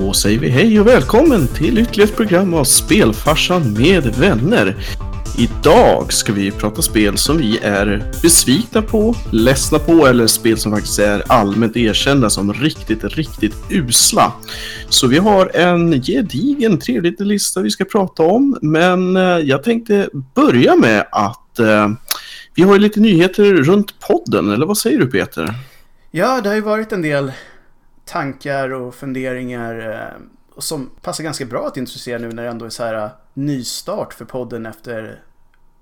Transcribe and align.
Då 0.00 0.12
säger 0.12 0.38
vi 0.38 0.48
hej 0.48 0.80
och 0.80 0.86
välkommen 0.86 1.48
till 1.48 1.78
ytterligare 1.78 2.10
ett 2.10 2.16
program 2.16 2.54
av 2.54 2.64
Spelfarsan 2.64 3.72
med 3.72 4.06
vänner. 4.06 4.76
Idag 5.38 6.12
ska 6.12 6.32
vi 6.32 6.50
prata 6.50 6.82
spel 6.82 7.18
som 7.18 7.38
vi 7.38 7.58
är 7.58 8.12
besvikna 8.22 8.82
på, 8.82 9.14
ledsna 9.32 9.78
på 9.78 10.06
eller 10.06 10.26
spel 10.26 10.58
som 10.58 10.72
faktiskt 10.72 10.98
är 10.98 11.22
allmänt 11.26 11.76
erkända 11.76 12.30
som 12.30 12.52
riktigt, 12.52 13.04
riktigt 13.04 13.54
usla. 13.70 14.32
Så 14.88 15.06
vi 15.06 15.18
har 15.18 15.56
en 15.56 16.02
gedigen 16.02 16.78
trevlig 16.78 17.20
lista 17.20 17.60
vi 17.60 17.70
ska 17.70 17.84
prata 17.84 18.22
om, 18.22 18.58
men 18.62 19.16
eh, 19.16 19.22
jag 19.22 19.62
tänkte 19.62 20.08
börja 20.34 20.76
med 20.76 21.06
att 21.12 21.58
eh, 21.58 21.88
vi 22.54 22.62
har 22.62 22.78
lite 22.78 23.00
nyheter 23.00 23.44
runt 23.44 24.00
podden, 24.00 24.50
eller 24.50 24.66
vad 24.66 24.78
säger 24.78 24.98
du 24.98 25.06
Peter? 25.06 25.54
Ja, 26.10 26.40
det 26.40 26.48
har 26.48 26.56
ju 26.56 26.62
varit 26.62 26.92
en 26.92 27.02
del 27.02 27.32
tankar 28.08 28.70
och 28.70 28.94
funderingar 28.94 29.90
eh, 29.90 30.22
som 30.58 30.90
passar 31.02 31.24
ganska 31.24 31.44
bra 31.44 31.66
att 31.66 31.76
introducera 31.76 32.18
nu 32.18 32.32
när 32.32 32.42
det 32.42 32.48
ändå 32.48 32.64
är 32.64 32.70
så 32.70 32.84
här 32.84 33.04
eh, 33.04 33.10
nystart 33.34 34.14
för 34.14 34.24
podden 34.24 34.66
efter 34.66 35.22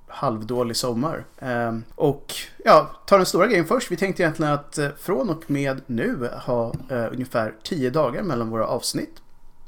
halvdålig 0.08 0.76
sommar. 0.76 1.24
Eh, 1.38 1.78
och 1.94 2.34
ja, 2.64 2.90
ta 3.06 3.16
den 3.16 3.26
stora 3.26 3.46
grejen 3.46 3.66
först. 3.66 3.90
Vi 3.90 3.96
tänkte 3.96 4.22
egentligen 4.22 4.52
att 4.52 4.78
från 4.98 5.30
och 5.30 5.50
med 5.50 5.80
nu 5.86 6.30
ha 6.46 6.74
ungefär 6.88 7.54
tio 7.62 7.90
dagar 7.90 8.22
mellan 8.22 8.50
våra 8.50 8.66
avsnitt. 8.66 9.22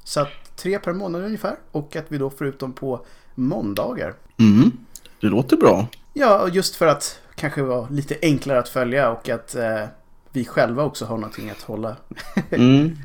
Så 0.04 0.20
att 0.20 0.56
tre 0.56 0.78
per 0.78 0.92
månad 0.92 1.24
ungefär 1.24 1.56
och 1.72 1.96
att 1.96 2.04
vi 2.08 2.18
då 2.18 2.30
får 2.30 2.46
ut 2.46 2.58
dem 2.58 2.72
på 2.72 3.06
måndagar. 3.34 4.14
Mm, 4.38 4.72
det 5.20 5.26
låter 5.26 5.56
bra. 5.56 5.86
Ja, 6.12 6.48
just 6.48 6.76
för 6.76 6.86
att 6.86 7.20
kanske 7.34 7.62
vara 7.62 7.88
lite 7.90 8.16
enklare 8.22 8.58
att 8.58 8.68
följa 8.68 9.10
och 9.10 9.28
att 9.28 9.54
eh, 9.54 9.84
vi 10.32 10.44
själva 10.44 10.84
också 10.84 11.04
har 11.04 11.16
någonting 11.16 11.50
att 11.50 11.62
hålla. 11.62 11.96
Mm. 12.50 12.96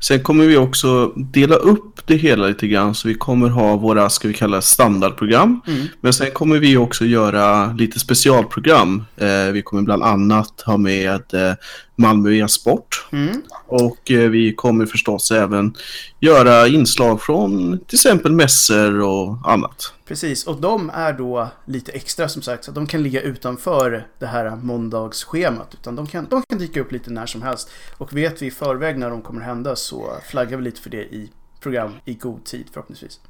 Sen 0.00 0.22
kommer 0.22 0.46
vi 0.46 0.56
också 0.56 1.12
dela 1.16 1.56
upp 1.56 2.06
det 2.06 2.16
hela 2.16 2.46
lite 2.46 2.68
grann 2.68 2.94
så 2.94 3.08
vi 3.08 3.14
kommer 3.14 3.48
ha 3.48 3.76
våra, 3.76 4.10
ska 4.10 4.28
vi 4.28 4.34
kalla 4.34 4.60
standardprogram. 4.60 5.60
Mm. 5.66 5.86
Men 6.00 6.12
sen 6.12 6.30
kommer 6.30 6.58
vi 6.58 6.76
också 6.76 7.04
göra 7.04 7.72
lite 7.72 7.98
specialprogram. 7.98 9.04
Eh, 9.16 9.52
vi 9.52 9.62
kommer 9.62 9.82
bland 9.82 10.02
annat 10.02 10.60
ha 10.60 10.76
med 10.76 11.34
eh, 11.34 11.52
Malmö 11.98 12.32
e-sport. 12.32 13.06
Mm. 13.12 13.42
Och 13.66 14.10
eh, 14.10 14.30
vi 14.30 14.54
kommer 14.54 14.86
förstås 14.86 15.30
även 15.30 15.74
göra 16.20 16.66
inslag 16.68 17.22
från 17.22 17.78
till 17.86 17.96
exempel 17.96 18.32
mässor 18.32 19.00
och 19.00 19.50
annat. 19.52 19.92
Precis, 20.04 20.46
och 20.46 20.60
de 20.60 20.90
är 20.94 21.12
då 21.12 21.48
lite 21.64 21.92
extra 21.92 22.28
som 22.28 22.42
sagt. 22.42 22.64
Så 22.64 22.70
de 22.70 22.86
kan 22.86 23.02
ligga 23.02 23.20
utanför 23.20 24.06
det 24.18 24.26
här 24.26 24.56
måndagsschemat. 24.56 25.74
Utan 25.74 25.96
de 25.96 26.06
kan, 26.06 26.26
de 26.30 26.42
kan 26.48 26.58
dyka 26.58 26.80
upp 26.80 26.92
lite 26.92 27.10
när 27.10 27.26
som 27.26 27.42
helst. 27.42 27.70
Och 27.98 28.16
vet 28.16 28.42
vi 28.42 28.46
i 28.46 28.50
förväg 28.50 28.98
när 28.98 29.10
de 29.10 29.22
kommer 29.22 29.40
hända 29.40 29.76
så 29.76 30.12
flaggar 30.30 30.56
vi 30.56 30.64
lite 30.64 30.80
för 30.80 30.90
det 30.90 31.02
i 31.02 31.30
program 31.60 31.92
i 32.04 32.14
god 32.14 32.44
tid 32.44 32.66
förhoppningsvis. 32.72 33.20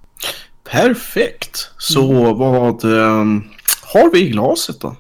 Perfekt! 0.65 1.71
Så 1.79 2.35
vad 2.35 2.85
eh, 2.85 3.25
har 3.83 4.13
vi 4.13 4.21
i 4.21 4.29
glaset 4.29 4.81
då? 4.81 4.97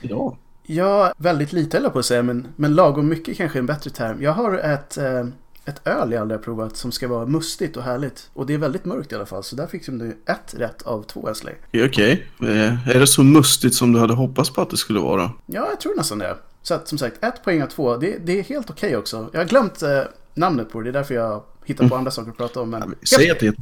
Idag? 0.00 0.36
Ja, 0.74 1.12
väldigt 1.16 1.52
lite 1.52 1.76
jag 1.76 1.92
på 1.92 1.98
att 1.98 2.06
säga, 2.06 2.22
men, 2.22 2.48
men 2.56 2.74
lagom 2.74 3.08
mycket 3.08 3.36
kanske 3.36 3.58
är 3.58 3.60
en 3.60 3.66
bättre 3.66 3.90
term. 3.90 4.22
Jag 4.22 4.32
har 4.32 4.58
ett, 4.58 4.98
eh, 4.98 5.26
ett 5.64 5.86
öl 5.86 6.12
jag 6.12 6.20
aldrig 6.20 6.40
har 6.40 6.44
provat 6.44 6.76
som 6.76 6.92
ska 6.92 7.08
vara 7.08 7.26
mustigt 7.26 7.76
och 7.76 7.82
härligt. 7.82 8.30
Och 8.32 8.46
det 8.46 8.54
är 8.54 8.58
väldigt 8.58 8.84
mörkt 8.84 9.12
i 9.12 9.14
alla 9.14 9.26
fall, 9.26 9.42
så 9.42 9.56
där 9.56 9.66
fick 9.66 9.86
du 9.86 10.18
ett 10.26 10.54
rätt 10.54 10.82
av 10.82 11.02
två 11.02 11.26
Wesley. 11.26 11.54
Okej, 11.74 12.26
eh, 12.40 12.88
är 12.88 13.00
det 13.00 13.06
så 13.06 13.22
mustigt 13.22 13.74
som 13.74 13.92
du 13.92 13.98
hade 13.98 14.14
hoppats 14.14 14.50
på 14.50 14.60
att 14.60 14.70
det 14.70 14.76
skulle 14.76 15.00
vara? 15.00 15.30
Ja, 15.46 15.66
jag 15.70 15.80
tror 15.80 15.96
nästan 15.96 16.18
det. 16.18 16.36
Så 16.62 16.74
att, 16.74 16.88
som 16.88 16.98
sagt, 16.98 17.24
ett 17.24 17.44
poäng 17.44 17.62
av 17.62 17.66
två, 17.66 17.96
det, 17.96 18.18
det 18.26 18.38
är 18.38 18.42
helt 18.42 18.70
okej 18.70 18.96
också. 18.96 19.30
Jag 19.32 19.40
har 19.40 19.46
glömt 19.46 19.82
eh, 19.82 20.00
namnet 20.34 20.70
på 20.72 20.80
det, 20.80 20.84
det 20.84 20.90
är 20.90 20.92
därför 20.92 21.14
jag 21.14 21.42
hittar 21.64 21.88
på 21.88 21.96
andra 21.96 22.10
saker 22.10 22.30
att 22.30 22.36
prata 22.36 22.60
om. 22.60 22.70
Men... 22.70 22.94
Säg 23.02 23.30
att 23.30 23.40
det 23.40 23.46
är... 23.46 23.54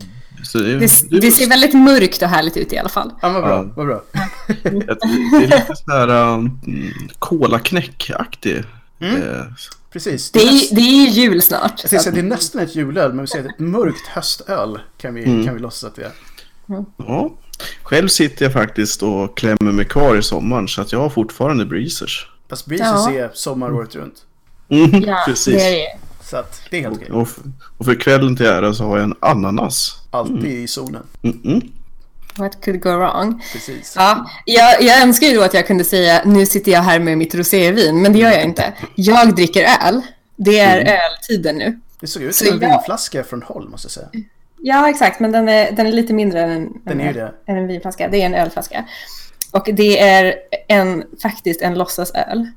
Så 0.44 0.58
det, 0.58 0.76
Det, 0.78 1.20
det 1.20 1.30
ser 1.30 1.48
väldigt 1.48 1.74
mörkt 1.74 2.22
och 2.22 2.28
härligt 2.28 2.56
ut 2.56 2.72
i 2.72 2.78
alla 2.78 2.88
fall. 2.88 3.12
Ja, 3.22 3.28
vad 3.28 3.42
bra, 3.42 3.50
Ja. 3.50 3.72
vad 3.76 3.86
bra. 3.86 4.02
Det 4.62 4.68
är 4.68 5.40
lite 5.40 5.72
sådär 5.84 6.08
um, 6.34 6.60
kolaknäck-aktig. 7.18 8.64
Mm. 9.00 9.22
Eh, 9.22 9.44
Precis. 9.92 10.30
Det 10.30 10.38
är, 10.40 10.74
det 10.74 10.80
är 10.80 11.08
jul 11.10 11.42
snart. 11.42 11.80
Jag 11.90 12.02
säga, 12.02 12.14
det 12.14 12.20
är 12.20 12.24
nästan 12.24 12.62
ett 12.62 12.76
julöl, 12.76 13.12
men 13.12 13.20
vi 13.20 13.26
säger 13.26 13.44
att 13.44 13.50
ett 13.54 13.58
mörkt 13.60 14.06
höstöl 14.06 14.78
kan 14.98 15.14
vi, 15.14 15.24
Mm. 15.24 15.44
kan 15.46 15.54
vi 15.54 15.60
låtsas 15.60 15.84
att 15.90 15.96
det 15.96 16.02
är. 16.04 16.12
ja. 16.96 17.30
Själv 17.82 18.08
sitter 18.08 18.44
jag 18.44 18.52
faktiskt 18.52 19.02
och 19.02 19.36
klämmer 19.36 19.72
mig 19.72 19.84
kvar 19.84 20.16
i 20.16 20.22
sommaren 20.22 20.68
så 20.68 20.80
att 20.82 20.92
jag 20.92 20.98
har 20.98 21.08
fortfarande 21.10 21.64
breezers. 21.64 22.28
Fast 22.48 22.66
Breezes 22.66 22.86
Ja. 22.88 23.12
är 23.12 23.30
sommar 23.34 23.72
året 23.72 23.94
runt. 23.94 24.14
Mm, 24.68 25.02
Ja, 25.02 25.22
precis. 25.26 25.54
det 25.54 25.62
är 25.62 25.72
det. 25.72 25.98
Så 26.30 26.36
att 26.36 26.60
det 26.70 26.76
är 26.78 26.80
helt 26.82 26.96
okej. 26.96 27.10
Och, 27.12 27.28
och 27.78 27.84
för 27.84 27.94
kvällen 28.00 28.36
till 28.36 28.46
ära 28.46 28.74
så 28.74 28.84
har 28.84 28.96
jag 28.96 29.04
en 29.04 29.14
ananas. 29.20 29.96
Alltid 30.10 30.44
i 30.44 30.66
zonen. 30.68 31.02
Mm-mm. 31.22 31.70
What 32.36 32.64
could 32.64 32.80
go 32.82 32.90
wrong? 32.90 33.42
Precis. 33.52 33.94
Ja, 33.96 34.30
jag, 34.44 34.82
jag 34.82 35.02
önskar 35.02 35.26
ju 35.26 35.34
då 35.36 35.42
att 35.42 35.54
jag 35.54 35.66
kunde 35.66 35.84
säga 35.84 36.22
nu 36.24 36.46
sitter 36.46 36.72
jag 36.72 36.82
här 36.82 36.98
med 36.98 37.18
mitt 37.18 37.34
rosévin, 37.34 38.02
men 38.02 38.12
det 38.12 38.18
gör 38.18 38.30
jag 38.30 38.44
inte. 38.44 38.72
Jag 38.94 39.34
dricker 39.36 39.62
öl. 39.86 40.00
Det 40.36 40.58
är 40.58 40.98
öltiden 40.98 41.56
nu. 41.56 41.80
Det 42.00 42.06
såg 42.06 42.22
ut 42.22 42.34
Så 42.36 42.44
som 42.44 42.54
en 42.54 42.60
jag- 42.62 42.68
vinflaska 42.70 43.24
från 43.24 43.42
Holm, 43.42 43.70
måste 43.70 43.86
jag 43.86 43.92
säga. 43.92 44.08
Ja, 44.58 44.88
exakt, 44.90 45.20
men 45.20 45.32
den 45.32 45.48
är, 45.48 45.72
den 45.72 45.86
är 45.86 45.92
lite 45.92 46.12
mindre 46.12 46.40
än 46.42 46.50
en, 46.50 46.68
Den 46.84 47.00
är 47.00 47.12
det. 47.14 47.32
än 47.46 47.56
en 47.56 47.66
vinflaska. 47.66 48.08
Det 48.08 48.22
är 48.22 48.26
en 48.26 48.34
ölflaska. 48.34 48.84
Och 49.52 49.68
det 49.72 50.00
är 50.00 50.34
en, 50.68 51.04
faktiskt 51.22 51.60
en 51.62 51.74
låtsasöl. 51.78 52.38
En 52.38 52.52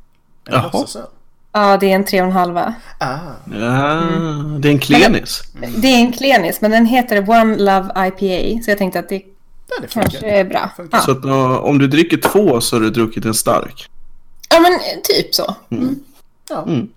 Jaha. 0.46 0.64
låtsasöl. 0.74 1.08
Ja, 1.54 1.78
det 1.78 1.92
är 1.92 1.96
en 1.96 2.06
tre 2.06 2.22
och 2.22 2.28
en 2.28 2.34
halva. 2.34 2.74
Ah, 2.98 3.18
Ja, 3.60 4.02
det 4.60 4.68
är 4.68 4.72
en 4.72 4.80
klenis. 4.80 5.42
Det 5.78 5.88
är 5.88 5.98
en 6.00 6.12
klenis, 6.14 6.62
men 6.62 6.72
den 6.72 6.86
heter 6.86 7.30
One 7.30 7.58
Love 7.58 8.08
IPA. 8.08 8.64
Så 8.64 8.72
jag 8.72 8.78
tänkte 8.78 9.00
att 9.00 9.10
det 9.10 9.16
ja, 9.16 9.76
det 9.82 9.88
kanske 9.94 10.12
funkar. 10.20 10.28
är 10.38 10.44
bra. 10.46 10.72
Ja, 10.92 11.00
Så 11.00 11.12
att, 11.12 11.26
uh, 11.26 11.56
om 11.58 11.78
du 11.80 11.88
dricker 11.88 12.18
två 12.18 12.62
så 12.62 12.76
har 12.76 12.82
du 12.82 12.90
druckit 12.90 13.26
en 13.26 13.34
stark. 13.34 13.90
ja 14.50 14.60
men 14.60 14.72
typ 15.04 15.36
så. 15.36 15.56
Ja. 16.50 16.64
Mm. 16.68 16.88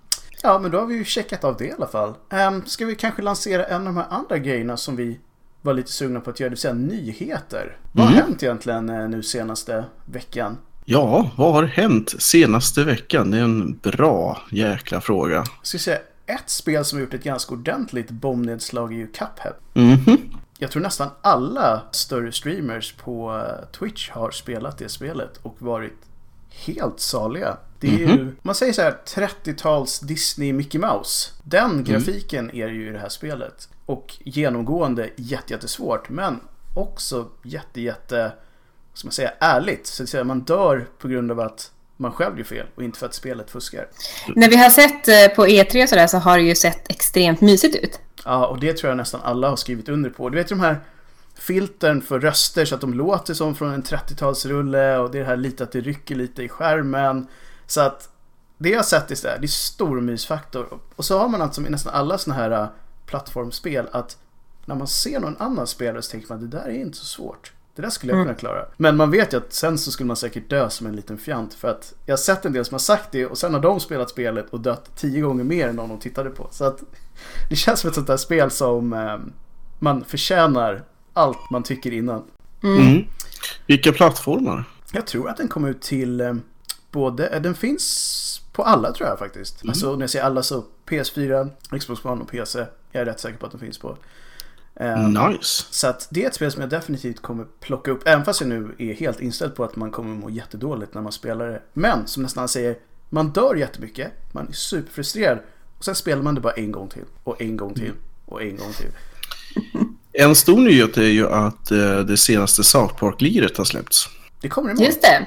ja, 0.43 0.59
men 0.59 0.71
då 0.71 0.79
har 0.79 0.87
vi 0.87 0.95
ju 0.95 1.05
checkat 1.05 1.45
av 1.45 1.57
det 1.57 1.65
i 1.65 1.73
alla 1.73 1.87
fall. 1.87 2.15
Um, 2.49 2.63
ska 2.67 2.87
vi 2.87 2.95
kanske 2.95 3.23
lansera 3.23 3.65
en 3.65 3.77
av 3.81 3.85
de 3.85 3.97
här 3.97 4.07
andra 4.11 4.39
grejerna 4.39 4.77
som 4.77 4.97
vi 4.97 5.19
var 5.63 5.75
lite 5.75 5.93
sugna 5.93 6.21
på 6.21 6.31
att 6.31 6.41
göra, 6.41 6.49
det 6.49 6.55
vill 6.55 6.59
säga 6.61 6.75
nyheter. 6.75 7.77
Vad 7.93 8.07
har 8.07 8.13
Mm. 8.13 8.25
hänt 8.27 8.43
egentligen 8.43 8.89
eh, 8.89 9.09
nu 9.09 9.23
senaste 9.23 9.85
veckan? 10.05 10.57
Ja, 10.89 11.31
vad 11.37 11.53
har 11.53 11.65
hänt 11.65 12.15
senaste 12.19 12.85
veckan? 12.85 13.31
Det 13.31 13.39
är 13.39 13.43
en 13.43 13.79
bra 13.79 14.43
jäkla 14.51 15.01
fråga. 15.01 15.35
Jag 15.35 15.47
ska 15.63 15.79
säga 15.79 15.99
ett 16.27 16.51
spel 16.51 16.85
som 16.85 16.99
har 16.99 17.05
gjort 17.05 17.15
ett 17.15 17.25
ganska 17.25 17.55
ordentligt 17.55 18.11
bombnedslag 18.11 18.93
är 18.93 18.97
ju 18.97 19.07
Cuphead. 19.07 19.55
Mhm. 19.73 20.19
Jag 20.59 20.71
tror 20.71 20.83
nästan 20.83 21.09
alla 21.23 21.83
större 21.91 22.33
streamers 22.33 22.93
på 22.93 23.37
eh, 23.37 23.69
Twitch 23.79 24.11
har 24.11 24.31
spelat 24.31 24.79
det 24.79 24.89
spelet 24.89 25.37
och 25.43 25.57
varit 25.59 25.99
helt 26.51 27.01
saliga. 27.01 27.57
Det 27.81 27.89
är 27.89 27.99
ju, 28.09 28.37
man 28.43 28.55
säger 28.55 28.73
så 28.73 28.83
här 28.83 28.97
30-tals 29.07 30.01
Disney 30.01 30.53
Mickey 30.53 30.79
Mouse. 30.79 31.31
Den 31.43 31.85
grafiken 31.85 32.51
är 32.51 32.67
det 32.67 32.75
ju 32.75 32.89
i 32.89 32.93
det 32.93 32.99
här 32.99 33.09
spelet. 33.09 33.69
Och 33.87 34.17
genomgående 34.25 35.11
jätte, 35.17 35.53
jättesvårt 35.53 36.09
men 36.09 36.41
också 36.75 37.29
jätte, 37.43 37.81
jätte, 37.81 38.33
vad 38.97 38.99
ska 38.99 39.07
man 39.07 39.13
säga, 39.13 39.33
ärligt. 39.41 39.87
Så 39.87 40.03
att 40.03 40.09
säga, 40.09 40.25
man 40.25 40.41
dör 40.41 40.89
på 40.99 41.09
grund 41.09 41.31
av 41.31 41.41
att 41.41 41.71
man 41.97 42.13
själv 42.13 42.39
gör 42.39 42.45
fel 42.45 42.67
och 42.75 42.83
inte 42.83 42.99
för 42.99 43.07
att 43.07 43.15
spelet 43.15 43.51
fuskar. 43.51 43.89
När 44.37 44.51
vi 44.51 44.57
har 44.57 44.71
sett 44.71 45.09
eh, 45.09 45.37
på 45.37 45.47
E3 45.47 45.83
och 45.83 45.89
sådär 45.89 46.07
så 46.07 46.19
har 46.19 46.39
det 46.39 46.45
ju 46.45 46.55
sett 46.55 46.91
extremt 46.91 47.41
mysigt 47.41 47.77
ut. 47.77 48.01
Ja, 48.25 48.47
och 48.47 48.61
det 48.61 48.73
tror 48.73 48.91
jag 48.91 48.97
nästan 48.97 49.21
alla 49.25 49.49
har 49.49 49.57
skrivit 49.57 49.89
under 49.89 50.11
på. 50.11 50.29
Du 50.29 50.37
vet 50.37 50.49
de 50.49 50.61
här 50.61 50.81
filtern 51.35 52.03
för 52.03 52.21
röster 52.21 52.65
så 52.65 52.75
att 52.75 52.81
de 52.81 52.95
låter 52.95 53.35
som 53.35 53.55
från 53.55 53.73
en 53.73 53.83
30-talsrulle 53.83 54.97
och 54.97 55.11
det 55.11 55.19
är 55.19 55.23
det 55.23 55.29
här 55.29 55.37
lite 55.37 55.65
att 55.65 55.73
det 55.73 55.81
rycker 55.81 56.15
lite 56.15 56.43
i 56.43 56.49
skärmen. 56.49 57.27
Så 57.67 57.81
att 57.81 58.09
det 58.59 58.69
jag 58.69 58.79
har 58.79 58.85
sett 58.85 59.11
istället, 59.11 59.41
det 59.41 59.47
är 59.47 59.49
stor 59.49 60.01
mysfaktor. 60.01 60.79
Och 60.97 61.05
så 61.05 61.19
har 61.19 61.29
man 61.29 61.43
alltså 61.43 61.61
i 61.61 61.71
nästan 61.71 61.95
alla 61.95 62.19
såna 62.19 62.37
här 62.37 62.51
äh, 62.51 62.69
plattformsspel 63.07 63.89
att 63.93 64.17
när 64.65 64.75
man 64.75 64.87
ser 64.87 65.21
någon 65.21 65.37
annan 65.39 65.67
spelare 65.67 66.03
så 66.03 66.11
tänker 66.11 66.29
man 66.29 66.41
det 66.41 66.59
där 66.59 66.65
är 66.65 66.81
inte 66.81 66.99
så 66.99 67.05
svårt. 67.05 67.53
Det 67.77 67.83
där 67.83 67.91
skulle 67.91 68.13
jag 68.13 68.25
kunna 68.25 68.35
klara. 68.35 68.65
Men 68.77 68.97
man 68.97 69.11
vet 69.11 69.33
ju 69.33 69.37
att 69.37 69.53
sen 69.53 69.79
så 69.79 69.91
skulle 69.91 70.07
man 70.07 70.17
säkert 70.17 70.51
dö 70.51 70.71
som 70.71 70.87
en 70.87 70.97
liten 70.97 71.19
fjant. 71.19 71.55
För 71.55 71.69
att 71.69 71.95
jag 72.07 72.13
har 72.13 72.19
sett 72.19 72.45
en 72.45 72.53
del 72.53 72.65
som 72.65 72.75
har 72.75 72.79
sagt 72.79 73.13
det 73.13 73.27
och 73.27 73.39
sen 73.39 73.55
har 73.55 73.61
de 73.61 73.81
spelat 73.81 74.11
spelet 74.11 74.51
och 74.51 74.61
dött 74.61 74.91
tio 74.97 75.21
gånger 75.21 75.45
mer 75.45 75.69
än 75.69 75.77
någon 75.77 75.89
de 75.89 75.99
tittade 75.99 76.31
på. 76.31 76.49
Så 76.51 76.65
att 76.65 76.83
det 77.51 77.57
känns 77.57 77.81
som 77.81 77.89
ett 77.89 77.95
sånt 77.95 78.07
där 78.07 78.17
spel 78.17 78.51
som 78.51 78.93
eh, 78.93 79.19
man 79.79 80.05
förtjänar 80.05 80.85
allt 81.13 81.51
man 81.51 81.63
tycker 81.63 81.93
innan. 81.93 82.25
Mm. 82.63 83.05
Vilka 83.67 83.93
plattformar? 83.93 84.65
Jag 84.93 85.07
tror 85.07 85.29
att 85.29 85.37
den 85.37 85.49
kom 85.49 85.65
ut 85.65 85.81
till 85.81 86.21
eh, 86.21 86.35
både, 86.91 87.27
eh, 87.27 87.43
den 87.43 87.55
finns 87.55 88.43
på 88.53 88.63
alla 88.63 88.93
tror 88.93 89.09
jag 89.09 89.19
faktiskt. 89.19 89.63
Alltså 89.69 89.93
när 89.93 90.01
jag 90.01 90.11
säger 90.11 90.25
alla 90.25 90.43
så 90.43 90.65
PS4, 90.87 91.51
Xbox 91.79 92.05
One 92.05 92.23
och 92.23 92.29
PC. 92.29 92.67
Jag 92.93 93.01
är 93.03 93.07
rätt 93.07 93.21
säker 93.21 93.39
på 93.39 93.47
att 93.47 93.53
den 93.53 93.61
finns 93.61 93.79
på. 93.79 93.97
Eh, 94.81 95.09
Nice. 95.29 95.65
Så 95.71 95.87
att 95.87 96.07
det 96.11 96.25
är 96.25 96.29
ett 96.29 96.35
spel 96.35 96.53
som 96.53 96.61
jag 96.61 96.71
definitivt 96.71 97.23
kommer 97.23 97.45
plocka 97.61 97.91
upp. 97.91 98.09
Även 98.09 98.25
fast 98.25 98.41
jag 98.41 98.49
nu 98.49 98.75
är 98.79 98.95
helt 98.95 99.21
inställd 99.21 99.55
på 99.55 99.65
att 99.65 99.77
man 99.77 99.91
kommer 99.91 100.15
må 100.15 100.31
jättedåligt 100.31 100.95
när 100.95 101.03
man 101.03 101.13
spelar 101.13 101.47
det. 101.49 101.63
Men 101.73 102.07
som 102.07 102.23
nästan 102.23 102.49
säger, 102.49 102.77
man 103.11 103.31
dör 103.31 103.55
jättemycket. 103.55 104.13
Man 104.33 104.49
är 104.49 104.53
superfrustrerad. 104.53 105.39
Och 105.79 105.85
sen 105.85 105.95
spelar 105.95 106.23
man 106.23 106.35
det 106.35 106.41
bara 106.41 106.53
en 106.53 106.73
gång 106.73 106.89
till. 106.89 107.05
Och 107.25 107.43
en 107.43 107.57
gång 107.57 107.75
till. 107.75 107.93
och 108.25 108.43
en 108.43 108.57
gång 108.57 108.73
till. 108.73 108.91
En 110.19 110.35
stor 110.35 110.59
nyhet 110.61 110.97
är 110.97 111.03
ju 111.03 111.29
att 111.29 111.71
eh, 111.71 111.99
det 111.99 112.17
senaste 112.17 112.65
South 112.65 112.95
Park-liret 112.95 113.57
har 113.57 113.65
släppts. 113.65 114.09
Det 114.41 114.49
kommer 114.49 114.71
imorgon. 114.71 114.87
Just 114.87 115.03
det. 115.03 115.27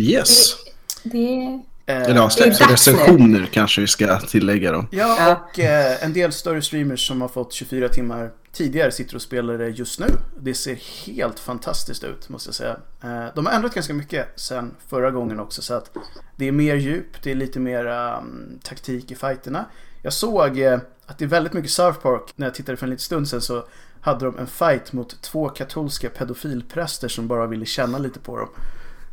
Yes. 0.00 0.54
det... 1.02 1.60
Eh, 1.86 2.02
Eller 2.02 2.14
ja, 2.16 2.30
Det 2.38 2.46
nu. 2.46 2.66
recensioner 2.72 3.48
kanske 3.52 3.80
vi 3.80 3.86
ska 3.86 4.20
tillägga 4.20 4.72
då. 4.72 4.86
Ja, 4.90 5.16
Ja. 5.18 5.36
och 5.52 5.58
eh, 5.58 6.04
en 6.04 6.12
del 6.12 6.32
större 6.32 6.62
streamers 6.62 7.08
som 7.08 7.20
har 7.20 7.28
fått 7.28 7.52
24 7.52 7.88
timmar 7.88 8.30
tidigare 8.58 8.90
sitter 8.90 9.14
och 9.14 9.22
spelar 9.22 9.58
det 9.58 9.68
just 9.68 10.00
nu. 10.00 10.06
Det 10.40 10.54
ser 10.54 10.74
helt 11.06 11.38
fantastiskt 11.38 12.04
ut, 12.04 12.28
måste 12.28 12.48
jag 12.48 12.54
säga. 12.54 12.76
Eh, 13.02 13.34
de 13.34 13.46
har 13.46 13.52
ändrat 13.52 13.74
ganska 13.74 13.94
mycket 13.94 14.28
sen 14.36 14.74
förra 14.88 15.10
gången 15.10 15.40
också, 15.40 15.62
så 15.62 15.74
att 15.74 15.96
det 16.36 16.48
är 16.48 16.52
mer 16.52 16.74
djup, 16.74 17.22
det 17.22 17.30
är 17.30 17.34
lite 17.34 17.60
mer 17.60 17.86
um, 17.86 18.58
taktik 18.62 19.10
i 19.10 19.14
fighterna. 19.14 19.64
Jag 20.02 20.12
såg 20.12 20.58
eh, 20.58 20.78
att 21.06 21.18
det 21.18 21.24
är 21.24 21.28
väldigt 21.28 21.52
mycket 21.52 21.70
South 21.70 21.98
Park, 22.00 22.32
när 22.36 22.46
jag 22.46 22.54
tittade 22.54 22.76
för 22.76 22.86
en 22.86 22.90
liten 22.90 23.04
stund 23.04 23.28
sedan 23.28 23.40
så 23.40 23.64
hade 24.00 24.24
de 24.24 24.38
en 24.38 24.46
fight 24.46 24.92
mot 24.92 25.22
två 25.22 25.48
katolska 25.48 26.08
pedofilpräster 26.08 27.08
som 27.08 27.28
bara 27.28 27.46
ville 27.46 27.66
känna 27.66 27.98
lite 27.98 28.18
på 28.18 28.36
dem. 28.36 28.48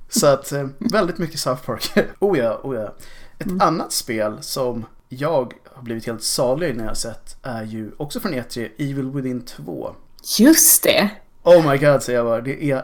Så 0.09 0.27
att 0.27 0.51
eh, 0.51 0.67
väldigt 0.77 1.17
mycket 1.17 1.39
South 1.39 1.65
Park. 1.65 1.91
oh 2.19 2.37
ja, 2.37 2.59
oh 2.63 2.75
ja. 2.75 2.95
Ett 3.39 3.61
annat 3.61 3.91
spel 3.91 4.37
som 4.41 4.85
jag 5.09 5.53
har 5.75 5.83
blivit 5.83 6.05
helt 6.05 6.23
salig 6.23 6.75
när 6.75 6.83
jag 6.83 6.89
har 6.89 6.95
sett 6.95 7.37
är 7.41 7.63
ju 7.63 7.91
också 7.97 8.19
från 8.19 8.33
E3, 8.33 8.69
Evil 8.77 9.11
Within 9.11 9.45
2. 9.45 9.95
Just 10.39 10.83
det. 10.83 11.09
Oh 11.43 11.71
my 11.71 11.77
god 11.77 12.03
säger 12.03 12.19
jag 12.19 12.25
bara, 12.25 12.41
det 12.41 12.71
är 12.71 12.83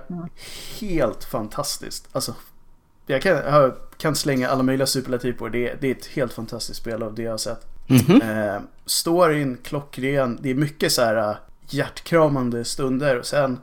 helt 0.79 1.23
fantastiskt. 1.23 2.07
Alltså, 2.11 2.35
jag 3.05 3.21
kan, 3.21 3.31
jag 3.31 3.73
kan 3.97 4.15
slänga 4.15 4.49
alla 4.49 4.63
möjliga 4.63 4.88
superlativ 4.88 5.33
på 5.33 5.49
det. 5.49 5.59
Det 5.59 5.69
är, 5.69 5.77
det 5.81 5.88
är 5.88 5.91
ett 5.91 6.05
helt 6.05 6.33
fantastiskt 6.33 6.79
spel 6.79 7.03
av 7.03 7.15
det 7.15 7.21
jag 7.21 7.31
har 7.31 7.38
sett. 7.38 7.67
Mhm. 7.88 8.21
Eh, 8.21 8.61
storyn, 8.85 9.57
klockren, 9.63 10.39
det 10.41 10.49
är 10.49 10.55
mycket 10.55 10.91
så 10.91 11.01
här 11.01 11.29
äh, 11.29 11.35
hjärtkramande 11.69 12.65
stunder 12.65 13.19
och 13.19 13.25
sen 13.25 13.59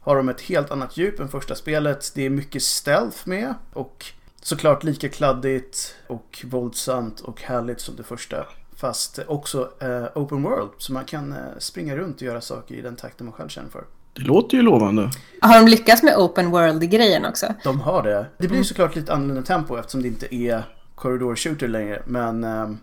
har 0.00 0.16
de 0.16 0.28
ett 0.28 0.40
helt 0.40 0.70
annat 0.70 0.96
djup 0.96 1.20
än 1.20 1.28
första 1.28 1.54
spelet. 1.54 2.12
Det 2.14 2.26
är 2.26 2.30
mycket 2.30 2.62
stealth 2.62 3.18
med 3.24 3.54
och 3.72 4.06
såklart 4.42 4.84
lika 4.84 5.08
kladdigt 5.08 5.94
och 6.06 6.44
våldsamt 6.44 7.20
och 7.20 7.42
härligt 7.42 7.80
som 7.80 7.96
det 7.96 8.02
första. 8.02 8.46
Fast 8.80 9.18
också 9.26 9.70
eh, 9.80 10.04
open 10.14 10.42
world 10.42 10.70
så 10.78 10.92
man 10.92 11.04
kan 11.04 11.32
eh, 11.32 11.38
springa 11.58 11.96
runt 11.96 12.16
och 12.16 12.22
göra 12.22 12.40
saker 12.40 12.74
i 12.74 12.80
den 12.80 12.96
takten 12.96 13.26
man 13.26 13.32
själv 13.32 13.48
känner 13.48 13.68
för. 13.68 13.84
Det 14.12 14.22
låter 14.22 14.56
ju 14.56 14.62
lovande. 14.62 15.10
Har 15.40 15.60
de 15.60 15.70
lyckats 15.70 16.02
med 16.02 16.16
open 16.16 16.50
world-grejen 16.50 17.24
också? 17.24 17.46
De 17.64 17.80
har 17.80 18.02
det. 18.02 18.26
Det 18.38 18.48
blir 18.48 18.58
ju 18.58 18.64
såklart 18.64 18.96
lite 18.96 19.12
annorlunda 19.12 19.42
tempo 19.42 19.76
eftersom 19.76 20.02
det 20.02 20.08
inte 20.08 20.34
är 20.34 20.62
corridor 20.94 21.36
shooter 21.36 21.68
längre. 21.68 22.02
Men 22.06 22.44
ehm, 22.44 22.78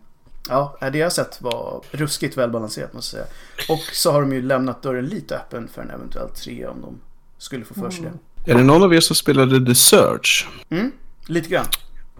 ja, 0.50 0.78
det 0.92 0.98
jag 0.98 1.06
har 1.06 1.10
sett 1.10 1.42
var 1.42 1.82
ruskigt 1.92 2.38
välbalanserat 2.38 2.94
måste 2.94 3.18
jag 3.18 3.26
säga. 3.26 3.76
Och 3.76 3.96
så 3.96 4.12
har 4.12 4.22
de 4.22 4.34
ju 4.34 4.42
lämnat 4.42 4.82
dörren 4.82 5.06
lite 5.06 5.36
öppen 5.36 5.68
för 5.74 5.82
en 5.82 5.90
eventuell 5.90 6.30
tre 6.30 6.68
om 6.68 6.82
de 6.82 7.00
skulle 7.38 7.66
få 7.66 7.74
för 7.74 7.90
sig 7.90 8.04
det. 8.46 8.52
Är 8.52 8.56
det 8.56 8.64
någon 8.64 8.84
av 8.84 8.94
er 8.94 9.00
som 9.00 9.16
spelade 9.16 9.66
The 9.66 9.76
Search? 9.76 10.48
Mm, 10.70 10.92
lite 11.28 11.50
grann. 11.50 11.66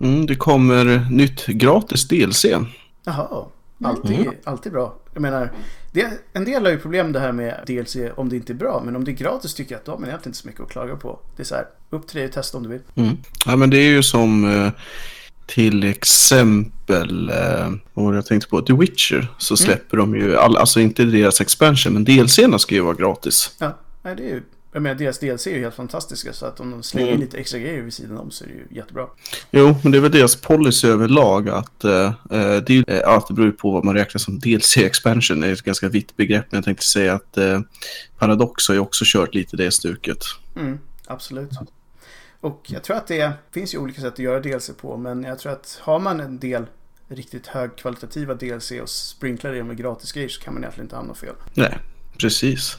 Mm, 0.02 0.26
det 0.26 0.36
kommer 0.36 1.08
nytt 1.12 1.46
gratis 1.46 2.08
DLC. 2.08 2.46
Jaha, 3.04 3.46
alltid, 3.84 4.30
alltid 4.44 4.72
bra. 4.72 4.96
Jag 5.14 5.22
menar, 5.22 5.52
det, 5.92 6.08
en 6.34 6.46
del 6.46 6.64
har 6.64 6.72
ju 6.72 6.80
problem 6.80 7.12
det 7.12 7.20
här 7.20 7.32
med 7.32 7.64
DLC 7.68 7.98
om 8.16 8.30
det 8.30 8.36
inte 8.36 8.54
är 8.54 8.56
bra. 8.56 8.82
Men 8.86 8.96
om 8.96 9.04
det 9.04 9.12
är 9.12 9.14
gratis 9.14 9.54
tycker 9.54 9.72
jag 9.72 9.80
att 9.80 9.86
då 9.86 9.92
har 9.92 10.00
man 10.00 10.10
egentligen 10.10 10.30
inte 10.30 10.40
så 10.40 10.48
mycket 10.48 10.62
att 10.62 10.70
klaga 10.70 10.96
på. 10.96 11.20
Det 11.36 11.44
är 11.44 11.46
så 11.46 11.56
här, 11.56 11.66
upp 11.90 12.08
till 12.08 12.18
dig 12.18 12.26
att 12.26 12.32
testa 12.32 12.58
om 12.58 12.64
du 12.64 12.70
vill. 12.70 12.82
Mm. 12.96 13.18
Ja, 13.46 13.56
men 13.56 13.70
det 13.70 13.78
är 13.78 13.90
ju 13.90 14.04
som 14.04 14.46
eh, 14.46 14.72
till 15.48 15.84
exempel, 15.84 17.30
eh, 17.30 17.72
vad 17.94 18.18
jag 18.18 18.26
tänkte 18.26 18.50
på, 18.50 18.62
The 18.62 18.74
Witcher. 18.74 19.28
Så 19.38 19.58
släpper 19.58 19.98
de 19.98 20.16
ju, 20.16 20.38
all, 20.38 20.58
alltså 20.58 20.80
inte 20.80 21.04
deras 21.04 21.42
expansion, 21.42 21.94
men 21.94 22.04
DLCerna 22.04 22.60
ska 22.60 22.76
ju 22.76 22.82
vara 22.82 22.94
gratis. 22.94 23.56
Ja, 23.60 23.78
nej, 24.04 24.16
det 24.16 24.24
är 24.24 24.30
ju, 24.30 24.44
jag 24.78 24.84
menar 24.84 24.96
deras 24.96 25.20
DLC 25.20 25.48
är 25.48 25.52
ju 25.52 25.62
helt 25.62 25.76
fantastiska 25.76 26.34
så 26.34 26.46
att 26.46 26.60
om 26.60 26.72
de 26.72 26.84
slänger 26.84 27.14
in 27.14 27.20
lite 27.20 27.38
extra 27.38 27.60
grejer 27.60 27.82
vid 27.82 27.94
sidan 27.94 28.18
om 28.18 28.32
så 28.32 28.44
är 28.44 28.48
det 28.48 28.54
ju 28.54 28.66
jättebra. 28.70 29.08
Jo, 29.52 29.76
men 29.84 29.92
det 29.92 29.98
är 29.98 30.02
väl 30.02 30.12
deras 30.12 30.36
policy 30.36 30.88
överlag 30.88 31.50
att, 31.50 31.84
eh, 31.84 32.06
eh, 32.06 32.58
det, 32.66 32.70
är 32.70 32.84
eh, 32.88 33.10
att 33.10 33.28
det 33.28 33.34
beror 33.34 33.52
på 33.52 33.72
vad 33.72 33.86
man 33.86 33.96
räknar 33.96 34.20
som 34.20 34.40
DLC 34.40 34.78
expansion. 34.78 35.40
Det 35.40 35.48
är 35.48 35.54
ett 35.54 35.62
ganska 35.62 35.90
vitt 35.90 36.18
begrepp, 36.18 36.46
men 36.50 36.58
jag 36.58 36.66
tänkte 36.66 36.86
säga 36.86 37.14
att 37.14 37.38
eh, 37.38 37.60
Paradox 38.18 38.68
har 38.68 38.76
ju 38.76 38.82
också 38.82 39.04
kört 39.08 39.34
lite 39.34 39.58
det 39.58 39.72
stuket. 39.72 40.20
Mm, 40.56 40.80
absolut. 41.08 41.52
Och 42.40 42.66
jag 42.68 42.84
tror 42.84 42.98
att 42.98 43.08
det 43.08 43.32
finns 43.52 43.74
ju 43.74 43.78
olika 43.78 44.02
sätt 44.02 44.14
att 44.14 44.20
göra 44.20 44.40
DLC 44.40 44.72
på 44.82 44.98
men 44.98 45.24
jag 45.24 45.40
tror 45.40 45.52
att 45.52 45.80
har 45.82 46.00
man 46.00 46.20
en 46.20 46.40
del 46.40 46.66
riktigt 47.08 47.48
högkvalitativa 47.48 48.34
DLC 48.34 48.72
och 48.72 48.90
sprinklar 48.90 49.52
det 49.52 49.64
med 49.64 49.78
gratis 49.78 50.12
grejer 50.12 50.30
så 50.30 50.42
kan 50.42 50.54
man 50.54 50.64
egentligen 50.64 50.86
inte 50.86 50.96
hamna 50.96 51.14
fel. 51.14 51.36
Nej, 51.54 51.78
precis. 52.18 52.78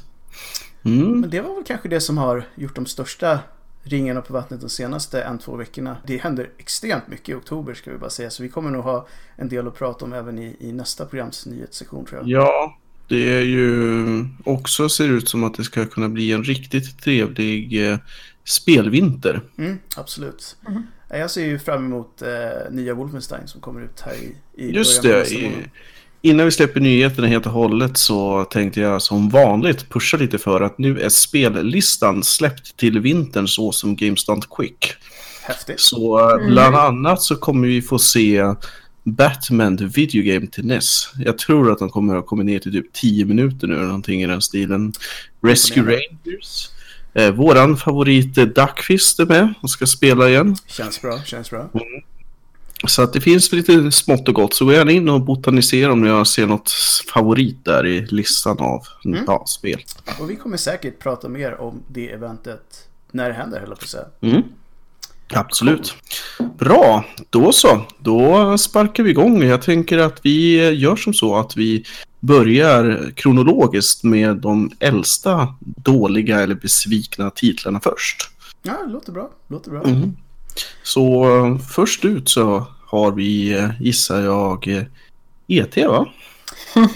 Mm. 0.82 1.20
Men 1.20 1.30
det 1.30 1.40
var 1.40 1.54
väl 1.54 1.64
kanske 1.64 1.88
det 1.88 2.00
som 2.00 2.18
har 2.18 2.44
gjort 2.54 2.74
de 2.74 2.86
största 2.86 3.38
ringarna 3.82 4.20
på 4.20 4.32
vattnet 4.32 4.60
de 4.60 4.68
senaste 4.68 5.22
en, 5.22 5.38
två 5.38 5.56
veckorna. 5.56 5.96
Det 6.06 6.16
händer 6.16 6.50
extremt 6.58 7.08
mycket 7.08 7.28
i 7.28 7.34
oktober 7.34 7.74
ska 7.74 7.90
vi 7.90 7.98
bara 7.98 8.10
säga 8.10 8.30
så 8.30 8.42
vi 8.42 8.48
kommer 8.48 8.70
nog 8.70 8.84
ha 8.84 9.06
en 9.36 9.48
del 9.48 9.68
att 9.68 9.74
prata 9.78 10.04
om 10.04 10.12
även 10.12 10.38
i, 10.38 10.56
i 10.60 10.72
nästa 10.72 11.04
programs 11.06 11.46
nyhetssektion 11.46 12.04
tror 12.04 12.20
jag. 12.20 12.28
Ja, 12.28 12.78
det 13.08 13.36
är 13.36 13.42
ju 13.42 14.24
också 14.44 14.88
ser 14.88 15.08
ut 15.08 15.28
som 15.28 15.44
att 15.44 15.54
det 15.54 15.64
ska 15.64 15.86
kunna 15.86 16.08
bli 16.08 16.32
en 16.32 16.44
riktigt 16.44 17.00
trevlig 17.00 17.90
eh, 17.90 17.98
spelvinter. 18.44 19.40
Mm, 19.58 19.78
absolut. 19.96 20.56
Jag 21.08 21.30
ser 21.30 21.44
ju 21.44 21.58
fram 21.58 21.84
emot 21.84 22.22
eh, 22.22 22.70
nya 22.70 22.94
Wolfenstein 22.94 23.48
som 23.48 23.60
kommer 23.60 23.80
ut 23.80 24.00
här 24.00 24.14
i, 24.14 24.36
i 24.54 24.70
Just 24.70 25.02
början 25.02 25.20
av 25.20 25.24
det. 25.24 25.30
nästa 25.30 25.38
I, 25.38 25.50
månad. 25.50 25.68
Innan 26.22 26.46
vi 26.46 26.52
släpper 26.52 26.80
nyheterna 26.80 27.28
helt 27.28 27.46
och 27.46 27.52
hållet 27.52 27.96
så 27.96 28.44
tänkte 28.44 28.80
jag 28.80 29.02
som 29.02 29.28
vanligt 29.28 29.88
pusha 29.88 30.16
lite 30.16 30.38
för 30.38 30.60
att 30.60 30.78
nu 30.78 31.00
är 31.00 31.08
spellistan 31.08 32.22
släppt 32.22 32.76
till 32.76 33.00
vinterns 33.00 33.58
Awesome 33.58 33.94
Games 33.94 34.24
Done 34.24 34.42
Quick. 34.56 34.94
Häftigt. 35.42 35.80
Så 35.80 36.30
eh, 36.30 36.46
bland 36.46 36.76
annat 36.76 37.22
så 37.22 37.36
kommer 37.36 37.68
vi 37.68 37.82
få 37.82 37.98
se 37.98 38.42
Batman 39.02 39.78
The 39.78 39.84
Video 39.84 40.34
Game 40.34 40.46
till 40.46 40.66
NES. 40.66 41.10
Jag 41.24 41.38
tror 41.38 41.72
att 41.72 41.78
de 41.78 41.90
kommer 41.90 42.16
att 42.16 42.26
komma 42.26 42.42
ner 42.42 42.58
till 42.58 42.72
typ 42.72 42.92
10 42.92 43.24
minuter 43.24 43.66
nu 43.66 43.74
eller 43.74 43.86
någonting 43.86 44.22
i 44.22 44.26
den 44.26 44.42
stilen. 44.42 44.92
Rescue 45.42 45.82
Rangers. 45.82 46.68
Eh, 47.14 47.30
våran 47.30 47.76
favorit 47.76 48.38
eh, 48.38 48.44
Duckfist 48.44 49.20
är 49.20 49.26
med 49.26 49.54
och 49.60 49.70
ska 49.70 49.86
spela 49.86 50.28
igen. 50.28 50.56
Känns 50.66 51.02
bra, 51.02 51.22
känns 51.22 51.50
bra. 51.50 51.70
Så 52.86 53.02
att 53.02 53.12
det 53.12 53.20
finns 53.20 53.52
lite 53.52 53.92
smått 53.92 54.28
och 54.28 54.34
gott. 54.34 54.54
Så 54.54 54.64
gå 54.64 54.72
gärna 54.72 54.90
in 54.90 55.08
och 55.08 55.20
botanisera 55.20 55.92
om 55.92 56.04
jag 56.04 56.26
ser 56.26 56.46
något 56.46 56.70
favorit 57.14 57.64
där 57.64 57.86
i 57.86 58.06
listan 58.06 58.58
av 58.58 58.82
ja, 59.26 59.44
spel. 59.46 59.80
Och 60.20 60.30
vi 60.30 60.36
kommer 60.36 60.56
säkert 60.56 60.98
prata 60.98 61.28
mer 61.28 61.60
om 61.60 61.82
det 61.88 62.10
eventet 62.10 62.88
när 63.10 63.28
det 63.28 63.34
händer, 63.34 63.60
höll 63.60 63.68
jag 63.68 63.78
på 63.78 63.84
att 63.84 63.88
säga. 63.88 64.06
Mm. 64.20 64.42
Absolut. 65.34 65.94
Bra, 66.58 67.04
då 67.30 67.52
så. 67.52 67.80
Då 67.98 68.58
sparkar 68.58 69.02
vi 69.02 69.10
igång. 69.10 69.42
Jag 69.42 69.62
tänker 69.62 69.98
att 69.98 70.20
vi 70.22 70.70
gör 70.70 70.96
som 70.96 71.14
så 71.14 71.36
att 71.36 71.56
vi 71.56 71.84
börjar 72.20 73.12
kronologiskt 73.16 74.04
med 74.04 74.36
de 74.36 74.70
äldsta 74.80 75.54
dåliga 75.60 76.40
eller 76.40 76.54
besvikna 76.54 77.30
titlarna 77.30 77.80
först. 77.80 78.30
Ja, 78.62 78.82
det 78.86 78.92
låter 78.92 79.12
bra. 79.12 79.30
Låter 79.48 79.70
bra. 79.70 79.84
Mm. 79.84 80.16
Så 80.82 81.36
eh, 81.36 81.58
först 81.58 82.04
ut 82.04 82.28
så 82.28 82.66
har 82.86 83.12
vi, 83.12 83.58
eh, 83.58 83.70
gissar 83.80 84.20
jag, 84.20 84.68
eh, 84.68 84.82
ET 85.46 85.76
va? 85.76 86.06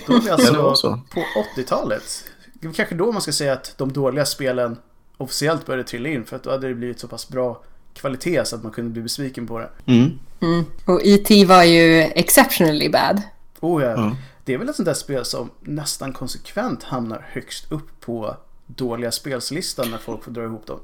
Då 0.06 0.14
är 0.14 0.20
vi 0.20 0.30
alltså 0.30 0.74
så. 0.74 1.00
på 1.14 1.24
80-talet. 1.56 2.24
Det 2.54 2.68
är 2.68 2.72
kanske 2.72 2.94
då 2.94 3.12
man 3.12 3.22
ska 3.22 3.32
säga 3.32 3.52
att 3.52 3.74
de 3.78 3.92
dåliga 3.92 4.26
spelen 4.26 4.76
officiellt 5.16 5.66
började 5.66 5.88
trilla 5.88 6.08
in. 6.08 6.24
För 6.24 6.36
att 6.36 6.42
då 6.42 6.50
hade 6.50 6.68
det 6.68 6.74
blivit 6.74 7.00
så 7.00 7.08
pass 7.08 7.28
bra 7.28 7.62
kvalitet 7.94 8.44
så 8.44 8.56
att 8.56 8.62
man 8.62 8.72
kunde 8.72 8.90
bli 8.90 9.02
besviken 9.02 9.46
på 9.46 9.58
det. 9.58 9.68
Mm. 9.86 10.18
Mm. 10.40 10.64
Och 10.84 11.00
E.T. 11.04 11.44
var 11.44 11.62
ju 11.62 12.00
exceptionally 12.00 12.88
bad. 12.88 13.22
Oh 13.60 13.82
ja. 13.82 13.90
Ja. 13.90 14.16
Det 14.44 14.54
är 14.54 14.58
väl 14.58 14.68
ett 14.68 14.76
sånt 14.76 14.86
där 14.86 14.94
spel 14.94 15.24
som 15.24 15.50
nästan 15.60 16.12
konsekvent 16.12 16.82
hamnar 16.82 17.26
högst 17.30 17.72
upp 17.72 18.00
på 18.00 18.36
dåliga 18.66 19.12
spelslistan 19.12 19.90
när 19.90 19.98
folk 19.98 20.24
får 20.24 20.30
dra 20.30 20.44
ihop 20.44 20.66
dem. 20.66 20.80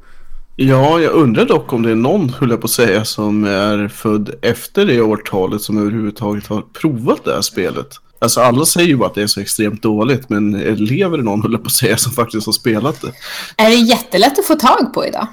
Ja, 0.61 1.01
jag 1.01 1.13
undrar 1.13 1.45
dock 1.45 1.73
om 1.73 1.83
det 1.83 1.91
är 1.91 1.95
någon, 1.95 2.29
höll 2.29 2.51
jag 2.51 2.61
på 2.61 2.65
att 2.65 2.71
säga, 2.71 3.05
som 3.05 3.45
är 3.45 3.89
född 3.89 4.35
efter 4.43 4.87
det 4.87 5.01
årtalet 5.01 5.63
som 5.63 5.79
överhuvudtaget 5.79 6.47
har 6.47 6.63
provat 6.63 7.25
det 7.25 7.35
här 7.35 7.41
spelet. 7.41 7.87
Alltså 8.19 8.41
alla 8.41 8.65
säger 8.65 8.89
ju 8.89 8.97
bara 8.97 9.09
att 9.09 9.15
det 9.15 9.23
är 9.23 9.27
så 9.27 9.41
extremt 9.41 9.83
dåligt, 9.83 10.29
men 10.29 10.53
lever 10.75 11.17
det 11.17 11.25
någon, 11.25 11.43
höll 11.43 11.53
jag 11.53 11.63
på 11.63 11.67
att 11.67 11.73
säga, 11.73 11.97
som 11.97 12.13
faktiskt 12.13 12.47
har 12.47 12.53
spelat 12.53 13.01
det? 13.03 13.13
Är 13.57 13.71
det 13.71 13.77
jättelätt 13.77 14.39
att 14.39 14.47
få 14.47 14.55
tag 14.55 14.95
på 14.95 15.07
idag? 15.07 15.27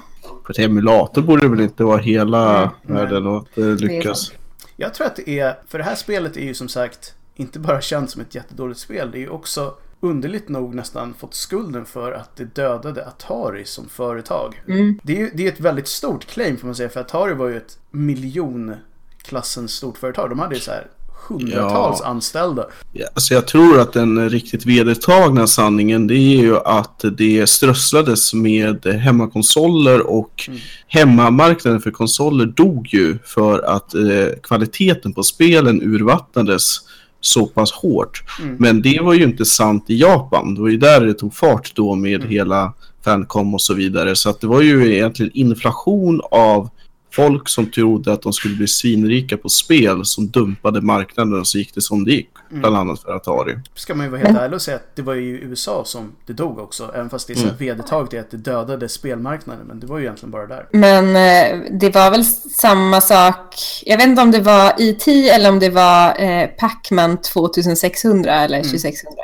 På 0.44 0.52
ett 0.52 0.58
emulator 0.58 1.22
borde 1.22 1.42
det 1.42 1.48
väl 1.48 1.60
inte 1.60 1.84
vara 1.84 1.98
hela 1.98 2.60
Nej. 2.60 2.70
världen 2.82 3.26
att 3.26 3.58
eh, 3.58 3.64
lyckas. 3.64 4.32
Jag 4.76 4.94
tror 4.94 5.06
att 5.06 5.16
det 5.16 5.38
är, 5.38 5.58
för 5.68 5.78
det 5.78 5.84
här 5.84 5.94
spelet 5.94 6.36
är 6.36 6.44
ju 6.44 6.54
som 6.54 6.68
sagt 6.68 7.14
inte 7.36 7.58
bara 7.58 7.80
känt 7.80 8.10
som 8.10 8.22
ett 8.22 8.34
jättedåligt 8.34 8.80
spel. 8.80 9.10
Det 9.12 9.18
är 9.18 9.20
ju 9.20 9.28
också 9.28 9.74
underligt 10.00 10.48
nog 10.48 10.74
nästan 10.74 11.14
fått 11.18 11.34
skulden 11.34 11.84
för 11.86 12.12
att 12.12 12.36
det 12.36 12.54
dödade 12.54 13.06
Atari 13.06 13.64
som 13.64 13.88
företag. 13.88 14.62
Mm. 14.68 14.98
Det 15.02 15.20
är 15.22 15.30
det 15.34 15.46
är 15.46 15.52
ett 15.52 15.60
väldigt 15.60 15.88
stort 15.88 16.26
claim 16.26 16.56
får 16.56 16.66
man 16.66 16.74
säga, 16.74 16.88
för 16.88 17.00
Atari 17.00 17.34
var 17.34 17.48
ju 17.48 17.56
ett 17.56 17.78
miljonklassens 17.90 19.72
stort 19.72 19.98
företag. 19.98 20.30
De 20.30 20.38
hade 20.38 20.54
ju 20.54 20.60
så 20.60 20.70
här 20.70 20.86
hundratals 21.28 22.00
Ja. 22.02 22.06
anställda. 22.06 22.66
Ja, 22.92 23.06
alltså 23.14 23.34
jag 23.34 23.46
tror 23.46 23.80
att 23.80 23.92
den 23.92 24.30
riktigt 24.30 24.66
vedertagna 24.66 25.46
sanningen 25.46 26.06
det 26.06 26.14
är 26.14 26.40
ju 26.40 26.56
att 26.56 27.04
det 27.18 27.46
strösslades 27.48 28.34
med 28.34 28.86
hemmakonsoler 28.86 30.06
och 30.06 30.44
Mm. 30.48 30.60
hemmamarknaden 30.86 31.80
för 31.80 31.90
konsoler 31.90 32.46
dog 32.46 32.88
ju 32.94 33.18
för 33.24 33.58
att 33.62 33.94
eh, 33.94 34.02
kvaliteten 34.42 35.12
på 35.12 35.22
spelen 35.22 35.82
urvattnades 35.82 36.78
så 37.26 37.46
pass 37.46 37.72
hårt. 37.72 38.22
Mm. 38.42 38.56
Men 38.58 38.82
det 38.82 39.00
var 39.02 39.14
ju 39.14 39.24
inte 39.24 39.44
sant 39.44 39.84
i 39.88 39.96
Japan. 40.00 40.54
Det 40.54 40.60
var 40.60 40.68
ju 40.68 40.76
där 40.76 41.00
det 41.00 41.14
tog 41.14 41.34
fart 41.34 41.72
då 41.74 41.94
med 41.94 42.20
Mm. 42.20 42.28
hela 42.28 42.72
Fancom 43.04 43.54
och 43.54 43.60
så 43.60 43.74
vidare. 43.74 44.16
Så 44.16 44.30
att 44.30 44.40
det 44.40 44.46
var 44.46 44.60
ju 44.60 44.94
egentligen 44.94 45.32
inflation 45.34 46.20
av 46.30 46.68
folk 47.16 47.48
som 47.48 47.70
trodde 47.70 48.12
att 48.12 48.22
de 48.22 48.32
skulle 48.32 48.56
bli 48.56 48.68
svinrika 48.68 49.36
på 49.36 49.48
spel 49.48 50.04
som 50.04 50.28
dumpade 50.28 50.80
marknaden 50.80 51.40
och 51.40 51.46
så 51.46 51.58
gick 51.58 51.74
det 51.74 51.80
som 51.80 52.04
det 52.04 52.10
gick. 52.10 52.30
Mm. 52.50 52.60
Bland 52.60 52.76
annat 52.76 53.02
för 53.02 53.12
Atari. 53.16 53.58
Ska 53.74 53.94
man 53.94 54.06
ju 54.06 54.10
vara 54.10 54.20
helt 54.20 54.38
ärlig 54.38 54.54
och 54.54 54.62
säga 54.62 54.76
att 54.76 54.96
det 54.96 55.02
var 55.02 55.14
ju 55.14 55.22
i 55.22 55.42
USA 55.44 55.82
som 55.86 56.12
det 56.26 56.32
dog 56.32 56.58
också. 56.58 56.90
Även 56.94 57.10
fast 57.10 57.26
det 57.26 57.32
är 57.32 57.34
så 57.34 57.42
Mm. 57.44 57.56
vedertaget 57.56 58.14
i 58.14 58.18
att 58.18 58.30
det 58.30 58.36
dödade 58.36 58.88
spelmarknaden. 58.88 59.66
Men 59.66 59.80
det 59.80 59.86
var 59.86 59.98
ju 59.98 60.04
egentligen 60.04 60.30
bara 60.30 60.46
där. 60.46 60.68
Men 60.72 61.04
eh, 61.16 61.70
det 61.80 61.90
var 61.94 62.10
väl 62.10 62.24
samma 62.54 63.00
sak. 63.00 63.54
Jag 63.84 63.96
vet 63.96 64.06
inte 64.06 64.22
om 64.22 64.30
det 64.30 64.40
var 64.40 64.74
IT 64.78 65.08
eller 65.08 65.50
om 65.50 65.58
det 65.58 65.70
var 65.70 66.20
eh, 66.22 66.46
Pacman 66.46 67.16
2600 67.20 68.34
eller 68.34 68.62
2600. 68.62 69.22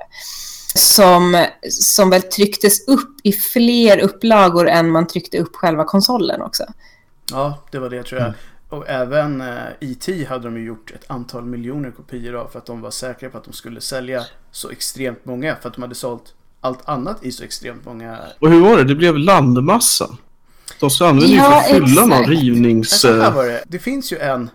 Som, 0.75 1.45
som 1.71 2.11
väl 2.11 2.23
trycktes 2.23 2.89
upp 2.89 3.17
i 3.23 3.33
fler 3.33 3.99
upplagor 3.99 4.69
än 4.69 4.91
man 4.91 5.07
tryckte 5.07 5.39
upp 5.39 5.57
själva 5.57 5.85
konsolen 5.85 6.43
också. 6.43 6.65
Ja, 7.33 7.59
det 7.71 7.79
var 7.79 7.91
det 7.91 8.03
tror 8.03 8.21
jag. 8.21 8.33
Och 8.69 8.89
även 8.89 9.41
eh, 9.41 9.65
E.T. 9.81 10.25
hade 10.25 10.45
de 10.45 10.57
ju 10.57 10.65
gjort 10.65 10.91
ett 10.91 11.05
antal 11.11 11.45
miljoner 11.45 11.91
kopior 11.91 12.35
av 12.35 12.47
för 12.47 12.59
att 12.59 12.67
de 12.67 12.81
var 12.81 12.91
säkra 12.91 13.31
på 13.31 13.39
att 13.39 13.45
de 13.45 13.53
skulle 13.53 13.81
sälja 13.81 14.25
så 14.51 14.71
extremt 14.71 15.25
många. 15.25 15.57
För 15.57 15.69
att 15.69 15.75
de 15.75 15.83
hade 15.83 15.95
sålt 15.95 16.35
allt 16.61 16.89
annat 16.89 17.25
i 17.25 17.33
så 17.33 17.45
extremt 17.45 17.85
många. 17.85 18.19
Och 18.39 18.51
hur 18.51 18.61
var 18.61 18.77
det? 18.77 18.85
Det 18.85 18.95
blev 18.95 19.19
landmassa. 19.19 20.17
De 20.81 20.91
så 20.91 21.07
använde 21.07 21.27
ju 21.27 21.37
Ja, 21.37 21.65
för 21.69 21.75
fyllan 21.75 22.13
av 22.13 22.19
exakt. 22.19 22.29
Men 22.29 22.39
rivnings... 22.39 23.01
så 23.01 23.21
här 23.21 23.33
var 23.33 23.45
det. 23.45 23.65
Det 23.67 23.79
finns 23.79 24.13
ju 24.13 24.19
en 24.19 24.51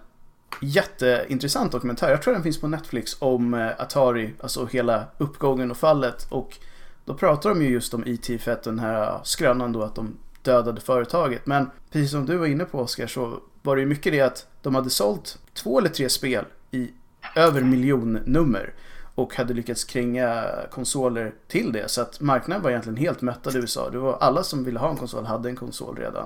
jätteintressant 0.61 1.71
dokumentär. 1.71 2.09
Jag 2.09 2.21
tror 2.21 2.33
den 2.33 2.43
finns 2.43 2.61
på 2.61 2.67
Netflix 2.67 3.15
om 3.19 3.53
eh, 3.53 3.67
Atari. 3.67 4.33
Alltså 4.39 4.65
hela 4.65 5.03
uppgången 5.17 5.71
och 5.71 5.77
fallet. 5.77 6.27
Och 6.29 6.57
då 7.05 7.13
pratar 7.13 7.49
de 7.49 7.61
ju 7.61 7.69
just 7.69 7.93
om 7.93 8.03
E.T. 8.07 8.37
för 8.37 8.51
att 8.51 8.63
den 8.63 8.79
här 8.79 9.19
skrönan 9.23 9.71
då 9.71 9.83
att 9.83 9.95
de 9.95 10.15
dödade 10.47 10.81
företaget. 10.81 11.45
Men 11.45 11.69
precis 11.91 12.11
som 12.11 12.25
du 12.25 12.37
var 12.37 12.45
inne 12.45 12.65
på 12.65 12.79
Oskar 12.79 13.07
så 13.07 13.39
var 13.61 13.75
det 13.75 13.81
ju 13.81 13.87
mycket 13.87 14.13
det 14.13 14.21
att 14.21 14.47
de 14.61 14.75
hade 14.75 14.89
sålt 14.89 15.39
två 15.53 15.79
eller 15.79 15.89
tre 15.89 16.09
spel 16.09 16.45
i 16.71 16.91
över 17.35 17.61
miljonnummer. 17.61 18.73
Och 19.15 19.35
hade 19.35 19.53
lyckats 19.53 19.83
kränga 19.83 20.45
konsoler 20.71 21.33
till 21.47 21.71
det. 21.71 21.91
Så 21.91 22.01
att 22.01 22.21
marknaden 22.21 22.63
var 22.63 22.69
egentligen 22.69 22.97
helt 22.97 23.21
mättad 23.21 23.55
i 23.55 23.57
USA. 23.57 23.89
Det 23.89 23.97
var 23.97 24.17
alla 24.17 24.43
som 24.43 24.63
ville 24.63 24.79
ha 24.79 24.89
en 24.89 24.97
konsol 24.97 25.25
hade 25.25 25.49
en 25.49 25.55
konsol 25.55 25.97
redan. 25.97 26.25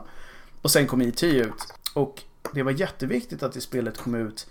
Och 0.61 0.71
sen 0.71 0.87
kom 0.87 1.01
IT 1.01 1.23
ut. 1.23 1.73
Och 1.93 2.23
det 2.53 2.63
var 2.63 2.71
jätteviktigt 2.71 3.43
att 3.43 3.53
det 3.53 3.61
spelet 3.61 3.97
kom 3.97 4.15
ut 4.15 4.47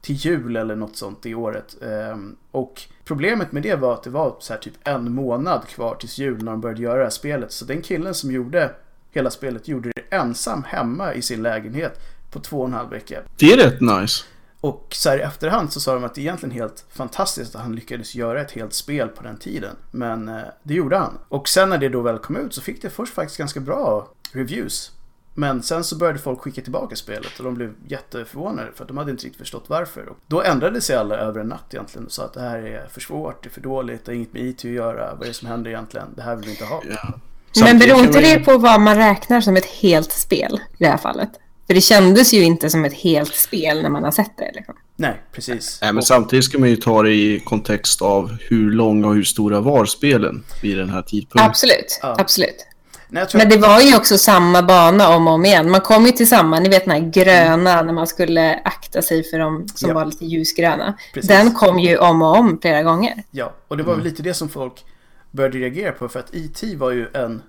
till 0.00 0.14
jul 0.14 0.56
eller 0.56 0.76
något 0.76 0.96
sånt 0.96 1.22
det 1.22 1.34
året. 1.34 1.76
Ehm, 1.82 2.36
och 2.50 2.82
problemet 3.04 3.52
med 3.52 3.62
det 3.62 3.76
var 3.76 3.94
att 3.94 4.02
det 4.02 4.10
var 4.10 4.36
så 4.40 4.52
här 4.52 4.60
typ 4.60 4.74
en 4.84 5.12
månad 5.12 5.66
kvar 5.68 5.94
tills 5.94 6.18
jul 6.18 6.44
när 6.44 6.52
de 6.52 6.60
började 6.60 6.82
göra 6.82 6.96
det 6.96 7.02
här 7.02 7.10
spelet. 7.10 7.52
Så 7.52 7.64
den 7.64 7.82
killen 7.82 8.14
som 8.14 8.32
gjorde 8.32 8.70
hela 9.14 9.30
spelet 9.30 9.68
gjorde 9.68 9.92
det 9.94 10.16
ensam 10.16 10.64
hemma 10.64 11.14
i 11.14 11.22
sin 11.22 11.42
lägenhet 11.42 12.00
på 12.30 12.40
två 12.40 12.60
och 12.60 12.66
en 12.66 12.72
halv 12.72 12.90
vecka. 12.90 13.20
Det 13.36 13.52
är 13.52 13.56
rätt 13.56 13.80
nice. 13.80 14.24
Och 14.60 14.88
så 14.90 15.10
här 15.10 15.18
i 15.18 15.20
efterhand 15.20 15.72
så 15.72 15.80
sa 15.80 15.94
de 15.94 16.04
att 16.04 16.14
det 16.14 16.20
är 16.20 16.22
egentligen 16.22 16.54
helt 16.54 16.84
fantastiskt 16.90 17.54
att 17.54 17.62
han 17.62 17.74
lyckades 17.74 18.14
göra 18.14 18.40
ett 18.40 18.52
helt 18.52 18.72
spel 18.72 19.08
på 19.08 19.22
den 19.22 19.36
tiden. 19.36 19.76
Men 19.90 20.28
eh, 20.28 20.42
det 20.62 20.74
gjorde 20.74 20.96
han. 20.96 21.18
Och 21.28 21.48
sen 21.48 21.68
när 21.68 21.78
det 21.78 21.88
då 21.88 22.00
väl 22.00 22.18
kom 22.18 22.36
ut 22.36 22.54
så 22.54 22.60
fick 22.60 22.82
det 22.82 22.90
först 22.90 23.14
faktiskt 23.14 23.38
ganska 23.38 23.60
bra 23.60 24.08
reviews. 24.32 24.92
Men 25.34 25.62
sen 25.62 25.84
så 25.84 25.96
började 25.96 26.18
folk 26.18 26.40
skicka 26.40 26.62
tillbaka 26.62 26.96
spelet 26.96 27.38
och 27.38 27.44
de 27.44 27.54
blev 27.54 27.74
jätteförvånade 27.86 28.72
för 28.74 28.84
att 28.84 28.88
de 28.88 28.96
hade 28.96 29.10
inte 29.10 29.24
riktigt 29.24 29.38
förstått 29.38 29.64
varför. 29.66 30.08
Och 30.08 30.16
då 30.26 30.42
ändrade 30.42 30.80
sig 30.80 30.96
alla 30.96 31.16
över 31.16 31.40
en 31.40 31.48
natt 31.48 31.74
egentligen 31.74 32.06
och 32.06 32.12
sa 32.12 32.24
att 32.24 32.34
det 32.34 32.40
här 32.40 32.58
är 32.58 32.86
för 32.86 33.00
svårt, 33.00 33.42
det 33.42 33.48
är 33.48 33.50
för 33.50 33.60
dåligt, 33.60 34.04
det 34.04 34.12
har 34.12 34.16
inget 34.16 34.32
med 34.32 34.42
IT 34.42 34.58
att 34.58 34.64
göra, 34.64 35.14
vad 35.14 35.22
är 35.22 35.26
det 35.26 35.34
som 35.34 35.48
händer 35.48 35.70
egentligen, 35.70 36.06
det 36.16 36.22
här 36.22 36.36
vill 36.36 36.44
vi 36.44 36.50
inte 36.50 36.64
ha. 36.64 36.82
Ja. 37.54 37.64
Men 37.64 37.68
Samtidigt 37.70 37.94
beror 37.94 38.06
inte 38.06 38.20
det 38.20 38.38
på 38.44 38.58
vad 38.58 38.80
man 38.80 38.96
räknar 38.96 39.40
som 39.40 39.56
ett 39.56 39.66
helt 39.66 40.12
spel 40.12 40.60
i 40.78 40.84
det 40.84 40.90
här 40.90 40.96
fallet? 40.98 41.30
För 41.66 41.74
det 41.74 41.80
kändes 41.80 42.34
ju 42.34 42.42
inte 42.42 42.70
som 42.70 42.84
ett 42.84 42.92
helt 42.94 43.34
spel 43.34 43.82
när 43.82 43.90
man 43.90 44.04
har 44.04 44.10
sett 44.10 44.36
det. 44.38 44.50
Liksom. 44.54 44.74
Nej, 44.96 45.20
precis. 45.32 45.78
Nej, 45.82 45.92
men 45.92 46.02
samtidigt 46.02 46.44
ska 46.44 46.58
man 46.58 46.68
ju 46.68 46.76
ta 46.76 47.02
det 47.02 47.10
i 47.12 47.40
kontext 47.44 48.02
av 48.02 48.36
hur 48.40 48.70
långa 48.70 49.06
och 49.08 49.14
hur 49.14 49.22
stora 49.24 49.60
var 49.60 49.84
spelen 49.84 50.44
vid 50.62 50.78
den 50.78 50.90
här 50.90 51.02
tidpunkten. 51.02 51.50
Absolut, 51.50 51.98
Ja. 52.02 52.16
absolut. 52.18 52.66
Nej, 53.08 53.20
jag 53.20 53.28
tror 53.30 53.38
Men 53.38 53.48
det 53.50 53.56
var 53.56 53.80
ju 53.80 53.96
också 53.96 54.18
samma 54.18 54.62
bana 54.62 55.08
om 55.16 55.26
och 55.28 55.34
om 55.34 55.44
igen. 55.44 55.70
Man 55.70 55.80
kom 55.80 56.06
ju 56.06 56.12
till 56.12 56.28
samma, 56.28 56.60
ni 56.60 56.68
vet 56.68 56.84
den 56.84 56.90
här 57.02 57.10
gröna 57.10 57.82
när 57.82 57.92
man 57.92 58.06
skulle 58.06 58.60
akta 58.64 59.02
sig 59.02 59.30
för 59.30 59.38
de 59.38 59.68
som 59.74 59.88
Ja. 59.88 59.94
var 59.94 60.04
lite 60.04 60.24
ljusgröna. 60.24 60.94
Precis. 61.14 61.28
Den 61.28 61.54
kom 61.54 61.78
ju 61.78 61.96
om 61.98 62.22
och 62.22 62.36
om 62.36 62.58
flera 62.62 62.82
gånger. 62.82 63.22
Ja, 63.30 63.52
och 63.68 63.76
det 63.76 63.82
var 63.82 63.94
väl 63.94 64.04
lite 64.04 64.22
det 64.22 64.34
som 64.34 64.48
folk 64.48 64.84
började 65.34 65.58
reagera 65.58 65.92
på 65.92 66.08
för 66.08 66.20
att 66.20 66.34
E.T. 66.34 66.76
var 66.76 66.90
ju 66.90 67.08
en 67.12 67.42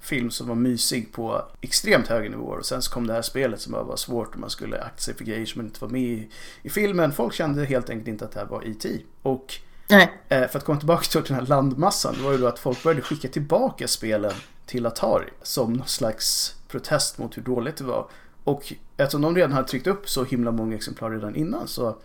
film 0.00 0.30
som 0.30 0.48
var 0.48 0.54
mysig 0.54 1.12
på 1.12 1.42
extremt 1.60 2.06
höga 2.06 2.30
nivåer 2.30 2.58
och 2.58 2.66
sen 2.66 2.82
så 2.82 2.92
kom 2.92 3.06
det 3.06 3.12
här 3.12 3.22
spelet 3.22 3.60
som 3.60 3.72
bara 3.72 3.82
var 3.82 3.96
svårt 3.96 4.34
och 4.34 4.40
man 4.40 4.50
skulle 4.50 4.82
akta 4.82 5.00
sig 5.00 5.14
för 5.14 5.24
grejer 5.24 5.46
som 5.46 5.60
inte 5.60 5.80
var 5.80 5.88
med 5.88 6.02
i, 6.02 6.28
i 6.62 6.70
filmen. 6.70 7.12
Folk 7.12 7.34
kände 7.34 7.64
helt 7.64 7.90
enkelt 7.90 8.08
inte 8.08 8.24
att 8.24 8.32
det 8.32 8.40
här 8.40 8.46
var 8.46 8.62
E.T. 8.66 8.88
Och 9.22 9.54
Nej. 9.88 10.12
eh, 10.28 10.48
för 10.48 10.58
att 10.58 10.64
komma 10.64 10.78
tillbaka 10.78 11.02
till 11.02 11.22
den 11.22 11.34
här 11.34 11.46
landmassan, 11.46 12.14
det 12.18 12.22
var 12.22 12.32
ju 12.32 12.38
då 12.38 12.46
att 12.46 12.58
folk 12.58 12.82
började 12.82 13.02
skicka 13.02 13.28
tillbaka 13.28 13.88
spelen 13.88 14.32
till 14.66 14.86
Atari 14.86 15.28
som 15.42 15.72
någon 15.72 15.88
slags 15.88 16.56
protest 16.68 17.18
mot 17.18 17.36
hur 17.36 17.42
dåligt 17.42 17.76
det 17.76 17.84
var. 17.84 18.08
Och 18.44 18.72
eftersom 18.96 19.22
de 19.22 19.36
redan 19.36 19.52
hade 19.52 19.68
tryckt 19.68 19.86
upp 19.86 20.08
så 20.08 20.24
himla 20.24 20.50
många 20.50 20.76
exemplar 20.76 21.10
redan 21.10 21.36
innan 21.36 21.68
så 21.68 21.96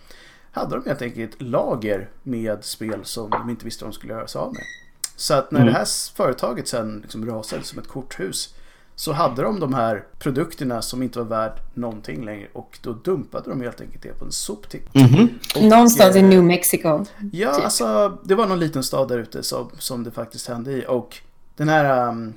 hade 0.52 0.76
de 0.76 0.86
helt 0.86 1.02
enkelt 1.02 1.42
lager 1.42 2.10
med 2.24 2.64
spel 2.64 3.00
som 3.04 3.30
de 3.30 3.50
inte 3.50 3.66
visste 3.66 3.84
vad 3.84 3.94
de 3.94 3.96
skulle 3.96 4.14
göra 4.14 4.28
sig 4.28 4.40
av 4.40 4.54
med. 4.54 4.64
Så 5.16 5.34
att 5.34 5.52
när 5.52 5.60
Mm. 5.62 5.74
det 5.74 5.80
här 5.80 5.88
företaget 6.16 6.68
sen 6.68 7.00
liksom 7.02 7.26
rasade 7.26 7.64
som 7.64 7.80
ett 7.80 7.88
korthus 7.88 8.54
så 8.96 9.12
hade 9.14 9.42
de 9.42 9.60
de 9.60 9.74
här 9.74 10.04
produkterna 10.20 10.82
som 10.82 11.04
inte 11.04 11.20
var 11.20 11.26
värd 11.26 11.60
någonting 11.74 12.26
längre 12.26 12.48
och 12.54 12.80
då 12.82 12.94
dumpade 12.94 13.50
de 13.50 13.62
helt 13.62 13.82
enkelt 13.82 14.04
det 14.04 14.20
på 14.20 14.26
en 14.26 14.32
soptipp. 14.32 14.96
Mhm. 14.96 15.30
Och, 15.56 15.64
Någonstans 15.64 16.16
i 16.16 16.20
eh, 16.20 16.26
New 16.26 16.44
Mexico. 16.44 17.06
Ja, 17.32 17.54
typ. 17.56 17.64
alltså 17.64 18.18
det 18.24 18.36
var 18.36 18.48
någon 18.48 18.60
liten 18.60 18.84
stad 18.84 19.08
där 19.08 19.18
ute 19.20 19.44
som, 19.44 19.70
som 19.80 20.04
det 20.04 20.12
faktiskt 20.12 20.48
hände 20.48 20.72
i. 20.72 20.86
Och 20.88 21.18
den 21.56 21.70
här 21.70 22.08
um, 22.10 22.34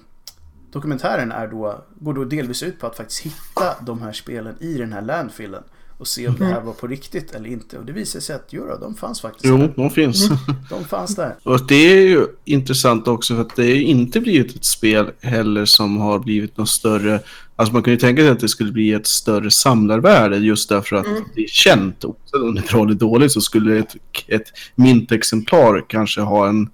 dokumentären 0.72 1.32
är 1.32 1.46
då, 1.48 1.84
går 2.00 2.14
då 2.14 2.24
delvis 2.24 2.62
ut 2.62 2.80
på 2.80 2.86
att 2.86 2.96
faktiskt 2.96 3.20
hitta 3.20 3.74
de 3.80 4.02
här 4.02 4.12
spelen 4.12 4.56
i 4.60 4.74
den 4.78 4.92
här 4.92 5.02
landfillen. 5.02 5.62
Och 5.98 6.06
se 6.06 6.28
om 6.28 6.36
det 6.38 6.44
här 6.44 6.60
var 6.60 6.72
på 6.72 6.86
riktigt 6.86 7.34
eller 7.34 7.48
inte. 7.48 7.78
Och 7.78 7.84
det 7.84 7.92
visade 7.92 8.22
sig 8.22 8.36
att 8.36 8.46
jo, 8.50 8.64
de 8.80 8.94
fanns 8.94 9.20
faktiskt 9.20 9.44
Jo, 9.44 9.56
där. 9.56 9.72
de 9.76 9.90
finns. 9.90 10.28
De 10.70 10.84
fanns 10.84 11.16
där. 11.16 11.36
Och 11.42 11.66
det 11.66 11.74
är 11.74 12.02
ju 12.02 12.26
intressant 12.44 13.08
också 13.08 13.34
för 13.34 13.40
att 13.40 13.56
det 13.56 13.66
är 13.66 13.74
ju 13.74 13.82
inte 13.82 14.20
blivit 14.20 14.56
ett 14.56 14.64
spel 14.64 15.10
heller 15.20 15.64
som 15.64 15.96
har 15.96 16.18
blivit 16.18 16.56
något 16.56 16.68
större. 16.68 17.20
Alltså 17.56 17.72
man 17.72 17.82
kan 17.82 17.92
ju 17.92 17.98
tänka 17.98 18.22
sig 18.22 18.30
att 18.30 18.40
det 18.40 18.48
skulle 18.48 18.72
bli 18.72 18.92
ett 18.92 19.06
större 19.06 19.50
samlarvärde 19.50 20.36
just 20.36 20.68
därför 20.68 20.96
att 20.96 21.06
det 21.34 21.42
är 21.42 21.48
känt. 21.48 22.04
Oavsett 22.04 22.34
om 22.34 22.54
det 22.54 22.60
är 22.60 22.72
bra 22.72 22.84
eller 22.84 22.94
dåligt 22.94 23.32
så 23.32 23.40
skulle 23.40 23.78
ett, 23.78 23.96
ett 24.26 24.52
mintexemplar 24.74 25.84
kanske 25.88 26.20
ha 26.20 26.48
en, 26.48 26.70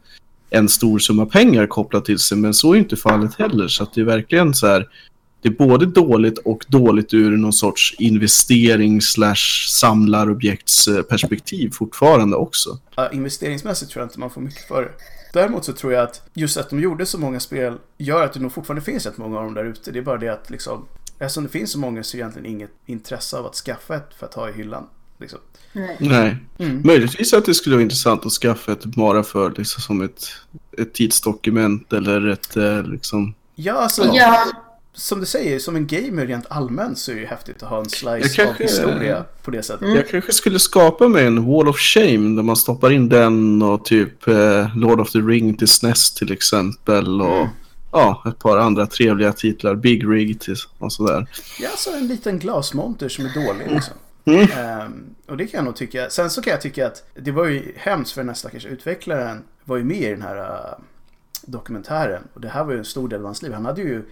en 0.50 0.68
stor 0.68 0.98
summa 0.98 1.26
pengar 1.26 1.66
kopplat 1.66 2.04
till 2.04 2.18
sig. 2.18 2.38
Men 2.38 2.54
så 2.54 2.70
är 2.70 2.74
ju 2.74 2.80
inte 2.82 2.96
fallet 2.96 3.34
heller. 3.34 3.68
Så 3.68 3.82
att 3.82 3.94
det 3.94 4.00
är 4.00 4.04
verkligen 4.04 4.54
så 4.54 4.66
här. 4.66 4.86
Det 5.42 5.48
är 5.48 5.52
både 5.52 5.86
dåligt 5.86 6.38
och 6.38 6.64
dåligt 6.68 7.14
ur 7.14 7.36
någon 7.36 7.52
sorts 7.52 7.94
investering 7.98 9.00
slash 9.00 9.66
samlarobjektsperspektiv 9.68 11.70
fortfarande 11.70 12.36
också. 12.36 12.78
Ja, 12.96 13.10
investeringsmässigt 13.10 13.92
tror 13.92 14.00
jag 14.00 14.06
inte 14.06 14.20
man 14.20 14.30
får 14.30 14.40
mycket 14.40 14.68
för 14.68 14.82
det. 14.82 14.90
Däremot 15.32 15.64
så 15.64 15.72
tror 15.72 15.92
jag 15.92 16.02
att 16.02 16.22
just 16.34 16.56
att 16.56 16.70
de 16.70 16.80
gjorde 16.80 17.06
så 17.06 17.18
många 17.18 17.40
spel 17.40 17.78
gör 17.98 18.24
att 18.24 18.32
det 18.32 18.40
nog 18.40 18.52
fortfarande 18.52 18.82
finns 18.82 19.06
rätt 19.06 19.18
många 19.18 19.38
av 19.38 19.44
dem 19.44 19.54
där 19.54 19.64
ute. 19.64 19.90
Det 19.90 19.98
är 19.98 20.02
bara 20.02 20.18
det 20.18 20.28
att 20.28 20.50
liksom, 20.50 20.86
eftersom 21.18 21.44
det 21.44 21.50
finns 21.50 21.72
så 21.72 21.78
många 21.78 22.02
så 22.02 22.16
är 22.16 22.18
egentligen 22.18 22.46
inget 22.46 22.70
intresse 22.86 23.38
av 23.38 23.46
att 23.46 23.54
skaffa 23.54 23.96
ett 23.96 24.14
för 24.18 24.26
att 24.26 24.34
ha 24.34 24.48
i 24.48 24.52
hyllan. 24.52 24.86
Liksom. 25.18 25.38
Nej. 25.98 26.36
Mm. 26.58 26.82
Möjligtvis 26.84 27.34
att 27.34 27.44
det 27.44 27.54
skulle 27.54 27.76
vara 27.76 27.82
intressant 27.82 28.26
att 28.26 28.32
skaffa 28.32 28.72
ett 28.72 28.84
bara 28.84 29.22
för 29.22 29.52
liksom 29.56 29.82
som 29.82 30.02
ett, 30.02 30.26
ett 30.78 30.94
tidsdokument 30.94 31.92
eller 31.92 32.26
ett 32.26 32.56
eh, 32.56 32.82
liksom... 32.82 33.34
Ja, 33.54 33.74
alltså, 33.74 34.10
Ja, 34.14 34.46
som 34.94 35.20
du 35.20 35.26
säger, 35.26 35.58
som 35.58 35.76
en 35.76 35.86
gamer 35.86 36.26
rent 36.26 36.46
allmänt 36.48 36.98
så 36.98 37.10
är 37.10 37.14
det 37.14 37.20
ju 37.20 37.26
häftigt 37.26 37.62
att 37.62 37.68
ha 37.68 37.78
en 37.78 37.88
slice 37.90 38.28
kanske- 38.36 38.48
av 38.48 38.54
historia 38.54 39.24
på 39.42 39.50
det 39.50 39.62
sättet. 39.62 39.82
Mm. 39.82 39.96
Jag 39.96 40.08
kanske 40.08 40.32
skulle 40.32 40.58
skapa 40.58 41.08
mig 41.08 41.26
en 41.26 41.46
Wall 41.46 41.68
of 41.68 41.78
Shame 41.78 42.36
där 42.36 42.42
man 42.42 42.56
stoppar 42.56 42.90
in 42.92 43.08
den 43.08 43.62
och 43.62 43.84
typ 43.84 44.28
eh, 44.28 44.76
Lord 44.76 45.00
of 45.00 45.10
the 45.12 45.18
Ring 45.18 45.56
till 45.56 45.68
SNES 45.68 46.14
till 46.14 46.32
exempel 46.32 47.20
och 47.20 47.36
Mm. 47.36 47.48
ja, 47.92 48.22
ett 48.28 48.38
par 48.38 48.58
andra 48.58 48.86
trevliga 48.86 49.32
titlar. 49.32 49.74
Big 49.74 50.10
Rig 50.10 50.38
och 50.78 50.92
sådär. 50.92 51.26
Ja, 51.60 51.68
så 51.76 51.94
en 51.96 52.06
liten 52.06 52.38
glasmonter 52.38 53.08
som 53.08 53.26
är 53.26 53.34
dålig 53.46 53.70
liksom. 53.70 53.94
Mm. 54.24 54.40
Ehm, 54.58 55.04
Och 55.28 55.36
det 55.36 55.46
kan 55.46 55.58
jag 55.58 55.64
nog 55.64 55.76
tycka. 55.76 56.10
Sen 56.10 56.30
så 56.30 56.42
kan 56.42 56.50
jag 56.50 56.60
tycka 56.60 56.86
att 56.86 57.02
det 57.14 57.30
var 57.30 57.46
ju 57.46 57.72
hemskt 57.76 58.12
för 58.12 58.20
den 58.20 58.28
här 58.28 58.34
stackars 58.36 58.66
utvecklaren 58.66 59.42
var 59.64 59.76
ju 59.76 59.84
med 59.84 59.96
i 60.02 60.08
den 60.10 60.22
här 60.22 60.36
uh, 60.38 60.74
dokumentären. 61.46 62.22
Och 62.34 62.40
det 62.40 62.48
här 62.48 62.64
var 62.64 62.72
ju 62.72 62.78
en 62.78 62.84
stor 62.84 63.08
del 63.08 63.18
av 63.18 63.24
hans 63.26 63.42
liv. 63.42 63.52
Han 63.52 63.64
hade 63.64 63.80
ju 63.82 64.04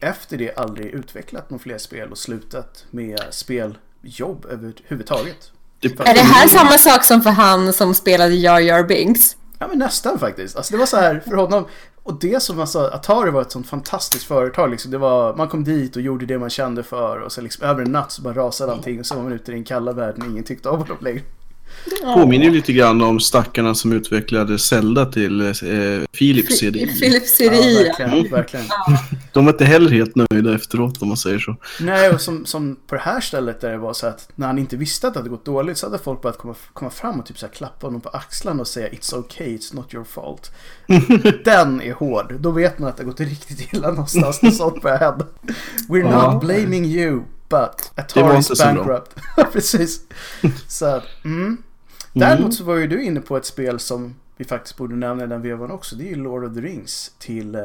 efter 0.00 0.38
det 0.38 0.56
aldrig 0.56 0.86
utvecklat 0.86 1.50
några 1.50 1.62
fler 1.62 1.78
spel 1.78 2.10
och 2.10 2.18
slutat 2.18 2.84
med 2.90 3.20
speljobb 3.30 4.46
överhuvudtaget. 4.50 5.50
Är 5.82 6.14
det 6.14 6.20
här 6.20 6.48
samma 6.48 6.78
sak 6.78 7.04
som 7.04 7.22
för 7.22 7.30
han 7.30 7.72
som 7.72 7.94
spelade 7.94 8.34
Jar 8.34 8.60
Jar 8.60 8.82
Binks? 8.82 9.36
Ja 9.58 9.68
men 9.68 9.78
nästan 9.78 10.18
faktiskt. 10.18 10.56
Alltså 10.56 10.72
det 10.72 10.78
var 10.78 10.86
så 10.86 10.96
här 10.96 11.20
för 11.20 11.36
honom. 11.36 11.66
Och 12.02 12.18
det 12.20 12.42
som 12.42 12.56
man 12.56 12.66
sa, 12.66 12.90
Atari 12.90 13.30
var 13.30 13.42
ett 13.42 13.52
sånt 13.52 13.68
fantastiskt 13.68 14.24
företag. 14.24 14.70
Liksom. 14.70 14.90
Det 14.90 14.98
var, 14.98 15.36
man 15.36 15.48
kom 15.48 15.64
dit 15.64 15.96
och 15.96 16.02
gjorde 16.02 16.26
det 16.26 16.38
man 16.38 16.50
kände 16.50 16.82
för 16.82 17.20
och 17.20 17.32
sen 17.32 17.44
liksom 17.44 17.64
över 17.64 17.82
en 17.82 17.92
natt 17.92 18.12
så 18.12 18.22
bara 18.22 18.34
rasade 18.34 18.72
allting 18.72 19.00
och 19.00 19.06
så 19.06 19.14
var 19.14 19.22
man 19.22 19.32
ute 19.32 19.52
i 19.52 19.54
den 19.54 19.64
kalla 19.64 19.92
världen 19.92 20.22
och 20.22 20.28
ingen 20.28 20.44
tyckte 20.44 20.68
om 20.68 20.78
honom 20.78 20.96
längre. 21.00 21.22
Påminner 22.14 22.44
ju 22.44 22.50
lite 22.50 22.72
grann 22.72 23.02
om 23.02 23.20
stackarna 23.20 23.74
som 23.74 23.92
utvecklade 23.92 24.58
Zelda 24.58 25.06
till 25.06 25.40
eh, 25.40 25.52
Philips 26.18 26.58
CDI. 26.58 26.86
Philips 27.00 27.40
Ja, 27.40 27.50
CDI. 27.50 27.84
verkligen. 27.84 28.10
Mm. 28.12 28.30
verkligen. 28.30 28.66
De 29.32 29.44
var 29.44 29.52
inte 29.52 29.64
heller 29.64 29.90
helt 29.90 30.12
nöjda 30.14 30.54
efteråt 30.54 31.02
om 31.02 31.08
man 31.08 31.16
säger 31.16 31.38
så. 31.38 31.56
Nej, 31.80 32.10
och 32.10 32.20
som, 32.20 32.46
som 32.46 32.76
på 32.86 32.94
det 32.94 33.00
här 33.00 33.20
stället 33.20 33.60
där 33.60 33.70
det 33.70 33.78
var 33.78 33.92
så 33.92 34.06
att 34.06 34.28
när 34.34 34.46
han 34.46 34.58
inte 34.58 34.76
visste 34.76 35.06
att 35.08 35.14
det 35.14 35.20
hade 35.20 35.30
gått 35.30 35.44
dåligt 35.44 35.78
så 35.78 35.86
hade 35.86 35.98
folk 35.98 36.22
börjat 36.22 36.38
komma, 36.38 36.54
komma 36.72 36.90
fram 36.90 37.20
och 37.20 37.26
typ 37.26 37.38
så 37.38 37.46
här 37.46 37.52
klappa 37.52 37.86
honom 37.86 38.00
på 38.00 38.08
axlarna 38.08 38.60
och 38.60 38.68
säga 38.68 38.88
It's 38.88 39.14
okay, 39.18 39.56
it's 39.58 39.76
not 39.76 39.94
your 39.94 40.04
fault. 40.04 40.50
Den 41.44 41.80
är 41.82 41.92
hård. 41.92 42.34
Då 42.40 42.50
vet 42.50 42.78
man 42.78 42.88
att 42.88 42.96
det 42.96 43.02
har 43.02 43.10
gått 43.10 43.20
riktigt 43.20 43.72
illa 43.72 43.88
någonstans 43.88 44.42
när 44.42 44.50
sånt 44.50 44.82
börjar 44.82 44.98
hända. 44.98 45.26
We're 45.88 46.10
Ja. 46.12 46.32
not 46.32 46.42
blaming 46.44 46.84
you, 46.84 47.22
but 47.48 47.92
Det 47.94 48.20
var 48.20 48.22
Atari 48.22 48.36
inte 48.36 48.52
is 48.52 48.58
så 48.58 48.64
bra. 48.64 48.74
bankrupt. 48.74 49.14
Precis. 49.52 50.00
Så 50.68 50.86
att, 50.86 51.04
mm. 51.24 51.56
Däremot 52.12 52.54
så 52.54 52.64
var 52.64 52.74
ju 52.76 52.86
du 52.86 53.02
inne 53.04 53.20
på 53.20 53.36
ett 53.36 53.46
spel 53.46 53.78
som 53.78 54.14
vi 54.36 54.44
faktiskt 54.44 54.76
borde 54.76 54.96
nämna 54.96 55.24
i 55.24 55.26
den 55.26 55.42
vevan 55.42 55.70
också. 55.70 55.96
Det 55.96 56.04
är 56.04 56.08
ju 56.08 56.14
Lord 56.16 56.44
of 56.44 56.54
the 56.54 56.60
Rings 56.60 57.10
till 57.18 57.54
eh, 57.54 57.60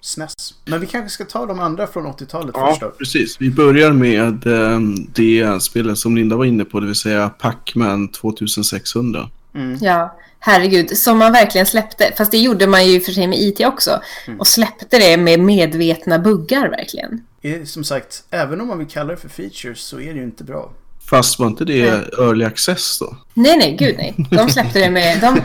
SNES. 0.00 0.34
Men 0.64 0.80
vi 0.80 0.86
kanske 0.86 1.10
ska 1.10 1.24
ta 1.24 1.46
de 1.46 1.60
andra 1.60 1.86
från 1.86 2.06
80-talet 2.06 2.54
först 2.54 2.80
Ja, 2.82 2.86
då. 2.86 2.90
precis. 2.90 3.36
Vi 3.40 3.50
börjar 3.50 3.92
med 3.92 4.46
eh, 4.46 4.80
det 5.14 5.62
spelet 5.62 5.98
som 5.98 6.16
Linda 6.16 6.36
var 6.36 6.44
inne 6.44 6.64
på, 6.64 6.80
det 6.80 6.86
vill 6.86 6.94
säga 6.94 7.28
Pac-Man 7.28 8.08
2600. 8.08 9.28
Mm. 9.54 9.78
Ja, 9.80 10.18
herregud. 10.40 10.98
Som 10.98 11.18
man 11.18 11.32
verkligen 11.32 11.66
släppte. 11.66 12.12
Fast 12.16 12.30
det 12.30 12.38
gjorde 12.38 12.66
man 12.66 12.86
ju 12.86 13.00
för 13.00 13.12
sig 13.12 13.26
med 13.26 13.38
IT 13.38 13.60
också. 13.66 14.00
Och 14.38 14.46
släppte 14.46 14.98
det 14.98 15.16
med 15.16 15.40
medvetna 15.40 16.18
buggar 16.18 16.68
verkligen. 16.68 17.24
Eh, 17.42 17.64
Som 17.64 17.84
sagt, 17.84 18.22
även 18.30 18.60
om 18.60 18.68
man 18.68 18.78
vill 18.78 18.88
kalla 18.88 19.10
det 19.10 19.16
för 19.16 19.28
features 19.28 19.80
så 19.80 20.00
är 20.00 20.12
det 20.12 20.18
ju 20.18 20.24
inte 20.24 20.44
bra. 20.44 20.70
Fast 21.10 21.38
var 21.38 21.46
inte 21.46 21.64
det 21.64 21.80
early 22.18 22.44
access 22.44 22.98
då? 22.98 23.16
Nej, 23.34 23.56
nej, 23.56 23.76
gud 23.78 23.94
nej. 23.98 24.14
De 24.30 24.50
släppte 24.50 24.78
det 24.78 24.90
med... 24.90 25.20
De, 25.20 25.34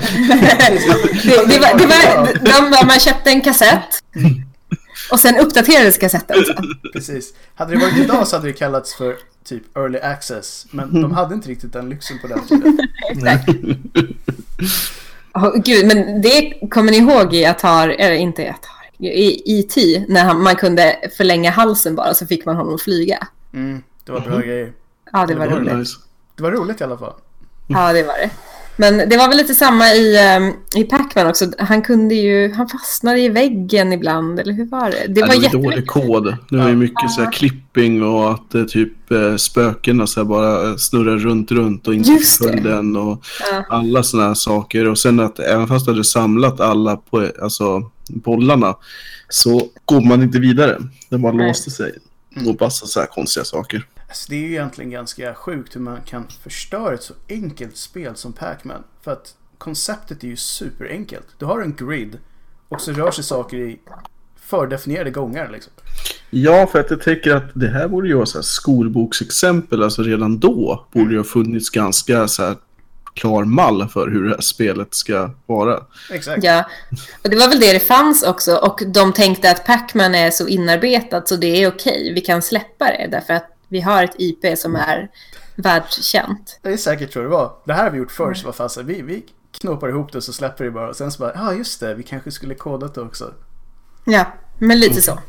det, 1.23 1.45
det 1.47 1.59
var, 1.59 1.77
det 1.79 1.85
var, 1.85 2.79
de, 2.81 2.87
man 2.87 2.99
köpte 2.99 3.29
en 3.29 3.41
kassett. 3.41 4.03
Och 5.11 5.19
sen 5.19 5.37
uppdaterades 5.37 5.97
kassetten. 5.97 6.45
sen. 6.45 6.91
Precis. 6.93 7.33
Hade 7.55 7.73
det 7.73 7.79
varit 7.79 7.97
idag 7.97 8.27
så 8.27 8.35
hade 8.35 8.47
det 8.47 8.53
kallats 8.53 8.95
för 8.95 9.15
typ 9.43 9.77
early 9.77 9.99
access. 9.99 10.65
Men 10.71 11.01
de 11.01 11.11
hade 11.11 11.35
inte 11.35 11.49
riktigt 11.49 11.73
den 11.73 11.89
lyxen 11.89 12.19
på 12.19 12.27
den 12.27 12.47
tiden. 12.47 12.79
Exakt. 13.11 13.49
Åh, 15.33 15.55
gud, 15.55 15.87
men 15.87 16.21
det 16.21 16.53
kommer 16.69 16.91
ni 16.91 16.97
ihåg 16.97 17.33
i 17.33 17.45
Atari, 17.45 17.95
eller 17.95 18.15
inte 18.15 18.41
i 18.41 18.49
Atari, 18.49 19.07
i 19.09 19.59
IT, 19.59 19.75
när 20.09 20.23
han, 20.23 20.41
man 20.43 20.55
kunde 20.55 20.95
förlänga 21.17 21.51
halsen 21.51 21.95
bara 21.95 22.13
så 22.13 22.27
fick 22.27 22.45
man 22.45 22.55
honom 22.55 22.75
att 22.75 22.81
flyga. 22.81 23.27
Mm, 23.53 23.83
det 24.05 24.11
var 24.11 24.19
bra 24.19 24.39
grejer. 24.39 24.73
Ja, 25.11 25.25
det 25.25 25.35
var 25.35 25.45
Det 25.45 25.51
var 25.51 25.59
roligt. 25.59 25.75
Nice. 25.77 25.97
Det 26.35 26.43
var 26.43 26.51
roligt 26.51 26.81
i 26.81 26.83
alla 26.83 26.97
fall. 26.97 27.13
Ja, 27.67 27.93
det 27.93 28.03
var 28.03 28.17
det. 28.17 28.29
Men 28.77 29.09
det 29.09 29.17
var 29.17 29.27
väl 29.27 29.37
lite 29.37 29.55
samma 29.55 29.93
i, 29.93 30.17
um, 30.37 30.53
i 30.81 30.83
Pac-Man 30.83 31.27
också. 31.27 31.45
Han 31.59 31.81
kunde 31.81 32.15
ju, 32.15 32.53
han 32.53 32.67
fastnade 32.69 33.19
i 33.19 33.29
väggen 33.29 33.93
ibland, 33.93 34.39
eller 34.39 34.53
hur 34.53 34.65
var 34.65 34.91
det? 34.91 35.05
Det 35.13 35.19
Ja, 35.19 35.27
var 35.27 35.35
det 35.35 35.57
var 35.57 35.63
dålig 35.63 35.87
kod. 35.87 36.37
Det 36.49 36.57
var 36.57 36.69
ju 36.69 36.75
mycket 36.75 37.11
så 37.11 37.21
här 37.23 37.31
klipping 37.31 38.03
och 38.03 38.31
att 38.31 38.55
eh, 38.55 38.63
typ 38.63 39.11
eh, 39.11 39.35
spökena 39.35 40.07
så 40.07 40.19
här 40.19 40.25
bara 40.25 40.69
eh, 40.69 40.75
snurrar 40.75 41.17
runt, 41.17 41.51
runt 41.51 41.87
och 41.87 41.93
inte 41.93 42.11
följde 42.39 42.69
den 42.69 42.95
och 42.95 43.25
Ja. 43.51 43.63
alla 43.69 44.03
sådana 44.03 44.27
här 44.27 44.35
saker. 44.35 44.87
Och 44.89 44.97
sen 44.99 45.19
att 45.19 45.39
även 45.39 45.67
fast 45.67 45.85
du 45.85 45.91
hade 45.91 46.03
samlat 46.03 46.59
alla 46.59 46.95
på, 46.97 47.27
alltså, 47.41 47.89
bollarna 48.07 48.75
så 49.29 49.61
går 49.85 50.01
man 50.01 50.23
inte 50.23 50.39
vidare. 50.39 50.77
Den 51.09 51.21
bara 51.21 51.33
Nej. 51.33 51.47
låste 51.47 51.71
sig. 51.71 51.91
Och 52.47 52.61
massa 52.61 52.85
så 52.85 52.99
här 52.99 53.07
konstiga 53.07 53.43
saker. 53.43 53.85
Alltså, 54.07 54.25
det 54.29 54.35
är 54.35 54.39
ju 54.39 54.51
egentligen 54.51 54.91
ganska 54.91 55.33
sjukt 55.33 55.75
hur 55.75 55.81
man 55.81 56.01
kan 56.01 56.27
förstöra 56.43 56.93
ett 56.93 57.03
så 57.03 57.13
enkelt 57.29 57.77
spel 57.77 58.15
som 58.15 58.33
Pac-Man. 58.33 58.83
För 59.01 59.11
att 59.11 59.35
konceptet 59.57 60.23
är 60.23 60.27
ju 60.27 60.37
superenkelt. 60.37 61.25
Du 61.37 61.45
har 61.45 61.61
en 61.61 61.75
grid 61.75 62.17
och 62.69 62.81
så 62.81 62.91
rör 62.91 63.11
sig 63.11 63.23
saker 63.23 63.57
i 63.57 63.79
fördefinierade 64.39 65.11
gångar 65.11 65.49
liksom. 65.51 65.73
Ja, 66.29 66.67
för 66.67 66.79
att 66.79 66.89
jag 66.89 67.01
tänker 67.01 67.35
att 67.35 67.51
det 67.53 67.67
här 67.67 67.87
borde 67.87 68.07
ju 68.07 68.13
vara 68.13 68.25
så 68.25 68.37
här 68.37 68.43
skolboksexempel. 68.43 69.83
Alltså 69.83 70.03
redan 70.03 70.39
då 70.39 70.87
borde 70.91 71.11
det 71.11 71.17
ha 71.17 71.23
funnits 71.23 71.69
ganska 71.69 72.27
så 72.27 72.43
här 72.43 72.55
klar 73.13 73.43
mall 73.43 73.87
för 73.87 74.07
hur 74.07 74.23
det 74.23 74.29
här 74.29 74.41
spelet 74.41 74.93
ska 74.93 75.31
vara. 75.45 75.83
Exakt. 76.11 76.43
Ja, 76.43 76.69
och 77.23 77.29
det 77.29 77.35
var 77.35 77.49
väl 77.49 77.59
det 77.59 77.73
det 77.73 77.79
fanns 77.79 78.23
också. 78.23 78.55
Och 78.55 78.81
de 78.87 79.13
tänkte 79.13 79.51
att 79.51 79.65
Pac-Man 79.65 80.15
är 80.15 80.31
så 80.31 80.47
inarbetat 80.47 81.27
så 81.27 81.35
det 81.35 81.63
är 81.63 81.67
okej. 81.67 82.13
Vi 82.15 82.21
kan 82.21 82.41
släppa 82.41 82.85
det 82.85 83.07
därför 83.11 83.33
att 83.33 83.54
vi 83.67 83.81
har 83.81 84.03
ett 84.03 84.15
IP 84.17 84.57
som 84.57 84.75
är 84.75 85.11
världskänt. 85.55 86.59
Det 86.61 86.69
är 86.69 86.77
säkert 86.77 87.13
så 87.13 87.21
det 87.21 87.27
var. 87.27 87.53
Det 87.65 87.73
här 87.73 87.83
har 87.83 87.91
vi 87.91 87.97
gjort 87.97 88.11
förr 88.11 88.33
så 88.33 88.45
vad 88.45 88.55
fasen, 88.55 88.85
vi, 88.85 89.01
vi 89.01 89.25
knåpar 89.51 89.89
ihop 89.89 90.11
det 90.11 90.17
och 90.17 90.23
så 90.23 90.33
släpper 90.33 90.63
vi 90.63 90.71
bara. 90.71 90.89
Och 90.89 90.95
sen 90.95 91.11
så 91.11 91.19
bara, 91.19 91.31
ja 91.35 91.47
ah, 91.47 91.53
just 91.53 91.79
det, 91.79 91.93
vi 91.93 92.03
kanske 92.03 92.31
skulle 92.31 92.55
kodat 92.55 92.95
det 92.95 93.01
också. 93.01 93.33
Ja, 94.05 94.25
men 94.59 94.79
lite 94.79 95.01
så. 95.01 95.19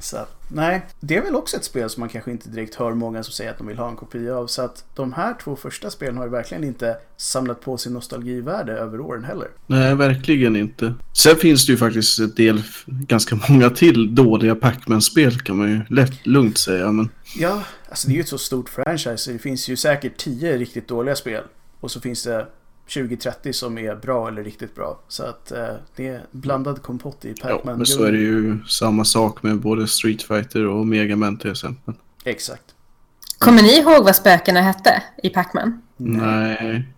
Så 0.00 0.16
att, 0.16 0.36
nej, 0.48 0.86
det 1.00 1.16
är 1.16 1.22
väl 1.22 1.34
också 1.34 1.56
ett 1.56 1.64
spel 1.64 1.90
som 1.90 2.00
man 2.00 2.08
kanske 2.08 2.30
inte 2.30 2.48
direkt 2.48 2.74
hör 2.74 2.94
många 2.94 3.22
som 3.22 3.32
säger 3.32 3.50
att 3.50 3.58
de 3.58 3.66
vill 3.66 3.78
ha 3.78 3.88
en 3.88 3.96
kopia 3.96 4.36
av. 4.36 4.46
Så 4.46 4.62
att 4.62 4.84
de 4.94 5.12
här 5.12 5.34
två 5.44 5.56
första 5.56 5.90
spelen 5.90 6.16
har 6.16 6.24
ju 6.24 6.30
verkligen 6.30 6.64
inte 6.64 6.96
samlat 7.16 7.60
på 7.60 7.76
sin 7.76 7.92
nostalgivärde 7.92 8.72
över 8.72 9.00
åren 9.00 9.24
heller. 9.24 9.48
Nej, 9.66 9.94
verkligen 9.94 10.56
inte. 10.56 10.94
Sen 11.12 11.36
finns 11.36 11.66
det 11.66 11.72
ju 11.72 11.78
faktiskt 11.78 12.18
ett 12.18 12.36
del, 12.36 12.62
ganska 12.86 13.38
många 13.48 13.70
till 13.70 14.14
dåliga 14.14 14.54
Pac-Man-spel 14.54 15.40
kan 15.40 15.56
man 15.56 15.70
ju 15.70 15.80
lätt 15.88 16.26
lugnt 16.26 16.58
säga. 16.58 16.92
Men 16.92 17.08
Ja, 17.36 17.62
alltså 17.88 18.08
det 18.08 18.12
är 18.12 18.14
ju 18.14 18.20
ett 18.20 18.28
så 18.28 18.38
stort 18.38 18.68
franchise 18.68 19.16
så 19.16 19.30
det 19.30 19.38
finns 19.38 19.68
ju 19.68 19.76
säkert 19.76 20.16
10 20.16 20.58
riktigt 20.58 20.88
dåliga 20.88 21.16
spel. 21.16 21.42
Och 21.80 21.90
så 21.90 22.00
finns 22.00 22.22
det 22.22 22.46
20-30 22.90 23.52
som 23.52 23.78
är 23.78 23.94
bra 23.94 24.28
eller 24.28 24.44
riktigt 24.44 24.74
bra. 24.74 25.00
Så 25.08 25.22
att 25.22 25.52
eh, 25.52 25.68
det 25.96 26.08
är 26.08 26.24
blandad 26.30 26.82
kompott 26.82 27.24
i 27.24 27.34
ja, 27.42 27.48
Pac-Man. 27.48 27.76
men 27.76 27.86
så 27.86 28.04
är 28.04 28.12
det 28.12 28.18
ju 28.18 28.58
samma 28.68 29.04
sak 29.04 29.42
med 29.42 29.60
både 29.60 29.88
Street 29.88 30.22
Fighter 30.22 30.66
och 30.66 30.86
Mega 30.86 31.16
Man 31.16 31.38
till 31.38 31.50
exempel. 31.50 31.94
Exakt. 32.24 32.64
Kommer 33.38 33.62
ni 33.62 33.78
ihåg 33.78 34.04
vad 34.04 34.16
spökena 34.16 34.60
hette 34.60 35.02
i 35.22 35.28
Pac-Man? 35.28 35.82
Nej. 35.96 36.88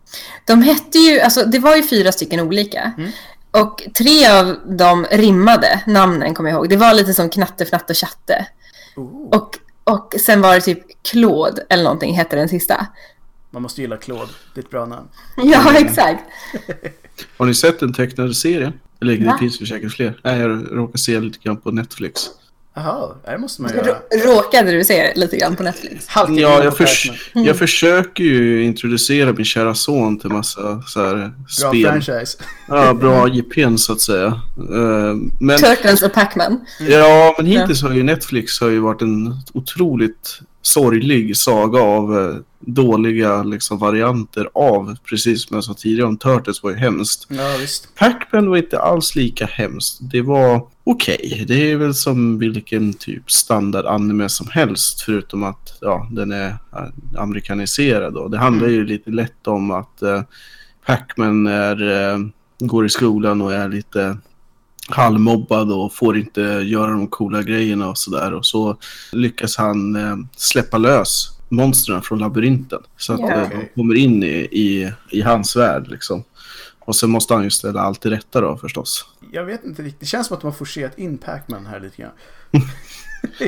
De 0.46 0.62
hette 0.62 0.98
ju, 0.98 1.20
alltså 1.20 1.44
det 1.44 1.58
var 1.58 1.76
ju 1.76 1.82
fyra 1.82 2.12
stycken 2.12 2.40
olika. 2.40 2.92
Mm. 2.98 3.10
Och 3.50 3.82
tre 3.94 4.28
av 4.28 4.56
dem 4.76 5.06
rimmade, 5.10 5.80
namnen 5.86 6.34
kommer 6.34 6.50
jag 6.50 6.56
ihåg. 6.56 6.68
Det 6.68 6.76
var 6.76 6.94
lite 6.94 7.14
som 7.14 7.30
Knatte, 7.30 7.64
Fnatte 7.64 7.92
och 7.92 7.96
Chatte. 7.96 8.46
Oh, 8.96 9.28
Och, 9.28 9.58
och 9.84 10.14
sen 10.20 10.40
var 10.40 10.54
det 10.54 10.60
typ 10.60 11.02
Claude 11.02 11.66
eller 11.68 11.84
någonting 11.84 12.14
hette 12.14 12.36
den 12.36 12.48
sista. 12.48 12.86
Man 13.52 13.62
måste 13.62 13.80
gilla 13.80 13.96
Claude, 13.96 14.32
det 14.54 14.60
är 14.60 14.64
ett 14.64 14.70
bra 14.70 14.86
namn. 14.86 15.08
Ja, 15.36 15.74
exakt. 15.78 16.24
Har 17.36 17.46
ni 17.46 17.54
sett 17.54 17.80
den 17.80 17.92
tecknade 17.92 18.34
serien? 18.34 18.72
Eller 19.00 19.16
det 19.16 19.36
finns 19.38 19.60
ju 19.62 19.66
säkert 19.66 19.92
fler. 19.92 20.20
Nej, 20.24 20.40
jag 20.40 20.66
råkar 20.70 20.98
se 20.98 21.20
lite 21.20 21.38
grann 21.42 21.56
på 21.56 21.70
Netflix. 21.70 22.22
Jaha, 22.74 23.14
det 23.24 23.38
måste 23.38 23.62
man 23.62 23.70
göra. 23.74 23.86
Rå- 23.86 24.26
Råkade 24.36 24.70
du 24.72 24.84
se 24.84 25.12
lite 25.14 25.36
grann 25.36 25.56
på 25.56 25.62
Netflix? 25.62 26.06
Ja, 26.14 26.28
jag, 26.64 26.76
förs 26.76 27.10
Pac-Man. 27.10 27.44
jag 27.44 27.56
försöker 27.58 28.24
ju 28.24 28.64
introducera 28.64 29.32
min 29.32 29.44
kära 29.44 29.74
son 29.74 30.18
till 30.18 30.30
massa 30.30 30.82
så 30.86 31.04
här 31.06 31.14
Bra 31.16 31.70
spel. 31.70 31.82
franchise. 32.02 32.38
Ja, 32.68 32.94
bra 32.94 33.28
IPn 33.34 33.76
så 33.76 33.92
att 33.92 34.00
säga. 34.00 34.26
Eh, 34.56 35.14
Men, 35.40 35.58
Turtles 35.58 36.02
och 36.02 36.12
Pac-Man. 36.12 36.60
ja, 36.80 37.34
men 37.38 37.46
hittills 37.46 37.82
har 37.82 37.90
ju 37.92 38.02
Netflix 38.02 38.60
har 38.60 38.68
ju 38.68 38.78
varit 38.78 39.02
en 39.02 39.34
otroligt 39.54 40.40
sorglig 40.62 41.36
saga 41.36 41.80
av 41.80 42.18
eh, 42.18 42.36
dåliga 42.66 43.42
liksom, 43.42 43.78
varianter 43.78 44.48
av, 44.54 44.96
precis 45.04 45.42
som 45.42 45.54
jag 45.54 45.64
sa 45.64 45.74
tidigare 45.74 46.08
om 46.08 46.16
Turtles 46.16 46.62
var 46.62 46.70
ju 46.70 46.76
hemskt. 46.76 47.26
Ja, 47.28 47.56
visst. 47.60 47.94
Pac-Man 47.94 48.50
var 48.50 48.56
inte 48.56 48.78
alls 48.78 49.16
lika 49.16 49.46
hemskt. 49.46 49.98
Det 50.00 50.22
var 50.22 50.66
okej. 50.84 51.44
Det 51.48 51.70
är 51.70 51.76
väl 51.76 51.94
som 51.94 52.38
vilken 52.38 52.94
typ 52.94 53.30
standard 53.30 53.86
anime 53.86 54.28
som 54.28 54.46
helst. 54.50 55.00
Förutom 55.00 55.42
att 55.42 55.78
ja, 55.80 56.08
den 56.12 56.32
är 56.32 56.48
eh, 56.48 57.18
amerikaniserad. 57.18 58.16
Och 58.16 58.30
det 58.30 58.38
handlar 58.38 58.68
ju 58.68 58.86
lite 58.86 59.10
lätt 59.10 59.46
om 59.46 59.70
att 59.70 60.02
eh, 60.02 60.22
Pac-Man 60.86 61.46
är, 61.46 62.10
eh, 62.12 62.18
går 62.58 62.86
i 62.86 62.88
skolan 62.88 63.40
och 63.40 63.54
är 63.54 63.68
lite 63.68 64.16
halvmobbad 64.88 65.72
och 65.72 65.94
får 65.94 66.18
inte 66.18 66.40
göra 66.40 66.90
de 66.90 67.06
coola 67.06 67.42
grejerna 67.42 67.88
och 67.88 67.98
sådär. 67.98 68.32
Och 68.34 68.46
så 68.46 68.76
lyckas 69.12 69.56
han 69.56 69.96
eh, 69.96 70.16
släppa 70.36 70.78
lös 70.78 71.28
monstren 71.48 72.02
från 72.02 72.18
labyrinten. 72.18 72.80
Så 72.96 73.12
att 73.12 73.20
eh, 73.20 73.48
de 73.50 73.68
kommer 73.74 73.94
in 73.94 74.22
i, 74.22 74.48
i, 74.52 74.92
i 75.10 75.20
hans 75.22 75.56
värld 75.56 75.88
liksom. 75.88 76.24
Och 76.84 76.96
sen 76.96 77.10
måste 77.10 77.34
han 77.34 77.44
ju 77.44 77.50
ställa 77.50 77.80
allt 77.80 78.00
till 78.00 78.10
rätta 78.10 78.40
då 78.40 78.56
förstås. 78.56 79.06
Jag 79.32 79.44
vet 79.44 79.64
inte 79.64 79.82
riktigt. 79.82 80.00
Det 80.00 80.06
känns 80.06 80.26
som 80.26 80.34
att 80.36 80.40
de 80.40 80.46
har 80.46 80.52
forcerat 80.52 80.98
in 80.98 81.18
Pac-Man 81.18 81.66
här 81.66 81.80
lite 81.80 82.02
grann. 82.02 82.12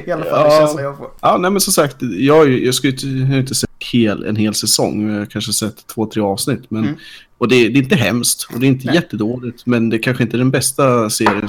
I 0.06 0.10
alla 0.10 0.24
fall, 0.24 0.32
Ja. 0.32 0.44
det 0.44 0.58
känns 0.58 0.74
vad 0.74 0.84
jag 0.84 0.98
får. 0.98 1.10
Ja, 1.20 1.36
nej 1.36 1.50
men 1.50 1.60
som 1.60 1.72
sagt, 1.72 1.96
jag, 2.00 2.48
jag 2.52 2.74
skulle 2.74 2.92
inte, 2.92 3.06
inte 3.36 3.54
sett 3.54 3.70
hel, 3.92 4.24
en 4.24 4.36
hel 4.36 4.54
säsong. 4.54 5.10
Jag 5.10 5.18
har 5.18 5.26
kanske 5.26 5.52
sett 5.52 5.86
två, 5.86 6.06
tre 6.06 6.22
avsnitt. 6.22 6.70
Men, 6.70 6.84
Mm. 6.84 6.96
Och 7.38 7.48
det, 7.48 7.68
det 7.68 7.78
är 7.78 7.82
inte 7.82 7.96
hemskt 7.96 8.48
och 8.54 8.60
det 8.60 8.66
är 8.66 8.68
inte 8.68 8.86
Nej. 8.86 8.94
jättedåligt. 8.94 9.66
Men 9.66 9.90
det 9.90 9.98
kanske 9.98 10.22
inte 10.22 10.36
är 10.36 10.38
den 10.38 10.50
bästa 10.50 11.10
serien 11.10 11.48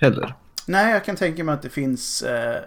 heller. 0.00 0.34
Nej, 0.66 0.92
jag 0.92 1.04
kan 1.04 1.16
tänka 1.16 1.44
mig 1.44 1.54
att 1.54 1.62
det 1.62 1.68
finns 1.68 2.22
eh, 2.22 2.60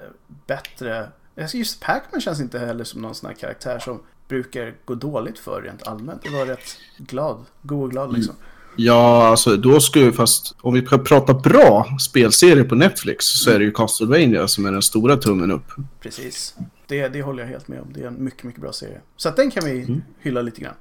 bättre... 0.48 1.10
Alltså, 1.42 1.58
Just 1.58 1.80
Pac-Man 1.80 2.22
känns 2.22 2.42
inte 2.42 2.60
heller 2.60 2.84
som 2.84 3.02
någon 3.02 3.16
sån 3.16 3.28
här 3.28 3.36
karaktär 3.36 3.80
som 3.80 4.00
brukar 4.28 4.74
gå 4.86 4.96
dåligt 4.96 5.40
för 5.40 5.62
rent 5.62 5.88
allmänt. 5.88 6.24
Det 6.24 6.30
var 6.30 6.46
rätt 6.46 6.78
glad. 6.98 7.46
God 7.62 7.84
och 7.84 7.92
glad 7.92 8.14
liksom. 8.14 8.36
Ja, 8.76 9.28
alltså 9.28 9.58
då 9.58 9.80
skulle 9.80 10.12
fast 10.12 10.56
om 10.62 10.74
vi 10.74 10.86
ska 10.86 10.98
prata 10.98 11.34
bra 11.34 11.98
spelserier 12.00 12.64
på 12.64 12.76
Netflix 12.76 13.26
så 13.26 13.52
är 13.52 13.60
det 13.60 13.66
ju 13.66 13.72
Castlevania 13.72 14.48
som 14.48 14.66
är 14.66 14.72
den 14.72 14.82
stora 14.82 15.18
tummen 15.18 15.52
upp. 15.52 15.72
Precis. 16.02 16.56
Det, 16.90 17.08
det 17.08 17.22
håller 17.22 17.44
jag 17.44 17.50
helt 17.50 17.68
med 17.68 17.82
om. 17.82 17.94
Det 17.94 18.02
är 18.04 18.08
en 18.08 18.24
mycket, 18.24 18.44
mycket 18.44 18.62
bra 18.62 18.74
serie. 18.74 19.02
Så 19.18 19.30
att 19.30 19.36
den 19.36 19.52
kan 19.52 19.66
vi 19.66 20.02
hylla 20.20 20.42
lite 20.42 20.62
grann. 20.62 20.74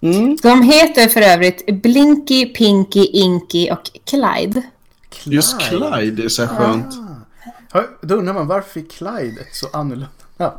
Mm. 0.00 0.36
De 0.42 0.62
heter 0.62 1.08
för 1.08 1.20
övrigt 1.20 1.82
Blinky, 1.82 2.46
Pinky, 2.46 3.06
Inky 3.06 3.70
och 3.70 3.90
Clyde. 4.04 4.62
Just 5.24 5.60
Clyde 5.60 6.24
är 6.24 6.28
så 6.28 6.44
här 6.44 6.56
skönt. 6.56 6.94
Ja, 7.72 7.84
Då 8.02 8.14
undrar 8.14 8.34
man 8.34 8.46
varför 8.46 8.70
fick 8.70 8.92
Clyde 8.92 9.40
ett 9.40 9.54
så 9.54 9.68
annorlunda 9.72 10.08
namn? 10.36 10.56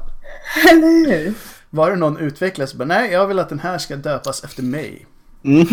Eller 0.70 1.18
hur? 1.18 1.34
Var 1.70 1.92
det 1.92 1.96
någon 1.96 2.18
utvecklare 2.18 2.68
som 2.68 2.78
bara 2.78 2.86
nej, 2.86 3.12
jag 3.12 3.28
vill 3.28 3.40
att 3.40 3.50
den 3.50 3.60
här 3.60 3.78
ska 3.78 3.96
döpas 3.96 4.44
efter 4.44 4.64
mig. 4.64 5.06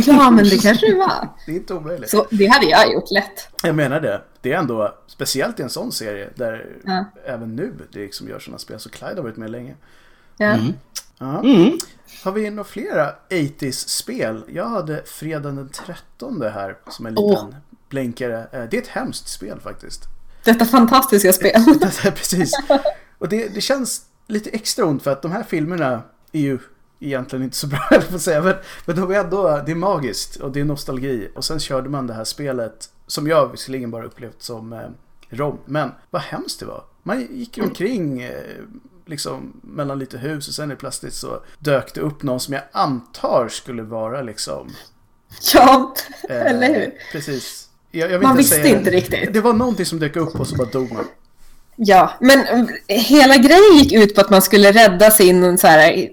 Ja, 0.07 0.31
men 0.31 0.45
det 0.45 0.59
kanske 0.63 0.87
det 0.91 0.97
var. 0.99 1.29
Det 1.47 1.53
är 1.53 1.57
inte 1.57 1.75
omöjligt. 1.75 2.11
Så 2.11 2.27
det 2.31 2.47
hade 2.47 2.67
jag 2.67 2.93
gjort 2.93 3.11
lätt. 3.11 3.49
Jag 3.63 3.75
menar 3.75 4.01
det. 4.01 4.23
Det 4.41 4.53
är 4.53 4.59
ändå, 4.59 4.95
speciellt 5.07 5.61
i 5.61 5.63
en 5.63 5.71
sån 5.71 5.93
serie 5.93 6.29
där 6.35 6.67
Ja. 6.85 7.05
även 7.27 7.57
nu 7.57 7.73
det 7.93 7.99
liksom 7.99 8.29
gör 8.29 8.39
sådana 8.39 8.59
spel. 8.59 8.81
Så 8.81 8.89
Clyde 8.91 9.15
har 9.17 9.23
varit 9.23 9.37
med 9.37 9.51
länge. 9.51 9.75
Ja. 10.37 10.59
Ja. 11.19 11.41
Mm. 11.45 11.79
Har 12.25 12.33
vi 12.33 12.51
några 12.51 12.65
flera 12.65 13.15
80s-spel? 13.31 14.45
Jag 14.49 14.69
hade 14.69 15.03
fredagen 15.07 15.57
den 15.57 15.69
13 15.69 16.43
här 16.43 16.77
som 16.91 17.07
en 17.07 17.15
liten 17.15 17.25
Åh. 17.31 17.49
blänkare. 17.89 18.47
Eh, 18.53 18.63
Det 18.71 18.77
är 18.77 18.83
ett 18.83 18.89
hemskt 18.89 19.29
spel 19.29 19.61
faktiskt. 19.61 20.03
Detta 20.45 20.65
fantastiska 20.65 21.33
spel. 21.33 21.53
Det 21.81 22.05
är 22.07 22.11
Precis. 22.11 22.53
Och 23.19 23.29
det, 23.29 23.55
det 23.55 23.61
känns 23.61 24.03
lite 24.27 24.51
extra 24.51 24.85
ont 24.85 25.03
för 25.03 25.11
att 25.11 25.23
de 25.23 25.33
här 25.33 25.43
filmerna 25.43 26.03
är 26.33 26.41
ju 26.41 26.59
egentligen 27.01 27.43
inte 27.45 27.57
så 27.57 27.67
bra, 27.67 27.87
jag 27.91 28.03
att 28.15 28.21
säga. 28.21 28.43
Men, 28.43 28.55
men 28.85 28.97
de 28.97 29.11
är 29.11 29.15
ändå, 29.21 29.63
det 29.67 29.73
är 29.73 29.77
magiskt 29.77 30.37
och 30.37 30.53
det 30.53 30.61
är 30.61 30.65
nostalgi. 30.65 31.31
Och 31.35 31.45
sen 31.45 31.61
körde 31.61 31.89
man 31.89 32.07
det 32.07 32.15
här 32.15 32.25
spelet 32.25 32.89
som 33.07 33.27
jag 33.27 33.49
visserligen 33.51 33.91
bara 33.91 34.05
upplevt 34.05 34.43
som 34.43 34.73
eh, 34.73 34.79
rom. 35.31 35.59
Men 35.65 35.93
vad 36.11 36.23
hemskt 36.23 36.61
det 36.61 36.67
var. 36.67 36.85
Man 37.03 37.21
gick 37.31 37.59
omkring 37.63 38.23
eh, 38.23 38.31
liksom 39.07 39.61
mellan 39.63 39.99
lite 39.99 40.19
hus 40.19 40.49
och 40.49 40.55
sen 40.55 40.71
är 40.71 40.77
plötsligt 40.77 41.15
så 41.15 41.41
dök 41.59 41.95
det 41.95 42.01
upp 42.01 42.23
någon 42.23 42.41
som 42.41 42.55
jag 42.55 42.63
antar 42.73 43.49
skulle 43.49 43.83
vara 43.83 44.23
liksom... 44.23 44.71
Ja, 45.55 45.95
eh, 46.29 46.47
eller 46.47 46.75
hur? 46.75 46.93
Precis. 47.13 47.69
Jag, 47.91 48.11
jag 48.11 48.23
Man 48.23 48.31
inte 48.31 48.39
visste 48.39 48.57
säga- 48.57 48.79
inte 48.79 48.91
riktigt. 48.91 49.33
Det 49.33 49.41
var 49.41 49.53
någonting 49.53 49.87
som 49.87 49.99
dök 49.99 50.17
upp 50.17 50.41
och 50.41 50.47
så 50.47 50.57
bara 50.57 50.69
dog 50.69 50.93
man. 50.93 51.05
Ja, 51.77 52.11
men 52.21 52.41
mm, 52.47 52.69
hela 52.87 53.37
grejen 53.37 53.77
gick 53.79 53.93
ut 53.93 54.15
på 54.15 54.21
att 54.21 54.31
man 54.31 54.43
skulle 54.43 54.73
rädda 54.73 55.11
sin 55.11 55.59
så 55.59 55.67
här, 55.67 56.09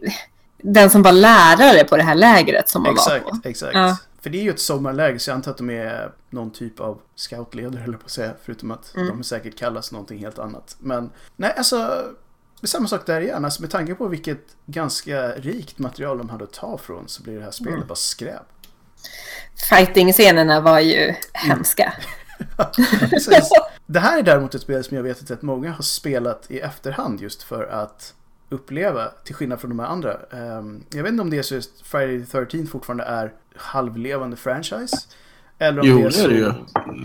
den 0.58 0.90
som 0.90 1.02
var 1.04 1.12
lärare 1.12 1.84
på 1.84 1.98
det 1.98 2.04
här 2.04 2.16
lägret 2.16 2.70
som 2.70 2.84
man 2.84 2.96
var 2.96 3.16
Exakt, 3.16 3.44
på. 3.44 3.50
exakt. 3.50 3.74
Ja. 3.76 3.98
För 4.22 4.30
det 4.30 4.38
är 4.38 4.44
ju 4.44 4.50
ett 4.50 4.60
sommarläger 4.60 5.20
så 5.20 5.30
jag 5.30 5.36
antar 5.36 5.52
att 5.52 5.58
de 5.58 5.70
är 5.70 6.12
någon 6.30 6.52
typ 6.52 6.80
av 6.80 7.00
scoutledare 7.16 7.84
eller 7.84 7.98
på 7.98 8.06
att 8.06 8.12
säga. 8.12 8.32
Förutom 8.44 8.72
att 8.72 8.96
Mm. 8.96 9.08
de 9.08 9.24
säkert 9.24 9.60
kallas 9.60 9.92
någonting 9.92 10.20
helt 10.20 10.40
annat. 10.40 10.76
Men 10.80 11.10
nej, 11.36 11.54
alltså. 11.58 11.78
Det 12.62 12.66
är 12.66 12.68
samma 12.68 12.88
sak 12.88 13.06
där 13.06 13.22
igen. 13.22 13.46
Alltså, 13.46 13.62
med 13.62 13.72
tanke 13.72 13.96
på 13.96 14.08
vilket 14.08 14.40
ganska 14.66 15.32
rikt 15.32 15.80
material 15.80 16.18
de 16.18 16.30
hade 16.30 16.44
att 16.44 16.54
ta 16.54 16.78
från 16.78 17.08
så 17.08 17.24
blir 17.24 17.38
det 17.38 17.44
här 17.44 17.52
spelet 17.52 17.74
Mm. 17.76 17.88
bara 17.88 17.96
skräp. 17.96 18.42
Fighting-scenerna 19.70 20.62
var 20.62 20.80
ju 20.80 21.14
hemska. 21.34 21.94
Precis. 23.10 23.50
Det 23.86 24.00
här 24.00 24.18
är 24.20 24.24
däremot 24.24 24.56
ett 24.56 24.62
spel 24.62 24.84
som 24.84 24.98
jag 24.98 25.04
vet 25.04 25.22
att 25.24 25.32
rätt 25.32 25.42
många 25.42 25.72
har 25.72 25.82
spelat 25.84 26.52
i 26.52 26.60
efterhand 26.60 27.22
just 27.22 27.44
för 27.44 27.64
att 27.64 28.14
uppleva, 28.50 29.06
till 29.26 29.36
skillnad 29.36 29.60
från 29.62 29.70
de 29.70 29.80
här 29.80 29.88
andra. 29.88 30.14
Ehm, 30.32 30.84
jag 30.94 31.04
vet 31.04 31.12
inte 31.12 31.22
om 31.22 31.30
det 31.30 31.38
är 31.38 31.42
så 31.44 31.56
just 31.56 31.82
Friday 31.88 32.20
the 32.20 32.26
13 32.32 32.68
fortfarande 32.68 33.04
är 33.04 33.34
halvlevande 33.56 34.38
franchise. 34.38 34.98
Eller 35.60 35.82
om 35.82 35.88
Jo, 35.88 35.98
det 35.98 36.04
är 36.04 36.06
det 36.06 36.12
så... 36.14 36.24
är 36.24 36.30
det 36.30 36.36
ju. 36.36 36.52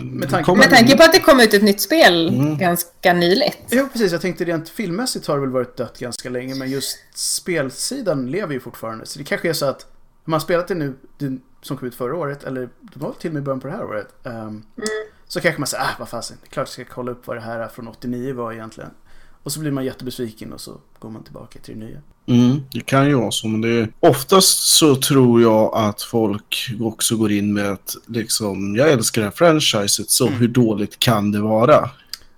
Med 0.03 0.29
tanke 0.29 0.45
Kommer- 0.45 0.57
Med 0.63 0.69
tanke 0.69 0.97
på 0.97 1.03
att 1.03 1.13
det 1.13 1.19
kom 1.19 1.39
ut 1.39 1.53
ett 1.53 1.63
nytt 1.63 1.81
spel 1.81 2.29
Mm. 2.29 2.57
ganska 2.57 3.13
nyligt. 3.13 3.57
Jo, 3.71 3.87
precis. 3.91 4.11
Jag 4.11 4.21
tänkte 4.21 4.43
rent 4.45 4.69
filmmässigt 4.69 5.27
har 5.27 5.35
det 5.35 5.41
väl 5.41 5.49
varit 5.49 5.77
dött 5.77 5.99
ganska 5.99 6.29
länge, 6.29 6.55
men 6.55 6.69
just 6.71 6.97
spelsidan 7.17 8.31
lever 8.31 8.53
ju 8.53 8.59
fortfarande. 8.59 9.05
Så 9.05 9.19
det 9.19 9.25
kanske 9.25 9.49
är 9.49 9.53
så 9.53 9.65
att 9.65 9.85
om 10.25 10.31
man 10.31 10.41
spelat 10.41 10.67
det 10.67 10.75
nu, 10.75 10.93
det 11.17 11.37
som 11.61 11.77
kom 11.77 11.87
ut 11.87 11.95
förra 11.95 12.15
året, 12.15 12.43
eller 12.43 12.61
det 12.81 12.99
var 12.99 13.13
till 13.19 13.29
och 13.29 13.33
med 13.33 13.43
början 13.43 13.59
på 13.59 13.67
det 13.67 13.73
här 13.73 13.83
året, 13.83 14.07
ehm, 14.25 14.63
så 15.27 15.39
kanske 15.41 15.59
man 15.61 15.67
säger, 15.67 15.83
ah 15.83 15.89
vad 15.99 16.09
fasen, 16.09 16.37
det 16.41 16.47
är 16.47 16.49
klart 16.49 16.67
jag 16.77 16.85
ska 16.87 16.93
kolla 16.95 17.11
upp 17.11 17.27
vad 17.27 17.37
det 17.37 17.41
här 17.41 17.67
från 17.67 17.87
89 17.87 18.33
var 18.33 18.53
egentligen. 18.53 18.89
Och 19.43 19.51
så 19.51 19.59
blir 19.59 19.71
man 19.71 19.85
jättebesviken 19.85 20.53
och 20.53 20.61
så 20.61 20.77
går 20.99 21.09
man 21.09 21.23
tillbaka 21.23 21.59
till 21.59 21.79
det 21.79 21.85
nya. 21.85 21.97
Mm, 22.25 22.61
det 22.71 22.81
kan 22.81 23.07
ju 23.07 23.13
vara 23.13 23.31
så, 23.31 23.47
men 23.47 23.61
det 23.61 23.69
är... 23.69 23.89
Oftast 23.99 24.57
så 24.77 24.95
tror 24.95 25.41
jag 25.41 25.71
att 25.75 26.01
folk 26.01 26.71
också 26.79 27.15
går 27.17 27.31
in 27.31 27.53
med 27.53 27.71
att 27.71 27.95
liksom, 28.07 28.75
jag 28.75 28.91
älskar 28.91 29.21
det 29.21 29.27
här 29.27 29.35
franchiset, 29.35 30.09
så 30.09 30.27
hur 30.27 30.47
dåligt 30.47 30.99
kan 30.99 31.31
det 31.31 31.39
vara? 31.41 31.89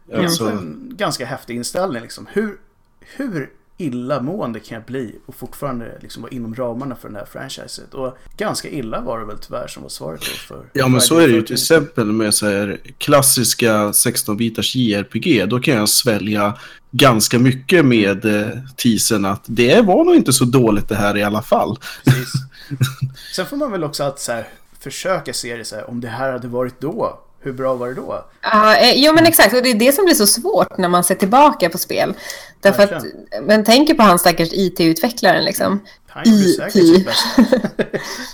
Det 0.08 0.14
är 0.14 0.24
Alltså, 0.24 0.50
en 0.50 0.94
ganska 0.98 1.26
häftig 1.26 1.56
inställning 1.56 2.02
liksom. 2.02 2.28
Hur, 2.34 2.58
hur 3.00 3.50
illamående 3.78 4.60
kan 4.60 4.76
jag 4.76 4.86
bli 4.86 5.16
och 5.26 5.36
fortfarande 5.36 5.98
liksom 6.02 6.22
vara 6.22 6.32
inom 6.32 6.56
ramarna 6.56 6.96
för 6.96 7.08
den 7.08 7.16
här 7.18 7.26
franchiset? 7.26 7.94
Och 7.94 8.18
ganska 8.38 8.70
illa 8.70 9.02
var 9.02 9.20
det 9.20 9.26
väl 9.26 9.38
tyvärr 9.38 9.68
som 9.68 9.84
var 9.84 9.90
svaret 9.90 10.20
då 10.20 10.56
för 10.56 10.66
ja, 10.74 10.88
men 10.88 11.02
så 11.02 11.18
är 11.18 11.28
det 11.28 11.34
ju 11.34 11.42
till 11.42 11.56
13th. 11.56 11.60
exempel 11.60 12.06
med 12.06 12.34
så 12.34 12.48
här 12.48 12.80
klassiska 12.98 13.74
16-bitars 13.92 14.76
JRPG. 14.76 15.50
Då 15.50 15.60
kan 15.60 15.74
jag 15.74 15.90
svälja 15.90 16.58
ganska 16.92 17.40
mycket 17.40 17.86
med 17.86 18.26
eh, 18.26 18.50
teasern 18.76 19.26
att 19.26 19.44
det 19.46 19.82
var 19.82 20.04
nog 20.04 20.16
inte 20.16 20.34
så 20.34 20.46
dåligt 20.46 20.90
det 20.90 20.96
här 20.96 21.18
i 21.18 21.24
alla 21.24 21.42
fall. 21.42 21.80
Precis. 22.04 22.34
Sen 23.36 23.46
får 23.46 23.58
man 23.58 23.72
väl 23.72 23.84
också 23.84 24.04
att 24.04 24.20
så 24.20 24.32
här, 24.32 24.48
försöka 24.80 25.34
se 25.34 25.56
det 25.56 25.66
så 25.66 25.76
här, 25.76 25.90
om 25.90 26.02
det 26.02 26.08
här 26.08 26.32
hade 26.32 26.48
varit 26.48 26.82
då, 26.82 27.20
hur 27.46 27.54
bra 27.54 27.76
var 27.76 27.88
det 27.88 27.94
då? 27.94 28.26
Ja, 28.42 28.76
eh, 28.78 28.94
jo 28.96 29.14
men 29.14 29.26
exakt, 29.26 29.56
och 29.56 29.64
det 29.64 29.70
är 29.70 29.80
det 29.80 29.96
som 29.96 30.06
blir 30.06 30.16
så 30.16 30.28
svårt 30.28 30.78
när 30.78 30.90
man 30.90 31.04
ser 31.04 31.16
tillbaka 31.16 31.70
på 31.70 31.78
spel. 31.78 32.14
Därför 32.62 32.84
att, 32.84 33.04
men 33.44 33.64
tänker 33.64 33.94
på 33.94 34.04
han 34.04 34.20
stackars 34.20 34.50
IT-utvecklaren 34.52 35.44
liksom. 35.46 35.80
Han 36.08 36.24
gjorde 36.26 36.44
säkert 36.48 36.74
sitt 36.74 37.06
bästa. 37.06 37.46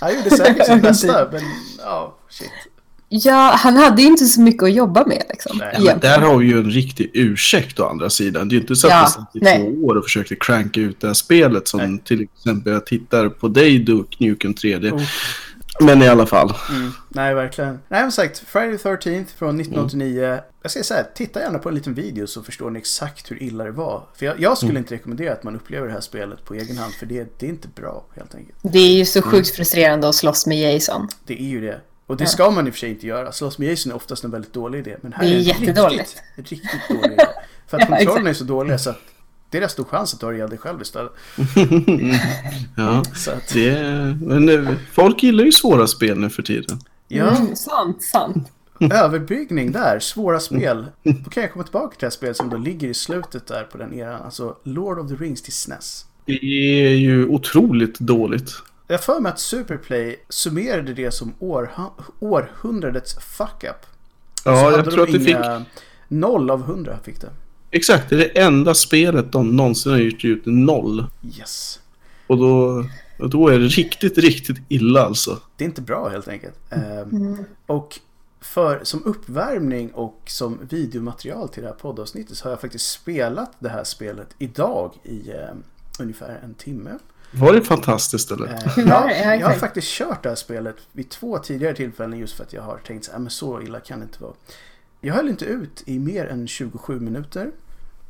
Han 0.00 0.14
gjorde 0.16 0.30
säkert 0.30 0.66
sitt 0.66 0.82
bästa, 0.82 1.28
men 1.32 1.42
ja, 1.78 2.16
shit. 2.30 2.50
Ja, 3.14 3.54
han 3.58 3.76
hade 3.76 4.02
ju 4.02 4.08
inte 4.08 4.24
så 4.24 4.40
mycket 4.40 4.62
att 4.62 4.72
jobba 4.72 5.06
med 5.06 5.22
liksom. 5.28 5.58
Nej, 5.58 5.76
Men 5.80 6.00
där 6.00 6.18
har 6.18 6.36
vi 6.38 6.46
ju 6.46 6.58
en 6.58 6.70
riktig 6.70 7.10
ursäkt 7.14 7.80
å 7.80 7.88
andra 7.88 8.10
sidan. 8.10 8.48
Det 8.48 8.52
är 8.52 8.56
ju 8.56 8.60
inte 8.60 8.76
så 8.76 8.86
att 8.86 8.92
Ja, 8.92 9.04
vi 9.06 9.10
satt 9.12 9.36
i 9.36 9.38
nej. 9.40 9.58
två 9.58 9.86
år 9.86 9.94
och 9.94 10.04
försökte 10.04 10.34
cranka 10.34 10.80
ut 10.80 11.00
det 11.00 11.06
här 11.06 11.14
spelet 11.14 11.68
som 11.68 11.80
Nej. 11.80 12.02
till 12.04 12.22
exempel 12.22 12.72
jag 12.72 12.86
tittar 12.86 13.28
på 13.28 13.48
dig 13.48 13.78
Duke 13.78 14.16
Nukem 14.18 14.54
3D. 14.54 14.92
Oh. 14.92 15.02
Men 15.84 16.02
i 16.02 16.08
alla 16.08 16.26
fall. 16.26 16.54
Mm, 16.70 16.92
nej, 17.08 17.34
verkligen. 17.34 17.80
Nej, 17.88 18.02
men 18.02 18.12
sagt, 18.12 18.38
Friday 18.38 18.78
the 18.78 18.88
13th 18.88 19.26
från 19.36 19.60
1989. 19.60 20.38
Jag 20.62 20.70
säger 20.70 20.84
så 20.84 20.94
här, 20.94 21.06
titta 21.14 21.40
gärna 21.40 21.58
på 21.58 21.68
en 21.68 21.74
liten 21.74 21.94
video 21.94 22.26
så 22.26 22.42
förstår 22.42 22.70
ni 22.70 22.78
exakt 22.78 23.30
hur 23.30 23.42
illa 23.42 23.64
det 23.64 23.70
var. 23.70 24.02
För 24.14 24.26
jag, 24.26 24.40
jag 24.40 24.58
skulle 24.58 24.78
inte 24.78 24.94
rekommendera 24.94 25.32
att 25.32 25.42
man 25.42 25.56
upplever 25.56 25.86
det 25.86 25.92
här 25.92 26.00
spelet 26.00 26.44
på 26.44 26.54
egen 26.54 26.78
hand, 26.78 26.92
för 26.92 27.06
det, 27.06 27.38
det 27.38 27.46
är 27.46 27.50
inte 27.50 27.68
bra 27.68 28.04
helt 28.16 28.34
enkelt. 28.34 28.58
Det 28.62 28.78
är 28.78 28.96
ju 28.96 29.04
så 29.04 29.22
sjukt 29.22 29.50
frustrerande 29.50 30.08
att 30.08 30.14
slåss 30.14 30.46
med 30.46 30.74
Jason. 30.74 31.08
Det 31.26 31.40
är 31.40 31.46
ju 31.46 31.60
det. 31.60 31.80
Och 32.06 32.16
det 32.16 32.26
ska 32.26 32.50
man 32.50 32.66
i 32.66 32.70
och 32.70 32.74
för 32.74 32.78
sig 32.80 32.90
inte 32.90 33.06
göra. 33.06 33.32
Slåss 33.32 33.58
med 33.58 33.68
Jason 33.68 33.92
är 33.92 33.96
oftast 33.96 34.24
en 34.24 34.30
väldigt 34.30 34.52
dålig 34.52 34.78
idé. 34.78 34.96
Men 35.00 35.12
här 35.12 35.24
Det 35.24 35.30
är 35.30 35.34
är 35.34 35.38
jättedåligt. 35.38 36.16
Riktigt, 36.36 36.62
riktigt 36.62 36.88
dålig 36.88 37.12
idé. 37.12 37.26
För 37.66 37.76
att 37.76 37.82
Ja, 37.90 37.96
kontrollen 37.96 38.26
exakt. 38.26 38.28
är 38.28 38.32
så 38.32 38.44
dålig 38.44 38.80
så 38.80 38.90
att 38.90 38.98
det 39.52 39.58
är 39.58 39.62
rätt 39.62 39.70
stor 39.70 39.84
chans 39.84 40.14
att 40.14 40.20
du 40.20 40.26
har 40.26 40.32
ihjäl 40.32 40.48
dig 40.50 40.58
själv 40.58 40.82
istället. 40.82 41.12
Ja, 42.76 43.02
Så 43.14 43.30
att, 43.30 43.48
det, 43.52 43.78
men 44.22 44.48
eh, 44.48 44.74
folk 44.92 45.22
gillar 45.22 45.44
ju 45.44 45.52
svåra 45.52 45.86
spel 45.86 46.18
nu 46.18 46.30
för 46.30 46.42
tiden. 46.42 46.78
ja, 47.08 47.36
Mm, 47.36 47.56
sant, 47.56 48.02
sant. 48.02 48.48
överbyggning 48.92 49.72
där, 49.72 49.98
svåra 50.00 50.40
spel. 50.40 50.86
Då 51.02 51.30
kan 51.30 51.42
jag 51.42 51.52
komma 51.52 51.64
tillbaka 51.64 51.90
till 51.90 52.00
det 52.00 52.06
här 52.06 52.10
spelet 52.10 52.36
som 52.36 52.50
då 52.50 52.56
ligger 52.56 52.88
i 52.88 52.94
slutet 52.94 53.46
där 53.46 53.62
på 53.64 53.78
den 53.78 53.94
eran. 53.94 54.22
Alltså 54.22 54.56
Lord 54.62 54.98
of 54.98 55.08
the 55.08 55.14
Rings 55.14 55.42
till 55.42 55.52
SNES. 55.52 56.06
Det 56.26 56.32
är 56.86 56.94
ju 56.96 57.26
otroligt 57.26 57.98
dåligt. 57.98 58.50
Jag 58.88 59.04
för 59.04 59.20
mig 59.20 59.32
att 59.32 59.40
Superplay 59.40 60.24
summerade 60.28 60.94
det 60.94 61.10
som 61.10 61.32
århundradets 62.20 63.14
fuck-up. 63.14 63.86
Ja, 64.44 64.70
jag 64.70 64.90
tror 64.90 65.02
att 65.02 65.12
det 65.12 65.20
fick... 65.20 65.28
inga- 65.36 65.64
Noll 66.08 66.50
av 66.50 66.62
hundra 66.62 66.98
fick 67.04 67.20
det. 67.20 67.30
Exakt, 67.72 68.10
det 68.10 68.14
är 68.14 68.18
det 68.18 68.40
enda 68.40 68.74
spelet 68.74 69.32
de 69.32 69.56
någonsin 69.56 69.92
har 69.92 69.98
gjort 69.98 70.24
ut 70.24 70.42
noll. 70.46 71.06
Yes. 71.38 71.80
Och 72.26 72.38
då, 72.38 72.84
då 73.18 73.48
är 73.48 73.58
det 73.58 73.66
riktigt, 73.66 74.18
riktigt 74.18 74.56
illa 74.68 75.04
alltså. 75.04 75.38
Det 75.56 75.64
är 75.64 75.68
inte 75.68 75.82
bra 75.82 76.08
helt 76.08 76.28
enkelt. 76.28 76.54
Eh, 76.70 77.06
Och 77.66 77.98
för, 78.40 78.80
som 78.84 79.04
uppvärmning 79.04 79.90
och 79.90 80.20
som 80.26 80.58
videomaterial 80.70 81.48
till 81.48 81.62
det 81.62 81.68
här 81.68 81.76
poddavsnittet 81.76 82.36
så 82.36 82.44
har 82.44 82.50
jag 82.50 82.60
faktiskt 82.60 82.90
spelat 82.90 83.52
det 83.58 83.68
här 83.68 83.84
spelet 83.84 84.28
idag 84.38 84.92
i 85.04 85.30
eh, 85.30 85.36
ungefär 85.98 86.40
en 86.44 86.54
timme. 86.54 86.90
Var 87.34 87.52
det 87.52 87.62
fantastiskt 87.62 88.30
eller? 88.30 88.46
Eh, 88.46 88.86
var 88.86 89.10
ja, 89.10 89.34
jag 89.34 89.46
har 89.46 89.54
faktiskt 89.54 89.88
kört 89.88 90.22
det 90.22 90.28
här 90.28 90.36
spelet 90.36 90.76
vid 90.92 91.10
två 91.10 91.38
tidigare 91.38 91.74
tillfällen 91.74 92.18
just 92.18 92.34
för 92.34 92.44
att 92.44 92.52
jag 92.52 92.62
har 92.62 92.78
tänkt 92.78 93.04
så 93.04 93.12
här, 93.12 93.18
men 93.18 93.30
så 93.30 93.62
illa 93.62 93.80
kan 93.80 93.98
det 93.98 94.02
inte 94.02 94.22
vara. 94.22 94.32
Jag 95.04 95.14
höll 95.14 95.28
inte 95.28 95.44
ut 95.44 95.82
i 95.86 95.98
mer 95.98 96.26
än 96.26 96.48
27 96.48 97.00
minuter. 97.00 97.50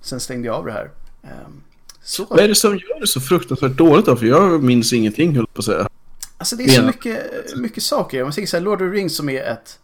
Sen 0.01 0.21
stängde 0.21 0.47
jag 0.47 0.57
av 0.57 0.67
det 0.67 0.73
här. 0.73 0.91
Ehm, 1.23 1.63
Så, 2.03 2.25
Vad 2.31 2.41
är 2.41 2.49
det 2.49 2.55
som 2.55 2.71
gör 2.71 3.01
det 3.01 3.07
så 3.07 3.21
fruktansvärt 3.21 3.77
dåligt 3.77 4.07
då? 4.07 4.17
För 4.17 4.27
jag 4.27 4.63
minns 4.63 4.93
ingenting 4.93 5.35
höll 5.35 5.43
jag 5.43 5.55
på 5.55 5.59
att 5.59 5.65
säga. 5.65 5.89
alltså 6.39 6.57
det 6.57 6.65
är 6.65 6.69
så 6.69 6.83
mycket, 6.83 7.21
mycket 7.57 7.83
saker. 7.83 8.23
Om 8.23 8.27
man 8.27 8.33
säger 8.33 8.49
så 8.49 8.57
här, 8.57 8.65
Lord 8.65 8.83
of 8.83 8.91
the 8.91 8.97
Rings 8.97 9.17
som 9.17 9.29
är 9.29 9.43
ett 9.43 9.79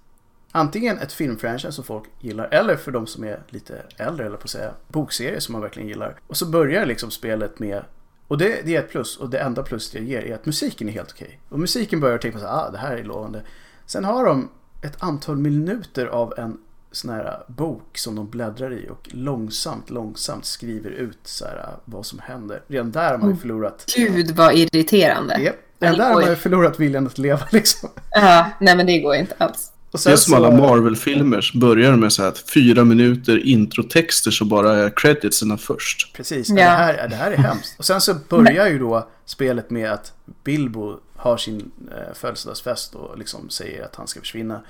Antingen 0.52 0.98
ett 0.98 1.12
filmfranchise 1.12 1.72
som 1.72 1.84
folk 1.84 2.04
gillar 2.20 2.48
eller 2.50 2.76
för 2.76 2.92
de 2.92 3.06
som 3.06 3.24
är 3.24 3.40
lite 3.48 3.82
äldre 3.96 4.26
eller 4.26 4.36
på 4.36 4.44
att 4.44 4.50
säga 4.50 4.74
bokserier 4.88 5.40
som 5.40 5.52
man 5.52 5.62
verkligen 5.62 5.88
gillar. 5.88 6.20
Och 6.26 6.36
så 6.36 6.46
börjar 6.46 6.86
liksom 6.86 7.10
spelet 7.10 7.58
med 7.58 7.84
och 8.28 8.38
det, 8.38 8.62
det 8.64 8.76
är 8.76 8.80
ett 8.80 8.90
plus 8.90 9.16
och 9.16 9.30
det 9.30 9.38
enda 9.38 9.62
plus 9.62 9.90
det 9.90 9.98
ger 10.00 10.20
är 10.22 10.34
att 10.34 10.46
musiken 10.46 10.88
är 10.88 10.92
helt 10.92 11.10
okej. 11.10 11.40
Och 11.48 11.58
musiken 11.60 12.00
börjar 12.00 12.18
tänka 12.18 12.38
så 12.38 12.46
här, 12.46 12.66
ah 12.66 12.70
det 12.70 12.78
här 12.78 12.96
är 12.96 13.04
lovande. 13.04 13.42
Sen 13.86 14.04
har 14.04 14.24
de 14.24 14.48
ett 14.82 15.02
antal 15.02 15.36
minuter 15.36 16.06
av 16.06 16.34
en 16.36 16.58
sån 16.92 17.10
här 17.10 17.42
bok 17.48 17.98
som 17.98 18.14
de 18.14 18.30
bläddrar 18.30 18.72
i 18.72 18.88
och 18.90 19.08
långsamt, 19.10 19.90
långsamt 19.90 20.44
skriver 20.44 20.90
ut 20.90 21.18
så 21.24 21.44
här 21.44 21.68
vad 21.84 22.06
som 22.06 22.18
händer. 22.18 22.62
Redan 22.68 22.90
där 22.92 23.10
har 23.10 23.18
man 23.18 23.30
ju 23.30 23.36
förlorat. 23.36 23.84
Gud 23.96 24.30
vad 24.30 24.54
irriterande. 24.54 25.40
Japp, 25.40 25.56
redan 25.80 25.98
där 25.98 26.04
har 26.08 26.14
man 26.20 26.30
ju 26.30 26.36
förlorat 26.36 26.80
viljan 26.80 27.06
att 27.06 27.18
leva 27.18 27.40
liksom. 27.52 27.88
Ja, 28.10 28.50
nej 28.60 28.76
men 28.76 28.86
det 28.86 28.98
går 28.98 29.14
inte 29.14 29.34
alls. 29.38 29.72
Och 29.90 29.98
Det 30.04 30.10
är 30.10 30.16
sen 30.16 30.18
som 30.18 30.34
alla 30.34 30.50
Marvel-filmer 30.50 31.40
som 31.40 31.60
börjar 31.60 31.96
med 31.96 32.12
så 32.12 32.22
här 32.22 32.28
att 32.28 32.38
fyra 32.50 32.84
minuter 32.84 33.46
introtexter 33.46 34.30
så 34.30 34.44
bara 34.44 34.76
är 34.76 34.92
creditsarna 34.96 35.56
först. 35.58 36.12
Precis, 36.16 36.48
Ja. 36.48 36.54
det, 36.56 36.62
här, 36.62 37.08
det 37.08 37.16
här 37.16 37.30
är 37.32 37.36
hemskt. 37.36 37.78
Och 37.78 37.84
sen 37.84 38.00
så 38.00 38.14
börjar 38.28 38.66
ju 38.68 38.78
då 38.78 39.08
spelet 39.24 39.70
med 39.70 39.92
att 39.92 40.12
Bilbo 40.44 40.96
har 41.16 41.36
sin 41.36 41.70
eh, 41.90 42.14
födelsedagsfest 42.14 42.94
och 42.94 43.18
liksom 43.18 43.50
säger 43.50 43.84
att 43.84 43.96
han 43.96 44.06
ska 44.06 44.20
försvinna. 44.20 44.60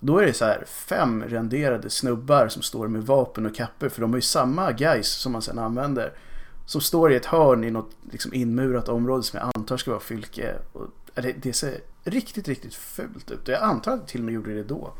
Då 0.00 0.18
är 0.18 0.26
det 0.26 0.32
så 0.32 0.44
här 0.44 0.64
fem 0.66 1.24
renderade 1.28 1.90
snubbar 1.90 2.48
som 2.48 2.62
står 2.62 2.88
med 2.88 3.02
vapen 3.02 3.46
och 3.46 3.54
kapper 3.54 3.88
för 3.88 4.00
de 4.00 4.10
har 4.10 4.18
ju 4.18 4.22
samma 4.22 4.72
guys 4.72 5.08
som 5.08 5.32
man 5.32 5.42
sedan 5.42 5.58
använder. 5.58 6.12
Som 6.66 6.80
står 6.80 7.12
i 7.12 7.16
ett 7.16 7.26
hörn 7.26 7.64
i 7.64 7.70
något 7.70 7.90
liksom 8.12 8.34
inmurat 8.34 8.88
område 8.88 9.22
som 9.22 9.38
jag 9.38 9.50
antar 9.54 9.76
ska 9.76 9.90
vara 9.90 10.00
fylke. 10.00 10.54
Och, 10.72 10.86
det, 11.14 11.32
det 11.32 11.52
ser 11.52 11.80
riktigt, 12.04 12.48
riktigt 12.48 12.74
fult 12.74 13.30
ut. 13.30 13.48
Och 13.48 13.54
jag 13.54 13.62
antar 13.62 13.92
att 13.92 14.00
det 14.00 14.12
till 14.12 14.20
och 14.20 14.24
med 14.24 14.34
gjorde 14.34 14.54
det 14.54 14.62
då. 14.62 14.92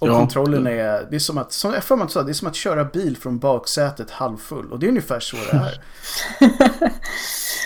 Och 0.00 0.08
Ja. 0.08 0.18
kontrollen 0.18 0.66
är, 0.66 1.06
det 1.10 1.16
är 1.16 1.18
som 1.18 1.38
att, 1.38 1.52
som 1.52 1.74
jag 1.74 2.10
sa, 2.10 2.22
det 2.22 2.32
är 2.32 2.34
som 2.34 2.48
att 2.48 2.54
köra 2.56 2.84
bil 2.84 3.16
från 3.16 3.38
baksätet 3.38 4.10
halvfull. 4.10 4.72
Och 4.72 4.78
det 4.78 4.86
är 4.86 4.88
ungefär 4.88 5.20
så 5.20 5.36
det 5.36 5.56
är. 5.56 5.80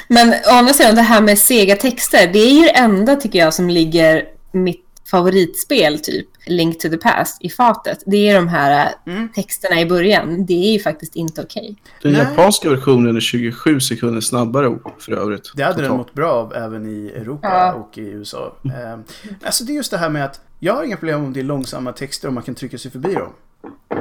Men 0.08 0.28
å 0.28 0.50
andra 0.50 0.72
sidan, 0.72 0.94
det 0.94 1.02
här 1.02 1.20
med 1.20 1.38
sega 1.38 1.76
texter, 1.76 2.32
det 2.32 2.38
är 2.38 2.50
ju 2.50 2.62
det 2.62 2.76
enda 2.76 3.16
tycker 3.16 3.38
jag 3.38 3.54
som 3.54 3.70
ligger 3.70 4.28
mitt 4.52 4.83
favoritspel, 5.18 5.98
typ 6.00 6.26
Link 6.46 6.78
to 6.80 6.88
the 6.88 6.96
Past, 6.96 7.36
i 7.40 7.50
fatet. 7.50 8.02
Det 8.06 8.28
är 8.28 8.34
de 8.34 8.48
här 8.48 8.86
äh, 9.06 9.12
Mm. 9.14 9.28
texterna 9.28 9.80
i 9.80 9.86
början. 9.86 10.46
Det 10.46 10.52
är 10.68 10.72
ju 10.72 10.78
faktiskt 10.80 11.16
inte 11.16 11.42
okej. 11.42 11.76
Den 12.02 12.12
Nej. 12.12 12.20
japanska 12.22 12.70
versionen 12.70 13.16
är 13.16 13.20
27 13.20 13.80
sekunder 13.80 14.20
snabbare 14.20 14.78
för 14.98 15.12
övrigt. 15.12 15.52
Det 15.56 15.62
hade 15.62 15.82
den 15.82 15.96
mått 15.96 16.14
bra 16.14 16.32
av 16.32 16.54
även 16.54 16.86
i 16.86 17.12
Europa 17.16 17.48
Ja. 17.48 17.72
och 17.72 17.98
i 17.98 18.00
USA. 18.00 18.56
Eh, 18.64 18.98
alltså 19.44 19.64
det 19.64 19.72
är 19.72 19.74
just 19.74 19.90
det 19.90 19.98
här 19.98 20.08
med 20.08 20.24
att 20.24 20.40
jag 20.60 20.74
har 20.74 20.84
inga 20.84 20.96
problem 20.96 21.24
om 21.24 21.32
det 21.32 21.40
är 21.40 21.44
långsamma 21.44 21.92
texter 21.92 22.28
och 22.28 22.34
man 22.34 22.42
kan 22.42 22.54
trycka 22.54 22.78
sig 22.78 22.90
förbi 22.90 23.14
dem. 23.14 23.32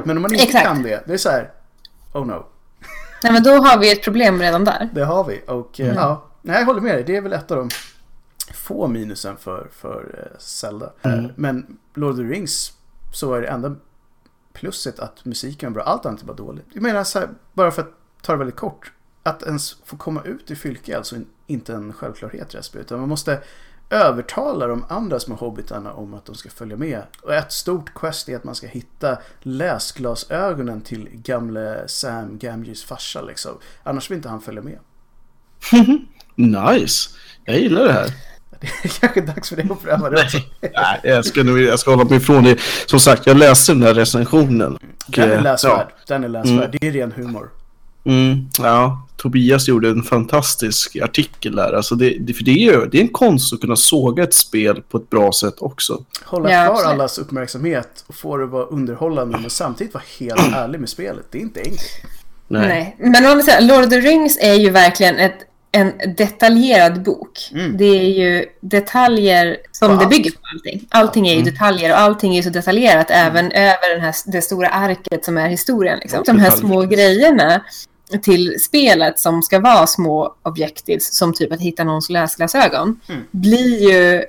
Men 0.04 0.16
om 0.16 0.22
man 0.22 0.32
inte 0.32 0.44
Exakt. 0.44 0.66
kan 0.66 0.82
det, 0.82 1.04
det 1.06 1.12
är 1.12 1.16
så 1.18 1.28
här, 1.30 1.50
oh 2.12 2.26
no, 2.26 2.46
Nej, 3.22 3.32
men 3.32 3.42
då 3.42 3.50
har 3.50 3.78
vi 3.78 3.92
ett 3.92 4.04
problem 4.04 4.40
redan 4.40 4.64
där. 4.64 4.88
det 4.94 5.04
har 5.04 5.24
vi. 5.24 5.40
Och 5.46 5.80
eh, 5.80 5.94
ja, 5.94 6.24
nej, 6.42 6.58
jag 6.58 6.66
håller 6.66 6.80
med 6.80 6.94
dig, 6.94 7.04
det 7.06 7.16
är 7.16 7.20
väl 7.20 7.32
ett 7.32 7.50
av 7.50 7.56
de 7.56 7.68
få 8.52 8.86
minusen 8.88 9.36
för, 9.36 9.68
för 9.72 10.28
eh, 10.32 10.38
Zelda. 10.38 10.92
Eh, 11.02 11.24
men 11.36 11.78
Lord 11.94 12.10
of 12.10 12.16
the 12.16 12.22
Rings 12.22 12.72
så 13.12 13.34
är 13.34 13.40
det 13.40 13.48
enda 13.48 13.76
plusset 14.52 14.98
att 14.98 15.24
musiken 15.24 15.68
är 15.68 15.74
bra, 15.74 15.82
allt 15.82 16.06
annat 16.06 16.22
bara 16.22 16.36
dåligt. 16.36 16.66
Jag 16.72 16.82
menar 16.82 17.04
så 17.04 17.18
här, 17.18 17.28
bara 17.52 17.70
för 17.70 17.82
att 17.82 17.90
ta 18.22 18.32
det 18.32 18.38
väldigt 18.38 18.56
kort. 18.56 18.92
Att 19.22 19.42
ens 19.42 19.76
få 19.84 19.96
komma 19.96 20.22
ut 20.22 20.50
i 20.50 20.56
fylke 20.56 20.92
är 20.92 20.96
alltså 20.96 21.16
in- 21.16 21.26
inte 21.46 21.74
en 21.74 21.92
självklarhet 21.92 22.54
spelet. 22.64 22.86
Utan 22.86 23.00
man 23.00 23.08
måste 23.08 23.42
övertala 23.90 24.66
de 24.66 24.84
andra 24.88 25.20
små 25.20 25.34
hobbitarna 25.34 25.92
om 25.92 26.14
att 26.14 26.24
de 26.24 26.34
ska 26.34 26.50
följa 26.50 26.76
med. 26.76 27.02
Och 27.22 27.34
ett 27.34 27.52
stort 27.52 27.94
quest 27.94 28.28
är 28.28 28.36
att 28.36 28.44
man 28.44 28.54
ska 28.54 28.66
hitta 28.66 29.18
läsglasögonen 29.40 30.80
till 30.80 31.08
gamle 31.12 31.84
Sam 31.88 32.38
Gamgees 32.38 32.84
farsa 32.84 33.22
liksom. 33.22 33.52
Annars 33.82 34.10
vill 34.10 34.16
inte 34.16 34.28
han 34.28 34.40
följa 34.40 34.62
med. 34.62 34.78
Nice! 36.36 37.10
Jag 37.44 37.58
gillar 37.58 37.84
det 37.84 37.92
här. 37.92 38.10
Det 38.82 38.88
är 38.88 39.00
kanske 39.00 39.20
dags 39.20 39.48
för 39.48 39.56
dig 39.56 39.66
att 39.70 39.82
pröva 39.82 40.10
det 40.10 40.22
också. 40.22 40.38
Nej, 40.60 41.00
jag 41.02 41.24
ska, 41.24 41.42
nog, 41.42 41.60
jag 41.60 41.78
ska 41.78 41.90
hålla 41.90 42.04
mig 42.04 42.18
ifrån 42.18 42.44
det. 42.44 42.58
Som 42.86 43.00
sagt, 43.00 43.26
jag 43.26 43.36
läste 43.36 43.72
den 43.72 43.80
där 43.80 43.94
recensionen. 43.94 44.78
Den 45.06 45.30
är 45.30 45.36
eh, 45.36 45.42
läsvärd. 45.42 45.86
Den 46.06 46.24
är 46.24 46.28
läsvärd. 46.28 46.58
Mm. 46.58 46.70
Det 46.80 46.86
är 46.86 46.92
ren 46.92 47.12
humor. 47.12 47.50
Ja, 48.04 48.12
mm, 48.12 48.48
ja, 48.58 49.06
Tobias 49.16 49.68
gjorde 49.68 49.88
en 49.88 50.02
fantastisk 50.02 50.96
artikel 50.96 51.56
där. 51.56 51.72
Alltså 51.72 51.94
det, 51.94 52.18
det, 52.20 52.32
för 52.32 52.44
det 52.44 52.50
är 52.50 52.72
ju 52.72 52.86
det 52.86 52.98
är 52.98 53.02
en 53.02 53.08
konst 53.08 53.52
att 53.52 53.60
kunna 53.60 53.76
såga 53.76 54.22
ett 54.22 54.34
spel 54.34 54.82
på 54.82 54.98
ett 54.98 55.10
bra 55.10 55.32
sätt 55.32 55.54
också. 55.58 56.04
Hålla 56.24 56.52
Ja, 56.52 56.66
kvar 56.66 56.92
allas 56.92 57.18
uppmärksamhet 57.18 58.04
och 58.06 58.14
få 58.14 58.36
det 58.36 58.44
att 58.44 58.50
vara 58.50 58.64
underhållande 58.64 59.38
men 59.38 59.50
samtidigt 59.50 59.94
vara 59.94 60.04
helt 60.18 60.40
ärlig 60.54 60.80
med 60.80 60.88
spelet. 60.88 61.24
Det 61.30 61.38
är 61.38 61.42
inte 61.42 61.60
enkelt. 61.60 61.82
Nej. 62.48 62.68
Nej. 62.68 62.96
Men 63.12 63.26
å 63.26 63.28
andra 63.28 63.42
sidan, 63.44 63.66
Lord 63.66 63.84
of 63.84 63.90
the 63.90 64.00
Rings 64.00 64.38
är 64.40 64.54
ju 64.54 64.70
verkligen 64.70 65.16
ett, 65.16 65.38
en 65.74 66.14
detaljerad 66.16 67.02
bok. 67.02 67.50
Mm. 67.52 67.76
Det 67.76 67.84
är 67.84 68.08
ju 68.08 68.46
detaljer 68.60 69.56
som 69.72 69.98
På 69.98 70.04
det 70.04 70.10
bygger 70.10 70.30
på 70.30 70.38
allting. 70.54 70.86
Allting 70.88 71.28
är 71.28 71.34
ju 71.34 71.42
detaljer 71.42 71.90
och 71.90 71.98
allting 71.98 72.36
är 72.36 72.42
så 72.42 72.50
detaljerat 72.50 73.06
även 73.10 73.52
över 73.52 73.92
den 73.94 74.00
här, 74.00 74.14
det 74.26 74.42
stora 74.42 74.68
arket 74.68 75.24
som 75.24 75.38
är 75.38 75.48
historien. 75.48 75.98
Liksom. 75.98 76.22
De 76.26 76.38
här 76.38 76.50
små 76.50 76.82
grejerna 76.82 77.64
till 78.22 78.60
spelet 78.60 79.18
som 79.18 79.42
ska 79.42 79.60
vara 79.60 79.86
små 79.86 80.34
objectives, 80.42 81.16
som 81.16 81.34
typ 81.34 81.52
att 81.52 81.60
hitta 81.60 81.84
någons 81.84 82.10
läsglasögon, 82.10 83.00
Mm. 83.08 83.22
blir 83.30 83.90
ju 83.90 84.24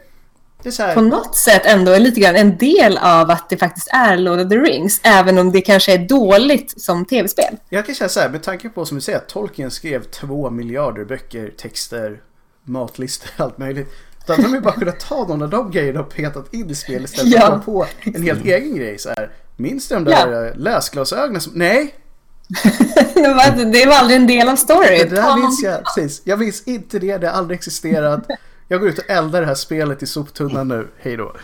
Det 0.66 0.70
är 0.70 0.72
så 0.72 0.84
på 0.84 0.90
här, 0.90 1.02
något 1.02 1.36
sätt 1.36 1.62
ändå 1.66 1.98
lite 1.98 2.20
grann 2.20 2.36
en 2.36 2.58
del 2.58 2.98
av 2.98 3.30
att 3.32 3.50
det 3.50 3.58
faktiskt 3.58 3.88
är 3.92 4.18
Lord 4.18 4.40
of 4.40 4.50
the 4.50 4.56
Rings, 4.58 5.00
även 5.04 5.38
om 5.38 5.52
det 5.52 5.62
kanske 5.62 5.94
är 5.94 5.98
dåligt 5.98 6.82
som 6.82 7.06
tv-spel. 7.06 7.58
jag 7.70 7.86
kan 7.86 7.96
säga 7.96 8.10
så 8.10 8.20
här, 8.20 8.30
med 8.30 8.44
tanke 8.44 8.70
på 8.70 8.86
som 8.86 8.96
du 8.98 9.02
säger 9.02 9.18
att 9.18 9.30
Tolkien 9.30 9.72
skrev 9.72 10.04
två 10.04 10.50
miljarder 10.50 11.06
böcker, 11.06 11.54
texter, 11.58 12.22
matlistor, 12.64 13.30
allt 13.44 13.58
möjligt. 13.58 13.88
Då 14.28 14.34
hade 14.34 14.44
de 14.44 14.54
ju 14.54 14.62
bara 14.62 14.74
kunnat 14.74 15.00
ta 15.00 15.16
någon 15.28 15.42
av 15.42 15.50
de 15.50 15.72
grejerna 15.72 16.00
och 16.00 16.10
petat 16.10 16.54
in 16.54 16.70
i 16.70 16.76
spelet 16.76 17.10
istället 17.10 17.34
för 17.34 17.40
Ja. 17.40 17.52
att 17.56 17.66
på 17.66 17.86
en 18.04 18.24
helt 18.24 18.46
egen 18.46 18.76
grej. 18.76 18.98
Så 18.98 19.10
här. 19.10 19.30
Minns 19.58 19.88
du 19.88 19.96
de 19.96 20.04
där 20.04 20.32
Ja. 20.32 20.46
eh, 20.48 20.56
läsglasögonen 20.56 21.42
som... 21.42 21.54
Nej, 21.56 21.96
det, 23.14 23.22
var, 23.34 23.72
det 23.72 23.86
var 23.86 23.96
aldrig 23.96 24.20
en 24.20 24.28
del 24.28 24.50
av 24.50 24.56
storyn. 24.56 25.10
det 25.10 25.16
där 25.16 25.38
minns 25.38 25.64
jag. 25.64 25.84
Precis. 25.84 26.22
Jag 26.26 26.40
minns 26.40 26.64
inte 26.64 27.00
det, 27.00 27.18
det 27.18 27.28
har 27.28 27.34
aldrig 27.38 27.58
existerat. 27.58 28.28
Jag 28.68 28.80
går 28.80 28.90
ut 28.90 29.00
och 29.00 29.10
eldar 29.10 29.42
det 29.42 29.48
här 29.48 29.56
spelet 29.56 30.04
i 30.04 30.08
soptunnan 30.08 30.68
nu. 30.68 30.88
Hej 31.00 31.18
då. 31.18 31.36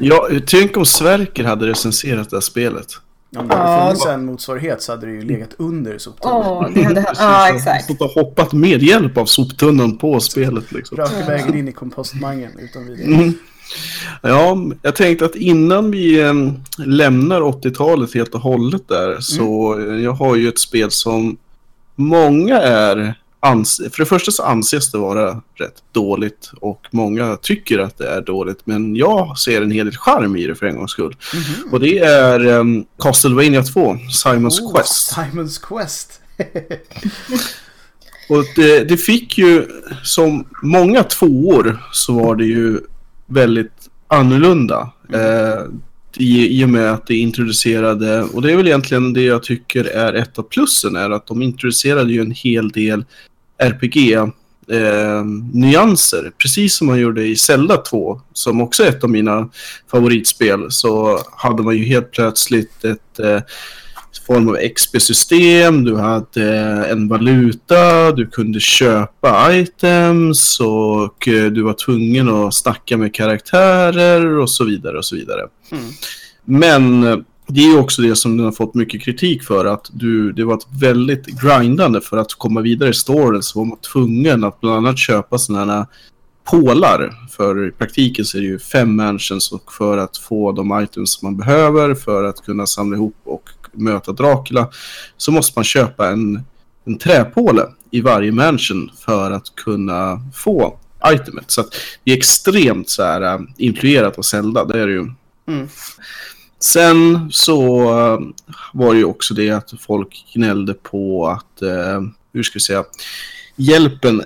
Ja, 0.00 0.28
tänk 0.46 0.76
om 0.76 0.86
Sverker 0.86 1.44
hade 1.44 1.66
recenserat 1.66 2.30
det 2.30 2.36
här 2.36 2.40
spelet. 2.40 2.86
Om 3.36 3.48
det 3.48 3.54
hade 3.54 3.86
funnits 3.86 4.06
en 4.06 4.24
motsvarighet 4.24 4.82
så 4.82 4.92
hade 4.92 5.06
det 5.06 5.12
ju 5.12 5.22
legat 5.22 5.50
under 5.56 5.98
soptunnan. 5.98 6.36
Åh, 6.36 6.68
det 6.74 6.82
hade... 6.82 7.04
Ja, 7.18 7.54
exakt. 7.54 7.84
Stått 7.84 8.00
och 8.00 8.10
hoppat 8.10 8.52
med 8.52 8.82
hjälp 8.82 9.16
av 9.18 9.26
soptunnan 9.26 9.98
på 9.98 10.20
spelet 10.20 10.72
liksom. 10.72 10.98
Raka 10.98 11.26
vägen 11.26 11.58
in 11.58 11.68
i 11.68 11.72
kompostmangen 11.72 12.58
utan 12.58 12.86
vidare. 12.86 13.06
Mm. 13.06 13.34
Ja, 14.22 14.58
jag 14.82 14.96
tänkte 14.96 15.24
att 15.24 15.34
innan 15.34 15.90
vi 15.90 16.20
eh, 16.20 16.34
lämnar 16.78 17.40
80-talet 17.40 18.14
helt 18.14 18.34
och 18.34 18.40
hållet 18.40 18.88
där 18.88 19.20
så 19.20 19.78
eh, 19.80 20.02
jag 20.02 20.12
har 20.12 20.36
ju 20.36 20.48
ett 20.48 20.58
spel 20.58 20.90
som 20.90 21.36
många 21.94 22.58
är 22.58 23.14
för 23.92 23.98
det 23.98 24.06
första 24.06 24.30
så 24.30 24.42
anses 24.42 24.92
det 24.92 24.98
vara 24.98 25.42
rätt 25.54 25.82
dåligt 25.92 26.50
och 26.60 26.86
många 26.90 27.36
tycker 27.36 27.78
att 27.78 27.98
det 27.98 28.08
är 28.08 28.20
dåligt 28.20 28.58
men 28.64 28.96
jag 28.96 29.38
ser 29.38 29.62
en 29.62 29.70
hel 29.70 29.86
del 29.86 29.96
charm 29.96 30.36
i 30.36 30.46
det 30.46 30.54
för 30.54 30.66
en 30.66 30.76
gångs 30.76 30.90
skull. 30.90 31.16
Och 31.72 31.80
det 31.80 31.98
är 31.98 32.46
um, 32.46 32.84
Castlevania 33.02 33.62
2, 33.62 33.96
Simons 34.10 34.60
Oh, 34.60 34.74
Quest. 34.74 35.14
Simons 35.14 35.58
Quest. 35.58 36.20
Och 38.28 38.44
det, 38.56 38.84
det 38.84 38.96
fick 38.96 39.38
ju, 39.38 39.66
som 40.02 40.48
många 40.62 41.02
tvåor, 41.02 41.82
så 41.92 42.12
var 42.12 42.36
det 42.36 42.44
ju 42.44 42.80
väldigt 43.26 43.88
annorlunda. 44.08 44.90
Eh, 45.12 45.64
i, 46.16 46.60
i 46.60 46.64
och 46.64 46.68
med 46.68 46.92
att 46.92 47.06
det 47.06 47.16
introducerade, 47.16 48.22
och 48.22 48.42
det 48.42 48.52
är 48.52 48.56
väl 48.56 48.66
egentligen 48.66 49.12
det 49.12 49.22
jag 49.22 49.42
tycker 49.42 49.84
är 49.84 50.12
ett 50.12 50.38
av 50.38 50.42
plussen, 50.42 50.96
är 50.96 51.10
att 51.10 51.26
de 51.26 51.42
introducerade 51.42 52.12
ju 52.12 52.20
en 52.20 52.30
hel 52.30 52.68
del 52.68 53.04
RPG 53.62 54.12
eh. 54.12 55.24
Precis 56.38 56.74
som 56.74 56.86
man 56.86 56.98
gjorde 56.98 57.24
i 57.24 57.36
Zelda 57.36 57.76
2, 57.76 58.20
som 58.32 58.60
också 58.60 58.84
är 58.84 58.88
ett 58.88 59.04
av 59.04 59.10
mina 59.10 59.48
favoritspel, 59.90 60.66
så 60.70 61.20
hade 61.36 61.62
man 61.62 61.76
ju 61.76 61.84
helt 61.84 62.10
plötsligt 62.10 62.84
ett 62.84 63.18
eh, 63.18 63.40
form 64.26 64.48
av 64.48 64.56
XP-system, 64.74 65.84
du 65.84 65.96
hade 65.96 66.56
en 66.86 67.08
valuta, 67.08 68.12
du 68.12 68.26
kunde 68.26 68.60
köpa 68.60 69.54
items 69.54 70.60
och 70.60 71.28
eh, 71.28 71.50
du 71.50 71.62
var 71.62 71.72
tvungen 71.72 72.28
att 72.28 72.54
snacka 72.54 72.96
med 72.96 73.14
karaktärer 73.14 74.38
och 74.38 74.50
så 74.50 74.64
vidare 74.64 74.98
och 74.98 75.04
så 75.04 75.16
vidare. 75.16 75.40
Mm. 75.70 75.84
Men 76.44 77.24
det 77.46 77.60
är 77.60 77.78
också 77.78 78.02
det 78.02 78.16
som 78.16 78.36
den 78.36 78.44
har 78.44 78.52
fått 78.52 78.74
mycket 78.74 79.02
kritik 79.02 79.42
för 79.42 79.64
att 79.64 79.90
du, 79.92 80.32
det 80.32 80.44
var 80.44 80.54
ett 80.54 80.66
väldigt 80.80 81.26
grindande 81.42 82.00
för 82.00 82.16
att 82.16 82.34
komma 82.34 82.60
vidare 82.60 82.90
i 82.90 82.94
storyn 82.94 83.42
så 83.42 83.58
var 83.58 83.66
man 83.66 83.78
tvungen 83.78 84.44
att 84.44 84.60
bland 84.60 84.76
annat 84.76 84.98
köpa 84.98 85.38
sådana 85.38 85.74
här 85.74 85.86
pålar. 86.44 87.28
För 87.30 87.68
i 87.68 87.70
praktiken 87.70 88.24
så 88.24 88.38
är 88.38 88.42
det 88.42 88.46
ju 88.46 88.58
fem 88.58 88.96
mansions 88.96 89.52
och 89.52 89.72
för 89.72 89.98
att 89.98 90.16
få 90.16 90.52
de 90.52 90.82
items 90.82 91.12
som 91.12 91.26
man 91.26 91.36
behöver 91.36 91.94
för 91.94 92.24
att 92.24 92.44
kunna 92.44 92.66
samla 92.66 92.96
ihop 92.96 93.16
och 93.24 93.50
möta 93.72 94.12
Dracula 94.12 94.70
så 95.16 95.32
måste 95.32 95.58
man 95.58 95.64
köpa 95.64 96.08
en, 96.08 96.42
en 96.84 96.98
träpåle 96.98 97.66
i 97.90 98.00
varje 98.00 98.32
mansion 98.32 98.90
för 99.04 99.30
att 99.30 99.54
kunna 99.54 100.20
få 100.34 100.78
itemet. 101.06 101.44
Så 101.46 101.60
att 101.60 101.74
det 102.04 102.12
är 102.12 102.16
extremt 102.16 102.88
så 102.88 103.02
här 103.02 103.22
äh, 103.22 103.40
influerat 103.56 104.18
av 104.18 104.22
Zelda, 104.22 104.64
det 104.64 104.80
är 104.80 104.86
det 104.86 104.92
ju. 104.92 105.10
Mm. 105.48 105.68
Sen 106.62 107.28
så 107.32 107.82
äh, 107.82 108.20
var 108.72 108.92
det 108.92 108.98
ju 108.98 109.04
också 109.04 109.34
det 109.34 109.50
att 109.50 109.72
folk 109.80 110.24
gnällde 110.34 110.74
på 110.74 111.28
att, 111.28 111.62
eh, 111.62 112.02
hur 112.32 112.42
ska 112.42 112.56
vi 112.56 112.60
säga, 112.60 112.84
hjälpen 113.56 114.22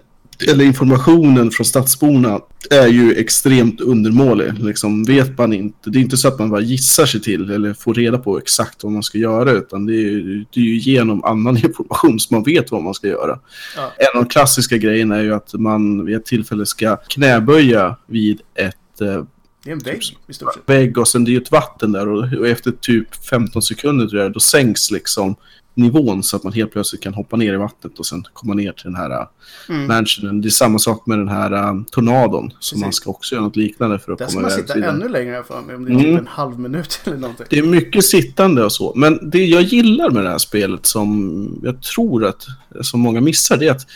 eller 0.49 0.65
informationen 0.65 1.51
från 1.51 1.65
stadsborna 1.65 2.41
är 2.71 2.87
ju 2.87 3.15
extremt 3.15 3.81
undermålig. 3.81 4.59
Liksom 4.59 5.05
vet 5.05 5.39
man 5.39 5.53
inte. 5.53 5.91
Det 5.91 5.99
är 5.99 6.01
inte 6.01 6.17
så 6.17 6.29
att 6.29 6.39
man 6.39 6.51
bara 6.51 6.61
gissar 6.61 7.07
sig 7.07 7.21
till 7.21 7.51
eller 7.51 7.75
får 7.75 7.95
reda 7.95 8.19
på 8.19 8.39
exakt 8.39 8.83
vad 8.83 8.93
man 8.93 9.03
ska 9.03 9.19
göra 9.19 9.53
utan 9.53 9.87
det 9.87 9.93
är 9.93 10.11
ju, 10.11 10.45
det 10.51 10.61
är 10.61 10.65
ju 10.65 10.77
genom 10.77 11.25
annan 11.25 11.57
information 11.65 12.21
som 12.21 12.35
man 12.35 12.45
vet 12.45 12.71
vad 12.71 12.83
man 12.83 12.95
ska 12.95 13.09
göra. 13.09 13.39
Ja. 13.77 13.93
En 13.99 14.19
av 14.19 14.25
de 14.25 14.29
klassiska 14.29 14.77
grejerna 14.77 15.17
är 15.17 15.23
ju 15.23 15.35
att 15.35 15.55
man 15.55 16.05
vid 16.05 16.17
ett 16.17 16.27
tillfälle 16.27 16.67
ska 16.67 16.97
knäböja 16.97 17.97
vid 18.07 18.41
ett 18.55 19.01
eh, 19.01 19.25
Det 19.67 19.71
är 19.71 19.73
en 19.73 19.79
vägg 19.79 20.03
i 20.29 20.33
stort 20.33 20.55
sett. 20.55 20.63
vägg 20.67 20.99
och 20.99 21.09
sen 21.09 21.25
det 21.25 21.31
är 21.31 21.33
ju 21.33 21.39
ett 21.41 21.51
vatten 21.51 21.93
där 21.93 22.09
och, 22.09 22.33
och 22.39 22.49
efter 22.49 22.71
typ 22.71 23.15
15 23.31 23.63
sekunder 23.63 24.07
tror 24.07 24.23
jag 24.23 24.33
då 24.33 24.41
sänks 24.41 24.91
liksom 24.91 25.37
nivån 25.75 26.23
så 26.23 26.37
att 26.37 26.43
man 26.43 26.53
helt 26.53 26.73
plötsligt 26.73 27.03
kan 27.03 27.15
hoppa 27.15 27.37
ner 27.37 27.55
i 27.55 27.57
vattnet 27.57 27.99
och 27.99 28.07
sen 28.07 28.25
komma 28.33 28.55
ner 28.55 28.73
till 28.73 28.85
den 28.85 28.95
här 28.95 29.11
uh, 29.11 29.27
Mm. 29.69 29.87
mansionen. 29.87 30.41
Det 30.41 30.49
är 30.49 30.51
samma 30.51 30.79
sak 30.79 31.07
med 31.07 31.19
den 31.19 31.29
här 31.29 31.53
uh, 31.75 31.83
tornadon 31.91 32.53
som 32.61 32.81
man 32.81 32.93
ska 32.93 33.11
också 33.11 33.35
göra 33.35 33.45
något 33.45 33.57
liknande 33.57 33.99
för 33.99 34.13
att 34.13 34.19
Där 34.19 34.27
ska 34.27 34.35
komma 34.37 34.49
man 34.49 34.51
sitta 34.51 34.75
ännu 34.89 35.09
längre 35.09 35.43
för 35.43 35.61
mig, 35.63 35.77
om 35.77 35.85
det 35.85 35.91
är 35.91 35.93
Mm. 35.95 36.05
typ 36.05 36.19
en 36.21 36.27
halv 36.27 36.59
minut 36.61 37.01
eller 37.05 37.17
någonting. 37.17 37.47
Det 37.51 37.59
är 37.59 37.63
mycket 37.63 38.05
sittande 38.05 38.65
och 38.65 38.73
så. 38.73 38.93
Men 38.97 39.31
det 39.31 39.45
jag 39.45 39.63
gillar 39.63 40.11
med 40.11 40.25
det 40.25 40.31
här 40.31 40.39
spelet 40.39 40.87
som 40.87 41.61
jag 41.63 41.83
tror 41.83 42.25
att 42.25 42.47
som 42.81 43.01
många 43.01 43.21
missar 43.21 43.57
det 43.57 43.67
är 43.67 43.71
att 43.71 43.87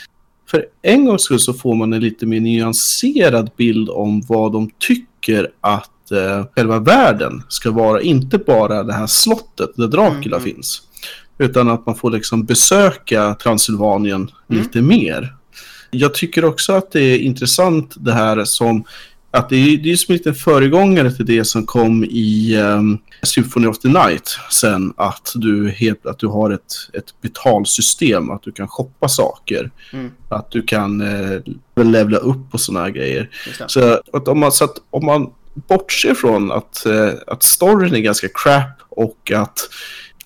för 0.50 0.66
en 0.82 1.04
gångs 1.04 1.22
skull 1.22 1.40
så 1.40 1.52
får 1.54 1.74
man 1.74 1.92
en 1.92 2.00
lite 2.00 2.26
mer 2.26 2.40
nyanserad 2.40 3.50
bild 3.56 3.88
om 3.90 4.22
vad 4.28 4.52
de 4.52 4.70
tycker 4.78 5.09
att 5.60 6.10
eh, 6.10 6.44
själva 6.56 6.78
världen 6.78 7.42
ska 7.48 7.70
vara. 7.70 8.00
Inte 8.00 8.38
bara 8.38 8.82
det 8.82 8.92
här 8.92 9.06
slottet 9.06 9.70
där 9.76 9.86
Dracula 9.88 10.36
Mm, 10.36 10.42
mm. 10.48 10.54
finns. 10.54 10.82
Utan 11.38 11.70
att 11.70 11.86
man 11.86 11.94
får 11.94 12.10
liksom 12.10 12.44
besöka 12.44 13.34
Transylvanien 13.34 14.30
Mm. 14.50 14.62
lite 14.62 14.82
mer. 14.82 15.34
Jag 15.90 16.14
tycker 16.14 16.44
också 16.44 16.72
att 16.72 16.92
det 16.92 17.00
är 17.00 17.18
intressant 17.18 17.94
det 17.96 18.12
här 18.12 18.44
som 18.44 18.84
att 19.30 19.48
det 19.48 19.56
är, 19.56 19.76
det 19.76 19.92
är 19.92 19.96
som 19.96 20.12
en 20.12 20.16
liten 20.16 20.34
föregångare 20.34 21.12
till 21.12 21.26
det 21.26 21.44
som 21.44 21.66
kom 21.66 22.04
i 22.04 22.56
um, 22.56 22.98
Symphony 23.22 23.66
of 23.66 23.78
the 23.78 23.88
Night 23.88 24.38
sen 24.50 24.94
att 24.96 25.32
du, 25.34 25.70
helt, 25.70 26.06
att 26.06 26.18
du 26.18 26.26
har 26.26 26.50
ett, 26.50 26.72
ett 26.92 27.20
betalsystem, 27.22 28.30
att 28.30 28.42
du 28.42 28.52
kan 28.52 28.68
shoppa 28.68 29.08
saker, 29.08 29.70
Mm. 29.92 30.10
att 30.28 30.50
du 30.50 30.62
kan 30.62 31.00
eh, 31.00 31.40
levla 31.84 32.18
upp 32.18 32.54
och 32.54 32.60
sådana 32.60 32.84
här 32.84 32.90
grejer. 32.90 33.30
Så 33.66 34.00
att 34.12 34.28
om 34.28 34.40
man, 34.40 34.52
så 34.52 34.64
att 34.64 34.76
om 34.90 35.06
man 35.06 35.30
bortser 35.54 36.14
från 36.14 36.52
att, 36.52 36.86
eh, 36.86 37.10
att 37.26 37.42
storyn 37.42 37.94
är 37.94 38.00
ganska 38.00 38.28
crap 38.34 38.82
och 38.88 39.32
att 39.34 39.58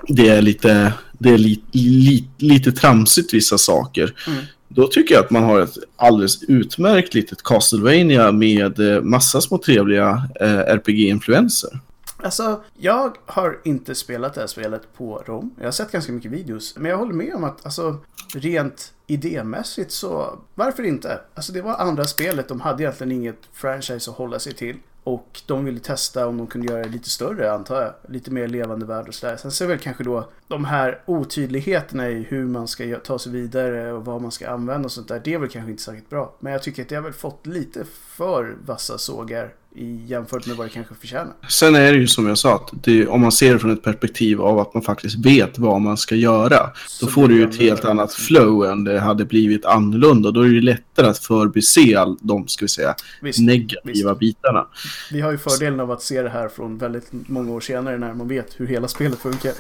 det 0.09 0.29
är 0.29 0.43
lite, 0.43 0.93
det 1.19 1.29
är 1.31 1.39
li, 1.39 1.63
li, 1.73 2.29
lite 2.39 2.73
tramsigt 2.73 3.35
vissa 3.35 3.59
saker. 3.59 4.15
Mm. 4.27 4.45
Då 4.69 4.87
tycker 4.87 5.15
jag 5.15 5.25
att 5.25 5.31
man 5.31 5.43
har 5.43 5.61
ett 5.61 5.75
alldeles 5.97 6.43
utmärkt 6.43 7.15
litet 7.15 7.43
Castlevania 7.43 8.33
med 8.33 8.79
eh, 8.79 9.03
massa 9.03 9.41
små 9.41 9.59
trevliga 9.59 10.29
eh, 10.41 10.59
RPG-influenser. 10.59 11.81
Alltså, 12.25 12.63
jag 12.75 13.17
har 13.27 13.61
inte 13.65 13.95
spelat 13.95 14.35
det 14.35 14.41
här 14.41 14.49
spelet 14.49 14.95
på 14.97 15.23
ROM. 15.27 15.55
Jag 15.59 15.65
har 15.65 15.73
sett 15.73 15.93
ganska 15.93 16.13
mycket 16.13 16.31
videos. 16.31 16.77
Men 16.77 16.91
jag 16.91 16.99
håller 16.99 17.13
med 17.13 17.35
om 17.35 17.45
att 17.45 17.65
alltså, 17.65 17.97
rent 18.35 18.93
idémässigt 19.07 19.91
så, 19.93 20.39
varför 20.55 20.83
inte? 20.83 21.21
Alltså 21.35 21.53
det 21.53 21.63
var 21.63 21.75
andra 21.75 22.05
spelet, 22.05 22.49
de 22.49 22.61
hade 22.61 22.83
egentligen 22.83 23.13
inget 23.13 23.39
franchise 23.53 24.11
att 24.11 24.17
hålla 24.17 24.39
sig 24.39 24.55
till. 24.55 24.77
Och 25.05 25.41
de 25.47 25.65
ville 25.65 25.81
testa 25.81 26.27
om 26.27 26.37
de 26.37 26.47
kunde 26.47 26.73
göra 26.73 26.83
det 26.83 26.89
lite 26.89 27.11
större, 27.11 27.53
antar 27.53 27.83
jag. 27.83 28.13
Lite 28.13 28.31
mer 28.31 28.49
levande 28.49 28.87
värld 28.87 29.09
och 29.09 29.15
sådär. 29.15 29.37
Sen 29.37 29.51
så 29.51 29.65
är 29.65 29.69
väl 29.69 29.79
kanske 29.79 30.05
då 30.05 30.29
de 30.49 30.65
här 30.65 31.03
otydligheterna 31.07 32.09
i 32.09 32.23
hur 32.29 32.45
man 32.45 32.69
ska 32.69 32.99
ta 32.99 33.19
sig 33.19 33.33
vidare 33.33 33.93
och 33.93 34.05
vad 34.05 34.23
man 34.23 34.31
ska 34.31 34.51
använda 34.51 34.87
och 34.87 34.93
sånt 34.93 35.09
där. 35.09 35.21
Det 35.25 35.35
är 35.35 35.39
väl 35.39 35.49
kanske 35.49 35.71
inte 35.71 35.83
särskilt 35.83 36.11
bra. 36.11 36.35
Men 36.39 36.53
jag 36.53 36.63
tycker 36.63 36.83
att 36.83 36.89
det 36.89 36.95
har 36.95 37.03
väl 37.03 37.13
fått 37.13 37.47
lite 37.47 37.85
för 38.17 38.57
vassa 38.67 38.99
sågar 38.99 39.53
i 39.77 40.05
jämfört 40.07 40.47
med 40.47 40.57
vad 40.57 40.67
det 40.67 40.71
kanske 40.71 40.95
förtjänar. 40.95 41.33
Sen 41.49 41.75
är 41.75 41.93
det 41.93 41.99
ju 41.99 42.07
som 42.07 42.27
jag 42.27 42.39
sa, 42.39 42.55
att 42.55 42.71
det, 42.73 43.07
om 43.07 43.21
man 43.21 43.33
ser 43.33 43.53
det 43.53 43.59
från 43.59 43.71
ett 43.71 43.83
perspektiv 43.83 44.41
av 44.41 44.59
att 44.59 44.75
man 44.75 44.83
faktiskt 44.83 45.27
vet 45.27 45.59
vad 45.59 45.81
man 45.81 45.97
ska 45.97 46.15
göra, 46.15 46.71
Så 46.89 47.07
då 47.07 47.13
får 47.13 47.29
du 47.29 47.37
ju 47.37 47.45
ett 47.49 47.57
helt 47.57 47.85
annat 47.85 48.15
flow 48.15 48.65
än 48.65 48.85
det 48.85 49.01
hade 49.01 49.25
blivit 49.25 49.65
annorlunda. 49.65 50.31
Då 50.31 50.41
är 50.41 50.45
det 50.45 50.55
ju 50.55 50.61
lättare 50.61 51.07
att 51.07 51.19
förbise 51.19 51.99
all 51.99 52.17
de, 52.21 52.49
ska 52.49 52.65
vi 52.65 52.69
säga, 52.69 52.95
Visst, 53.23 53.41
negativa 53.41 54.11
visst. 54.15 54.21
bitarna. 54.21 54.67
Vi 55.13 55.21
har 55.21 55.31
ju 55.33 55.39
fördelen 55.39 55.81
av 55.81 55.91
att 55.91 56.03
se 56.03 56.23
det 56.23 56.31
här 56.31 56.49
från 56.49 56.79
väldigt 56.79 57.07
många 57.11 57.53
år 57.53 57.61
senare 57.61 57.99
när 57.99 58.15
man 58.15 58.29
vet 58.29 58.61
hur 58.61 58.67
hela 58.67 58.89
spelet 58.89 59.19
funkar. 59.19 59.53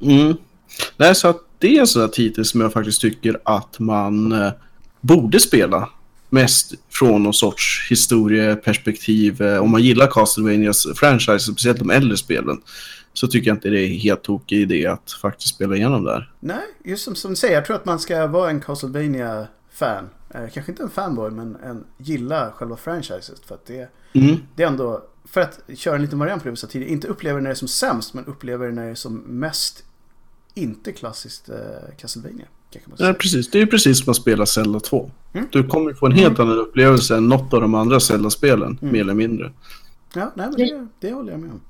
Mm. 0.00 0.36
Nej, 0.96 1.14
så 1.14 1.28
att 1.28 1.40
det 1.58 1.76
är 1.76 1.80
en 1.80 1.86
sån 1.86 2.02
här 2.02 2.08
titel 2.08 2.44
som 2.44 2.60
jag 2.60 2.72
faktiskt 2.72 3.00
tycker 3.00 3.40
att 3.44 3.78
man 3.78 4.32
eh, 4.32 4.52
borde 5.00 5.40
spela. 5.40 5.88
Mest 6.30 6.74
från 6.90 7.22
någon 7.22 7.34
sorts 7.34 7.86
historieperspektiv. 7.90 9.42
Eh, 9.42 9.58
om 9.62 9.70
man 9.70 9.82
gillar 9.82 10.06
Castlevanias 10.06 10.86
franchise, 10.96 11.38
speciellt 11.52 11.78
de 11.78 11.90
äldre 11.90 12.16
spelen, 12.16 12.60
så 13.12 13.26
tycker 13.26 13.48
jag 13.50 13.56
inte 13.56 13.68
det 13.70 13.80
är 13.80 13.88
helt 13.88 14.22
tokig 14.22 14.58
idé 14.60 14.86
att 14.86 15.12
faktiskt 15.22 15.54
spela 15.54 15.76
igenom 15.76 16.04
det 16.04 16.12
här. 16.12 16.32
Nej, 16.40 16.62
just 16.84 17.04
som, 17.04 17.14
som 17.14 17.30
du 17.30 17.36
säger, 17.36 17.54
jag 17.54 17.64
tror 17.64 17.76
att 17.76 17.84
man 17.84 17.98
ska 17.98 18.26
vara 18.26 18.50
en 18.50 18.60
Castlevania-fan. 18.60 20.08
Eh, 20.34 20.40
kanske 20.52 20.72
inte 20.72 20.82
en 20.82 20.90
fanboy, 20.90 21.30
men 21.30 21.56
en 21.56 21.84
gilla 21.98 22.52
själva 22.52 22.76
franchiset. 22.76 23.40
För 23.46 23.54
att 23.54 23.66
det, 23.66 23.88
Mm. 24.12 24.36
det 24.56 24.62
är 24.62 24.66
ändå, 24.66 25.04
för 25.24 25.40
att 25.40 25.60
köra 25.74 25.94
en 25.96 26.02
liten 26.02 26.18
variant 26.18 26.42
på 26.42 26.46
det 26.48 26.50
vi 26.50 26.56
sa 26.56 26.66
tidigare, 26.66 26.92
inte 26.92 27.08
uppleva 27.08 27.36
det 27.36 27.42
när 27.42 27.50
det 27.50 27.54
är 27.54 27.56
som 27.56 27.68
sämst, 27.68 28.14
men 28.14 28.24
uppleva 28.24 28.64
det 28.66 28.72
när 28.72 28.84
det 28.84 28.90
är 28.90 28.94
som 28.94 29.14
mest 29.16 29.84
inte 30.54 30.92
klassiskt 30.92 31.48
eh, 31.48 31.56
Castlevania. 31.98 32.46
Ja, 32.96 33.12
precis. 33.12 33.50
Det 33.50 33.58
är 33.58 33.60
ju 33.60 33.66
precis 33.66 34.04
som 34.04 34.10
att 34.10 34.16
spela 34.16 34.46
Zelda 34.46 34.80
2. 34.80 35.10
Mm. 35.34 35.46
Du 35.52 35.64
kommer 35.64 35.92
få 35.94 36.06
en 36.06 36.12
helt 36.12 36.38
annan 36.38 36.58
upplevelse 36.58 37.16
än 37.16 37.28
något 37.28 37.54
av 37.54 37.60
de 37.60 37.74
andra 37.74 38.00
Zelda-spelen, 38.00 38.78
Mm. 38.82 38.92
mer 38.92 39.00
eller 39.00 39.14
mindre. 39.14 39.50
Ja, 40.14 40.32
nej, 40.36 40.46
men 40.46 40.56
det, 40.56 40.86
det 41.08 41.14
håller 41.14 41.32
jag 41.32 41.40
med 41.40 41.50
om. 41.50 41.60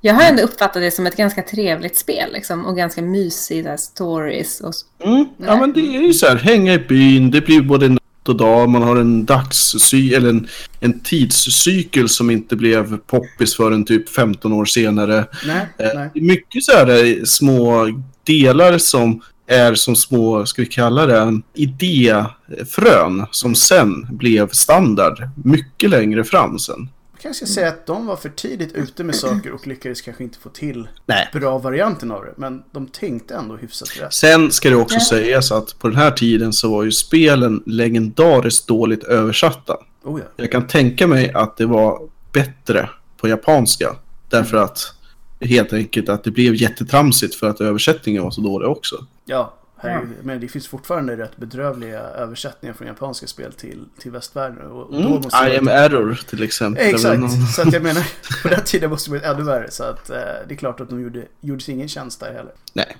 Jag 0.00 0.14
har 0.14 0.22
ändå 0.22 0.42
uppfattat 0.42 0.82
det 0.82 0.90
som 0.90 1.06
ett 1.06 1.16
ganska 1.16 1.42
trevligt 1.42 1.96
spel 1.96 2.32
liksom, 2.32 2.66
och 2.66 2.76
ganska 2.76 3.02
mysiga 3.02 3.76
stories. 3.78 4.60
Och... 4.60 4.72
Mm. 5.08 5.24
Ja, 5.36 5.56
men 5.56 5.72
det 5.72 5.80
är 5.80 6.02
ju 6.02 6.12
så 6.14 6.26
här, 6.26 6.36
hänga 6.36 6.74
i 6.74 6.78
byn, 6.78 7.30
det 7.30 7.40
blir 7.40 7.62
både 7.62 7.88
natt 7.88 8.28
och 8.28 8.36
dag, 8.36 8.68
man 8.68 8.82
har 8.82 8.96
en 8.96 9.24
dagscy 9.24 10.14
eller 10.14 10.28
en, 10.30 10.48
en 10.80 11.00
tidscykel 11.00 12.08
som 12.08 12.30
inte 12.30 12.56
blev 12.56 12.98
poppis 12.98 13.56
förrän 13.56 13.84
typ 13.84 14.08
15 14.08 14.52
år 14.52 14.64
senare. 14.64 15.24
Nej, 15.46 15.66
Eh, 15.78 15.88
nej. 15.94 16.10
Det 16.14 16.20
är 16.20 16.24
mycket 16.24 16.64
så 16.64 16.72
här 16.72 17.04
eh, 17.04 17.24
små 17.24 17.88
delar 18.24 18.78
som 18.78 19.20
är 19.50 19.74
som 19.74 19.96
små, 19.96 20.46
ska 20.46 20.62
vi 20.62 20.68
kalla 20.68 21.06
det, 21.06 21.40
idéfrön 21.54 23.26
som 23.30 23.54
sen 23.54 24.06
blev 24.10 24.48
standard 24.48 25.28
mycket 25.44 25.90
längre 25.90 26.24
fram 26.24 26.58
sen. 26.58 26.88
Jag 27.12 27.22
kanske 27.22 27.46
ska 27.46 27.54
säga 27.54 27.68
att 27.68 27.86
de 27.86 28.06
var 28.06 28.16
för 28.16 28.28
tidigt 28.28 28.72
ute 28.72 29.04
med 29.04 29.14
saker 29.14 29.52
och 29.52 29.66
lyckades 29.66 30.00
kanske 30.00 30.22
inte 30.24 30.38
få 30.38 30.48
till 30.48 30.88
Nej. 31.06 31.28
bra 31.32 31.58
varianten 31.58 32.10
av 32.10 32.24
det. 32.24 32.32
Men 32.36 32.62
de 32.72 32.86
tänkte 32.86 33.34
ändå 33.34 33.56
hyfsat 33.56 33.88
rätt. 34.00 34.12
Sen 34.14 34.50
ska 34.50 34.70
det 34.70 34.76
också 34.76 34.96
Ja. 34.96 35.04
sägas 35.04 35.52
att 35.52 35.78
på 35.78 35.88
den 35.88 35.96
här 35.96 36.10
tiden 36.10 36.52
så 36.52 36.70
var 36.70 36.82
ju 36.84 36.92
spelen 36.92 37.62
legendariskt 37.66 38.66
dåligt 38.68 39.04
översatta. 39.04 39.76
Oh 40.04 40.20
ja. 40.20 40.26
Jag 40.36 40.52
kan 40.52 40.66
tänka 40.66 41.06
mig 41.06 41.32
att 41.32 41.56
det 41.56 41.66
var 41.66 41.98
bättre 42.32 42.88
på 43.16 43.28
japanska. 43.28 43.96
Därför 44.28 44.56
att 44.56 44.94
helt 45.40 45.72
enkelt 45.72 46.08
att 46.08 46.24
det 46.24 46.30
blev 46.30 46.54
jättetramsigt 46.54 47.34
för 47.34 47.46
att 47.48 47.60
översättningen 47.60 48.22
var 48.22 48.30
så 48.30 48.40
dålig 48.40 48.68
också. 48.68 49.06
Ja, 49.24 49.54
herregud. 49.76 50.16
men 50.22 50.40
det 50.40 50.48
finns 50.48 50.68
fortfarande 50.68 51.16
rätt 51.16 51.36
bedrövliga 51.36 52.00
översättningar 52.00 52.74
från 52.74 52.88
japanska 52.88 53.26
spel 53.26 53.52
till, 53.52 53.84
till 53.98 54.10
västvärlden. 54.10 54.66
Och 54.66 54.94
Mm. 54.94 55.02
då 55.12 55.20
måste 55.20 55.48
I 55.48 55.56
am 55.58 55.68
error 55.68 56.20
till 56.30 56.42
exempel. 56.42 56.86
Exakt, 56.94 57.20
så 57.56 57.62
att 57.62 57.72
jag 57.72 57.82
menar 57.82 58.06
på 58.42 58.48
den 58.48 58.64
tiden 58.64 58.90
måste 58.90 59.10
det 59.10 59.18
varit 59.18 59.36
ännu 59.36 59.42
värre. 59.44 59.70
Så 59.70 59.84
att 59.84 60.10
eh, 60.10 60.16
det 60.48 60.54
är 60.54 60.56
klart 60.56 60.80
att 60.80 60.88
de 60.90 61.02
gjorde, 61.02 61.24
gjorde 61.40 61.62
sig 61.62 61.74
ingen 61.74 61.88
tjänst 61.88 62.20
där 62.20 62.26
heller. 62.32 62.52
Nej. 62.72 62.96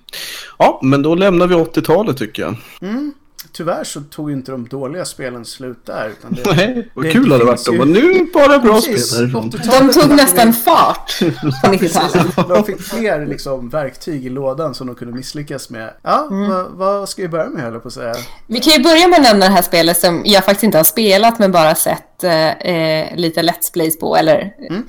Ja, 0.58 0.80
men 0.82 1.02
då 1.02 1.14
lämnar 1.14 1.46
vi 1.46 1.54
80-talet 1.54 2.16
tycker 2.16 2.42
jag. 2.42 2.56
Mm. 2.80 3.12
Tyvärr 3.52 3.84
så 3.84 4.00
tog 4.00 4.30
ju 4.30 4.36
inte 4.36 4.52
de 4.52 4.68
dåliga 4.68 5.04
spelen 5.04 5.44
slut 5.44 5.86
där. 5.86 6.08
Utan 6.18 6.32
det, 6.32 6.56
Nej, 6.56 6.90
vad 6.94 7.04
det 7.04 7.10
kul 7.12 7.28
det 7.28 7.34
hade 7.34 7.44
varit 7.44 7.68
om 7.68 7.92
nu 7.92 8.26
bara 8.34 8.58
bra 8.58 8.74
Precis, 8.74 9.06
spel 9.10 9.20
därifrån. 9.32 9.50
80-talet 9.50 9.94
De 9.94 10.00
tog 10.00 10.10
nästan 10.16 10.52
fart 10.52 11.18
på 11.20 11.24
90-talet. 11.68 12.48
De 12.48 12.64
fick 12.64 12.80
fler 12.82 13.26
liksom, 13.26 13.68
verktyg 13.68 14.26
i 14.26 14.28
lådan 14.28 14.74
som 14.74 14.86
de 14.86 14.96
kunde 14.96 15.14
misslyckas 15.14 15.70
med. 15.70 15.94
Ja, 16.02 16.26
vad, 16.30 16.70
vad 16.70 17.08
ska 17.08 17.22
vi 17.22 17.28
börja 17.28 17.48
med 17.48 17.62
höll 17.62 17.72
jag 17.72 17.82
på 17.82 17.88
att 17.88 17.94
säga? 17.94 18.14
Vi 18.46 18.60
kan 18.60 18.72
ju 18.72 18.82
börja 18.82 19.08
med 19.08 19.16
att 19.16 19.22
nämna 19.24 19.46
det 19.46 19.52
här 19.52 19.62
spelet 19.62 19.98
som 20.00 20.22
jag 20.24 20.44
faktiskt 20.44 20.62
inte 20.64 20.78
har 20.78 20.84
spelat 20.84 21.38
men 21.38 21.52
bara 21.52 21.74
sett 21.74 22.24
eh, 22.24 22.48
eh, 22.50 23.16
lite 23.16 23.42
Let's 23.42 23.72
Plays 23.72 23.98
på, 23.98 24.16
eller 24.16 24.52
Mm. 24.70 24.82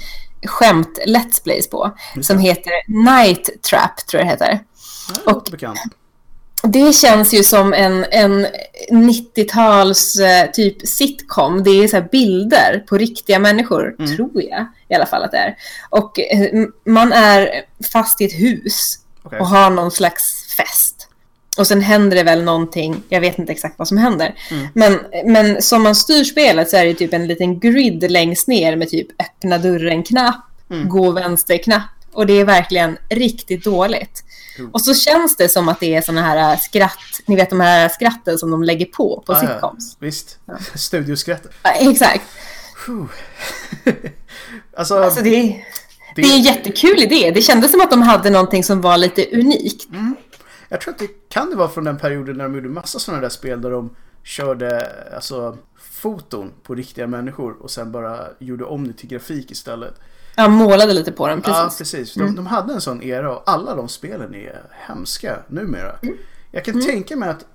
skämt 0.47 0.99
Let's 1.07 1.43
Plays 1.43 1.69
på, 1.69 1.91
som 2.21 2.37
det. 2.37 2.43
heter 2.43 2.71
Night 3.15 3.49
Trap, 3.69 4.07
tror 4.07 4.19
jag 4.21 4.27
det 4.27 4.31
heter. 4.31 4.59
Ja, 5.25 5.31
Och- 5.33 5.47
bekant. 5.51 5.79
Det 6.63 6.93
känns 6.95 7.33
ju 7.33 7.43
som 7.43 7.73
en, 7.73 8.05
en 8.11 8.47
90-tals 8.89 10.19
eh, 10.19 10.51
typ 10.51 10.87
sitcom. 10.87 11.63
Det 11.63 11.69
är 11.69 11.87
så 11.87 12.01
bilder 12.11 12.83
på 12.89 12.97
riktiga 12.97 13.39
människor, 13.39 13.95
Mm. 13.99 14.15
tror 14.15 14.31
jag 14.43 14.65
i 14.89 14.95
alla 14.95 15.05
fall 15.05 15.23
att 15.23 15.31
det 15.31 15.37
är. 15.37 15.55
Och 15.89 16.19
eh, 16.19 16.65
man 16.85 17.13
är 17.13 17.49
fast 17.91 18.21
i 18.21 18.25
ett 18.25 18.33
hus 18.39 18.97
Okej. 19.23 19.39
och 19.39 19.47
har 19.47 19.69
någon 19.69 19.91
slags 19.91 20.55
fest. 20.57 21.07
Och 21.57 21.67
sen 21.67 21.81
händer 21.81 22.17
det 22.17 22.23
väl 22.23 22.43
någonting, 22.43 23.03
jag 23.09 23.21
vet 23.21 23.39
inte 23.39 23.51
exakt 23.51 23.79
vad 23.79 23.87
som 23.87 23.97
händer. 23.97 24.35
Mm. 24.51 24.67
Men, 24.73 24.99
men 25.25 25.61
som 25.61 25.83
man 25.83 25.95
styr 25.95 26.23
spelet 26.23 26.69
så 26.69 26.77
är 26.77 26.85
det 26.85 26.93
typ 26.93 27.13
en 27.13 27.27
liten 27.27 27.59
grid 27.59 28.11
längst 28.11 28.47
ner 28.47 28.75
med 28.75 28.89
typ 28.89 29.07
öppna 29.21 29.57
dörren-knapp, 29.57 30.35
Mm. 30.69 30.89
gå 30.89 31.11
vänster-knapp. 31.11 31.81
Och 32.13 32.25
det 32.25 32.33
är 32.33 32.45
verkligen 32.45 32.97
riktigt 33.09 33.63
dåligt. 33.63 34.23
Och 34.71 34.81
så 34.81 34.93
känns 34.93 35.37
det 35.37 35.49
som 35.49 35.69
att 35.69 35.79
det 35.79 35.95
är 35.95 36.01
såna 36.01 36.21
här 36.21 36.57
skratt, 36.57 37.21
ni 37.25 37.35
vet 37.35 37.49
de 37.49 37.59
här 37.59 37.89
skratten 37.89 38.37
som 38.37 38.51
de 38.51 38.63
lägger 38.63 38.85
på 38.85 39.23
på 39.25 39.33
Ja, 39.33 39.43
ja. 39.43 39.47
sitcoms. 39.49 39.97
Visst, 39.99 40.39
studioskrattet. 40.75 41.51
Ja, 41.63 41.71
exakt. 41.71 42.23
Alltså, 44.77 44.97
Alltså 44.97 45.23
det, 45.23 45.29
är, 45.35 45.65
det 46.15 46.21
är 46.21 46.35
en 46.35 46.41
jättekul 46.41 46.99
idé. 46.99 47.31
Det 47.31 47.41
kändes 47.41 47.71
som 47.71 47.81
att 47.81 47.91
de 47.91 48.01
hade 48.01 48.29
någonting 48.29 48.63
som 48.63 48.81
var 48.81 48.97
lite 48.97 49.25
unikt. 49.31 49.87
Jag 50.69 50.81
tror 50.81 50.93
att 50.93 50.99
det 50.99 51.29
kan 51.29 51.49
det 51.49 51.55
vara 51.55 51.69
från 51.69 51.83
den 51.83 51.97
perioden 51.97 52.37
när 52.37 52.43
de 52.43 52.55
gjorde 52.55 52.69
massa 52.69 52.99
sådana 52.99 53.21
där 53.21 53.29
spel 53.29 53.61
där 53.61 53.71
de 53.71 53.95
körde 54.23 54.91
alltså, 55.15 55.57
foton 56.01 56.51
på 56.63 56.75
riktiga 56.75 57.07
människor 57.07 57.55
och 57.61 57.71
sen 57.71 57.91
bara 57.91 58.27
gjorde 58.39 58.63
om 58.63 58.87
det 58.87 58.93
till 58.93 59.09
grafik 59.09 59.51
istället. 59.51 59.93
Jag 60.41 60.51
målade 60.51 60.93
lite 60.93 61.11
på 61.11 61.27
den, 61.27 61.41
Ja, 61.45 61.53
precis. 61.63 61.77
precis. 61.77 62.13
De, 62.13 62.35
de 62.35 62.47
hade 62.47 62.73
en 62.73 62.81
sån 62.81 63.03
era 63.03 63.35
och 63.35 63.43
alla 63.45 63.75
de 63.75 63.87
spelen 63.87 64.35
är 64.35 64.61
hemska 64.87 65.37
numera. 65.47 65.95
Jag 66.51 66.65
kan 66.65 66.81
tänka 66.85 67.15
mig 67.15 67.29
att 67.29 67.45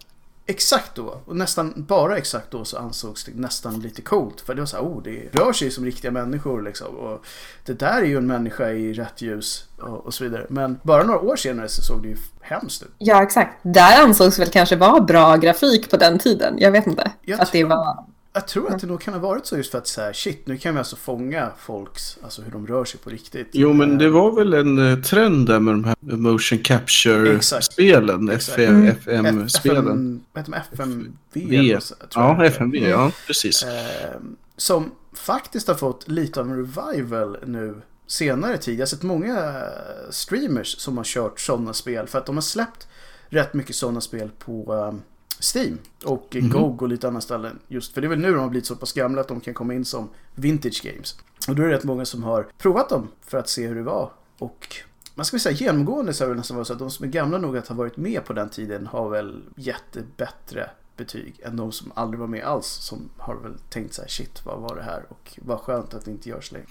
exakt 0.48 0.94
då, 0.94 1.20
och 1.24 1.36
nästan 1.36 1.72
bara 1.76 2.16
exakt 2.16 2.50
då 2.50 2.64
så 2.64 2.78
ansågs 2.78 3.24
det 3.24 3.32
nästan 3.34 3.80
lite 3.80 4.02
coolt. 4.02 4.40
För 4.40 4.54
det 4.54 4.60
var 4.60 4.66
så 4.66 4.76
här, 4.76 4.84
oh, 4.84 5.02
det 5.02 5.28
rör 5.32 5.52
sig 5.52 5.70
som 5.70 5.84
riktiga 5.84 6.10
människor 6.10 6.62
liksom. 6.62 6.96
Och 6.96 7.24
det 7.64 7.72
där 7.78 8.02
är 8.02 8.06
ju 8.06 8.16
en 8.16 8.26
människa 8.26 8.70
i 8.70 8.92
rätt 8.92 9.22
ljus 9.22 9.64
och, 9.80 10.06
och 10.06 10.14
så 10.14 10.24
vidare. 10.24 10.46
Men 10.48 10.78
bara 10.82 11.02
några 11.04 11.20
år 11.20 11.36
senare 11.36 11.68
så 11.68 11.82
såg 11.82 12.02
det 12.02 12.08
ju 12.08 12.16
hemskt 12.40 12.82
ut. 12.82 12.92
Ja, 12.98 13.22
exakt. 13.22 13.58
Där 13.62 14.02
ansågs 14.02 14.38
väl 14.38 14.48
kanske 14.48 14.76
vara 14.76 15.00
bra 15.00 15.36
grafik 15.36 15.90
på 15.90 15.96
den 15.96 16.18
tiden. 16.18 16.54
Jag 16.58 16.70
vet 16.70 16.86
inte. 16.86 17.10
Jag 17.22 17.40
att 17.40 17.52
det 17.52 17.58
tror- 17.58 17.68
var... 17.68 18.04
Jag 18.36 18.48
tror 18.48 18.72
att 18.72 18.80
det 18.80 18.86
nog 18.86 19.00
kan 19.00 19.14
ha 19.14 19.20
varit 19.20 19.46
så 19.46 19.56
just 19.56 19.70
för 19.70 19.78
att 19.78 19.86
så 19.86 20.00
här, 20.00 20.12
shit, 20.12 20.46
nu 20.46 20.58
kan 20.58 20.74
vi 20.74 20.78
alltså 20.78 20.96
fånga 20.96 21.50
folks, 21.58 22.18
alltså 22.22 22.42
hur 22.42 22.52
de 22.52 22.66
rör 22.66 22.84
sig 22.84 23.00
på 23.00 23.10
riktigt. 23.10 23.48
Jo, 23.52 23.72
men 23.72 23.98
det 23.98 24.04
Eh, 24.04 24.10
var 24.10 24.32
väl 24.32 24.54
en 24.54 24.92
eh, 24.92 24.98
trend 24.98 25.46
där 25.46 25.60
med 25.60 25.74
de 25.74 25.84
här 25.84 25.96
motion 26.02 26.58
capture-spelen, 26.58 28.28
FM-spelen. 28.28 28.88
FM, 28.88 29.24
vad 29.24 30.42
heter 30.42 30.44
de? 30.44 30.54
FMV? 30.54 31.80
Ja, 32.14 32.36
det. 32.40 32.46
FMV, 32.46 32.76
ja, 32.76 33.12
precis. 33.26 33.62
Eh, 33.62 34.20
som 34.56 34.90
faktiskt 35.12 35.68
har 35.68 35.74
fått 35.74 36.08
lite 36.08 36.40
av 36.40 36.50
en 36.50 36.56
revival 36.56 37.38
nu 37.46 37.82
senare 38.06 38.58
tid. 38.58 38.74
Jag 38.74 38.80
har 38.80 38.86
sett 38.86 39.02
många 39.02 39.62
streamers 40.10 40.78
som 40.78 40.96
har 40.96 41.04
kört 41.04 41.40
sådana 41.40 41.72
spel 41.72 42.06
för 42.06 42.18
att 42.18 42.26
de 42.26 42.34
har 42.34 42.42
släppt 42.42 42.88
rätt 43.28 43.54
mycket 43.54 43.76
sådana 43.76 44.00
spel 44.00 44.30
på 44.38 44.94
Steam 45.40 45.78
och 46.04 46.36
Mhm. 46.40 46.50
GOG 46.50 46.82
och 46.82 46.88
lite 46.88 47.08
andra 47.08 47.20
ställen. 47.20 47.58
Just 47.68 47.94
för 47.94 48.00
det 48.00 48.06
är 48.06 48.08
väl 48.08 48.18
nu 48.18 48.32
de 48.32 48.38
har 48.38 48.48
blivit 48.48 48.66
så 48.66 48.76
pass 48.76 48.92
gamla 48.92 49.20
att 49.20 49.28
de 49.28 49.40
kan 49.40 49.54
komma 49.54 49.74
in 49.74 49.84
som 49.84 50.08
vintage 50.34 50.82
games. 50.84 51.16
Och 51.48 51.54
då 51.56 51.62
är 51.62 51.66
det 51.66 51.74
rätt 51.74 51.84
många 51.84 52.04
som 52.04 52.22
har 52.24 52.46
provat 52.58 52.88
dem 52.88 53.08
för 53.26 53.38
att 53.38 53.48
se 53.48 53.66
hur 53.66 53.74
det 53.74 53.82
var. 53.82 54.10
Och 54.38 54.76
man 55.14 55.24
ska 55.26 55.34
väl 55.34 55.40
säga 55.40 55.56
genomgående 55.56 56.14
så 56.14 56.24
är 56.24 56.28
det 56.28 56.34
nästan 56.34 56.56
vara 56.56 56.64
så 56.64 56.72
att 56.72 56.78
de 56.78 56.90
som 56.90 57.04
är 57.04 57.10
gamla 57.10 57.38
nog 57.38 57.56
att 57.56 57.68
ha 57.68 57.74
varit 57.74 57.96
med 57.96 58.24
på 58.24 58.32
den 58.32 58.48
tiden 58.48 58.86
har 58.86 59.10
väl 59.10 59.42
jättebättre 59.56 60.70
betyg 60.96 61.40
än 61.42 61.56
de 61.56 61.72
som 61.72 61.92
aldrig 61.94 62.20
var 62.20 62.26
med 62.26 62.44
alls. 62.44 62.66
Som 62.66 63.08
har 63.18 63.34
väl 63.34 63.52
tänkt 63.70 63.94
så 63.94 64.02
här 64.02 64.08
shit 64.08 64.40
vad 64.44 64.60
var 64.60 64.76
det 64.76 64.82
här 64.82 65.04
och 65.08 65.38
vad 65.42 65.58
skönt 65.58 65.94
att 65.94 66.04
det 66.04 66.10
inte 66.10 66.28
görs 66.28 66.52
längre. 66.52 66.66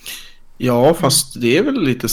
Ja, 0.57 0.93
fast 0.93 1.41
det 1.41 1.57
är 1.57 1.63
väl 1.63 1.81
lite 1.81 2.07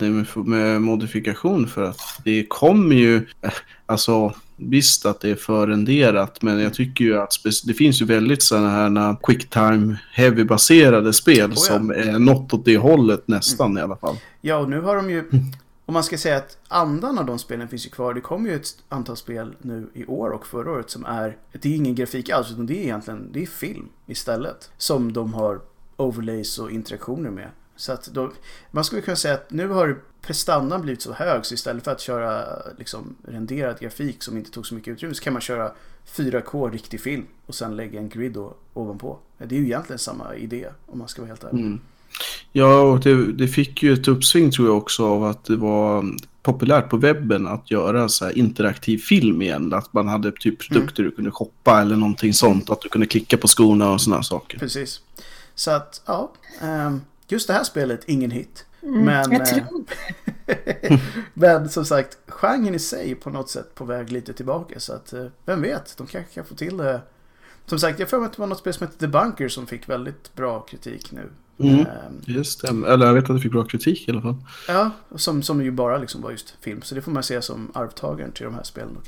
med, 0.00 0.36
med 0.36 0.82
modifikation 0.82 1.66
för 1.66 1.82
att 1.82 2.00
det 2.24 2.46
kommer 2.48 2.96
ju, 2.96 3.16
eh, 3.40 3.52
alltså 3.86 4.34
visst 4.56 5.06
att 5.06 5.20
det 5.20 5.30
är 5.30 5.34
förrenderat, 5.34 6.42
men 6.42 6.60
jag 6.60 6.74
tycker 6.74 7.04
ju 7.04 7.18
att 7.18 7.32
det 7.64 7.74
finns 7.74 8.02
ju 8.02 8.04
väldigt 8.04 8.42
sådana 8.42 8.70
här 8.70 9.16
quicktime 9.22 9.96
heavy-baserade 10.12 11.12
spel 11.12 11.50
Oh 11.50 11.54
ja. 11.56 11.56
som 11.56 11.90
är 11.90 12.18
något 12.18 12.54
åt 12.54 12.64
det 12.64 12.76
hållet 12.76 13.28
nästan 13.28 13.78
i 13.78 13.80
alla 13.80 13.96
fall. 13.96 14.16
Ja 14.40 14.56
och 14.56 14.70
nu 14.70 14.80
har 14.80 14.96
de 14.96 15.10
ju 15.10 15.24
om 15.86 15.94
man 15.94 16.04
ska 16.04 16.18
säga 16.18 16.36
att 16.36 16.58
andan 16.68 17.18
av 17.18 17.26
de 17.26 17.38
spelen 17.38 17.68
finns 17.68 17.86
ju 17.86 17.90
kvar. 17.90 18.14
Det 18.14 18.20
kommer 18.20 18.50
ju 18.50 18.56
ett 18.56 18.68
antal 18.88 19.16
spel 19.16 19.56
nu 19.62 19.90
i 19.94 20.04
år 20.06 20.30
och 20.30 20.46
förra 20.46 20.70
året 20.70 20.90
som 20.90 21.04
är 21.04 21.36
Det 21.52 21.68
är 21.68 21.76
ingen 21.76 21.94
grafik 21.94 22.30
alls 22.30 22.50
utan 22.50 22.66
det 22.66 22.78
är 22.78 22.82
egentligen 22.82 23.32
Det 23.32 23.42
är 23.42 23.46
film 23.46 23.88
istället 24.06 24.70
Som 24.78 25.12
de 25.12 25.34
har 25.34 25.60
overlays 25.96 26.58
och 26.58 26.70
interaktioner 26.70 27.30
med 27.30 27.48
Så 27.76 27.92
att 27.92 28.06
då, 28.06 28.32
Man 28.70 28.84
skulle 28.84 29.02
kunna 29.02 29.16
säga 29.16 29.34
att 29.34 29.50
nu 29.50 29.68
har 29.68 29.98
prestandan 30.26 30.82
blivit 30.82 31.02
så 31.02 31.12
hög 31.12 31.46
så 31.46 31.54
istället 31.54 31.84
för 31.84 31.92
att 31.92 32.00
köra 32.00 32.44
liksom 32.78 33.14
renderad 33.28 33.80
grafik 33.80 34.22
som 34.22 34.36
inte 34.36 34.50
tog 34.50 34.66
så 34.66 34.74
mycket 34.74 34.92
utrymme 34.92 35.14
så 35.14 35.22
kan 35.22 35.32
man 35.32 35.42
köra 35.42 35.72
4K 36.16 36.70
riktig 36.70 37.00
film 37.00 37.26
och 37.46 37.54
sen 37.54 37.76
lägga 37.76 38.00
en 38.00 38.08
grid 38.08 38.36
ovanpå. 38.74 39.18
Det 39.38 39.54
är 39.54 39.58
ju 39.58 39.64
egentligen 39.64 39.98
samma 39.98 40.34
idé 40.34 40.66
om 40.86 40.98
man 40.98 41.08
ska 41.08 41.22
vara 41.22 41.28
helt 41.28 41.44
ärlig. 41.44 41.60
Mm. 41.60 41.80
Ja, 42.52 42.80
och 42.80 43.00
det, 43.00 43.32
det 43.32 43.48
fick 43.48 43.82
ju 43.82 43.92
ett 43.92 44.08
uppsving 44.08 44.50
tror 44.50 44.68
jag 44.68 44.76
också 44.76 45.06
av 45.06 45.24
att 45.24 45.44
det 45.44 45.56
var 45.56 46.04
populärt 46.42 46.90
på 46.90 46.96
webben 46.96 47.46
att 47.46 47.70
göra 47.70 48.08
så 48.08 48.24
här 48.24 48.38
interaktiv 48.38 48.98
film 48.98 49.42
igen. 49.42 49.74
Att 49.74 49.92
man 49.92 50.08
hade 50.08 50.32
typ 50.32 50.58
produkter 50.58 51.02
du 51.02 51.10
kunde 51.10 51.30
shoppa 51.30 51.80
eller 51.80 51.96
någonting 51.96 52.34
sånt. 52.34 52.70
Att 52.70 52.80
du 52.80 52.88
kunde 52.88 53.06
klicka 53.06 53.36
på 53.36 53.48
skorna 53.48 53.92
och 53.92 54.00
sådana 54.00 54.22
saker. 54.22 54.58
Precis. 54.58 55.00
Så 55.54 55.70
att, 55.70 56.02
ja. 56.06 56.32
ehm, 56.60 57.00
Just 57.28 57.46
det 57.46 57.52
här 57.52 57.64
spelet, 57.64 58.00
ingen 58.06 58.30
hit. 58.30 58.65
Mm, 58.86 59.04
Men, 59.04 59.32
jag 59.32 59.40
eh, 59.40 59.46
tror 59.46 59.84
Men 61.34 61.68
som 61.68 61.84
sagt, 61.84 62.18
genren 62.26 62.74
i 62.74 62.78
sig 62.78 63.14
på 63.14 63.30
något 63.30 63.50
sätt 63.50 63.74
på 63.74 63.84
väg 63.84 64.12
lite 64.12 64.32
tillbaka. 64.32 64.80
Så 64.80 64.92
att, 64.92 65.12
eh, 65.12 65.26
vem 65.44 65.62
vet, 65.62 65.94
de 65.96 66.06
kanske 66.06 66.34
kan 66.34 66.44
få 66.44 66.54
till 66.54 66.76
det. 66.76 67.00
Som 67.66 67.78
sagt, 67.78 67.98
jag 67.98 68.10
får 68.10 68.18
mig 68.18 68.26
att 68.26 68.32
det 68.32 68.40
var 68.40 68.46
något 68.46 68.58
spel 68.58 68.74
som 68.74 68.86
hette 68.86 68.98
The 68.98 69.06
Bunker 69.06 69.48
som 69.48 69.66
fick 69.66 69.88
väldigt 69.88 70.34
bra 70.34 70.60
kritik 70.60 71.12
nu. 71.12 71.28
Mm. 71.58 71.80
Ehm, 71.80 71.86
Det 72.26 72.44
stämmer. 72.44 72.88
Eller 72.88 73.06
jag 73.06 73.14
vet 73.14 73.30
att 73.30 73.36
det 73.36 73.40
fick 73.42 73.52
bra 73.52 73.64
kritik 73.64 74.08
i 74.08 74.10
alla 74.10 74.22
fall. 74.22 74.34
Ja, 74.68 74.90
som, 75.16 75.42
som 75.42 75.62
ju 75.62 75.70
bara 75.70 75.98
liksom 75.98 76.22
var 76.22 76.30
just 76.30 76.54
film. 76.60 76.82
Så 76.82 76.94
det 76.94 77.02
får 77.02 77.12
man 77.12 77.22
se 77.22 77.42
som 77.42 77.70
arvtagaren 77.74 78.32
till 78.32 78.44
de 78.44 78.54
här 78.54 78.62
spelen. 78.62 78.98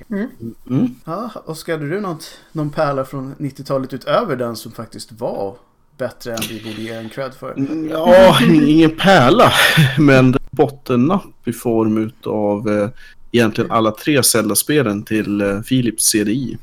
Mm. 0.69 0.95
Ja, 1.05 1.31
Oskar, 1.45 1.73
hade 1.73 1.89
du 1.89 2.01
något, 2.01 2.41
någon 2.53 2.71
pärla 2.71 3.05
från 3.05 3.35
90-talet 3.35 3.93
utöver 3.93 4.37
den 4.37 4.57
som 4.57 4.73
faktiskt 4.73 5.13
var 5.13 5.57
bättre 5.99 6.33
än 6.33 6.39
vi 6.49 6.61
borde 6.65 6.83
ge 6.83 6.93
en 6.93 7.09
cred 7.09 7.35
för? 7.35 7.53
Mm, 7.53 7.89
Ja, 7.89 8.39
ingen 8.45 8.91
pärla. 8.91 9.53
Men 9.99 10.37
bottennapp 10.51 11.49
i 11.49 11.53
form 11.53 12.11
av 12.25 12.69
eh, 12.69 12.89
egentligen 13.33 13.71
alla 13.71 13.91
tre 13.91 14.23
Zelda-spelen 14.23 15.03
till 15.03 15.41
eh, 15.41 15.61
Philips 15.61 16.05
CDI. 16.05 16.59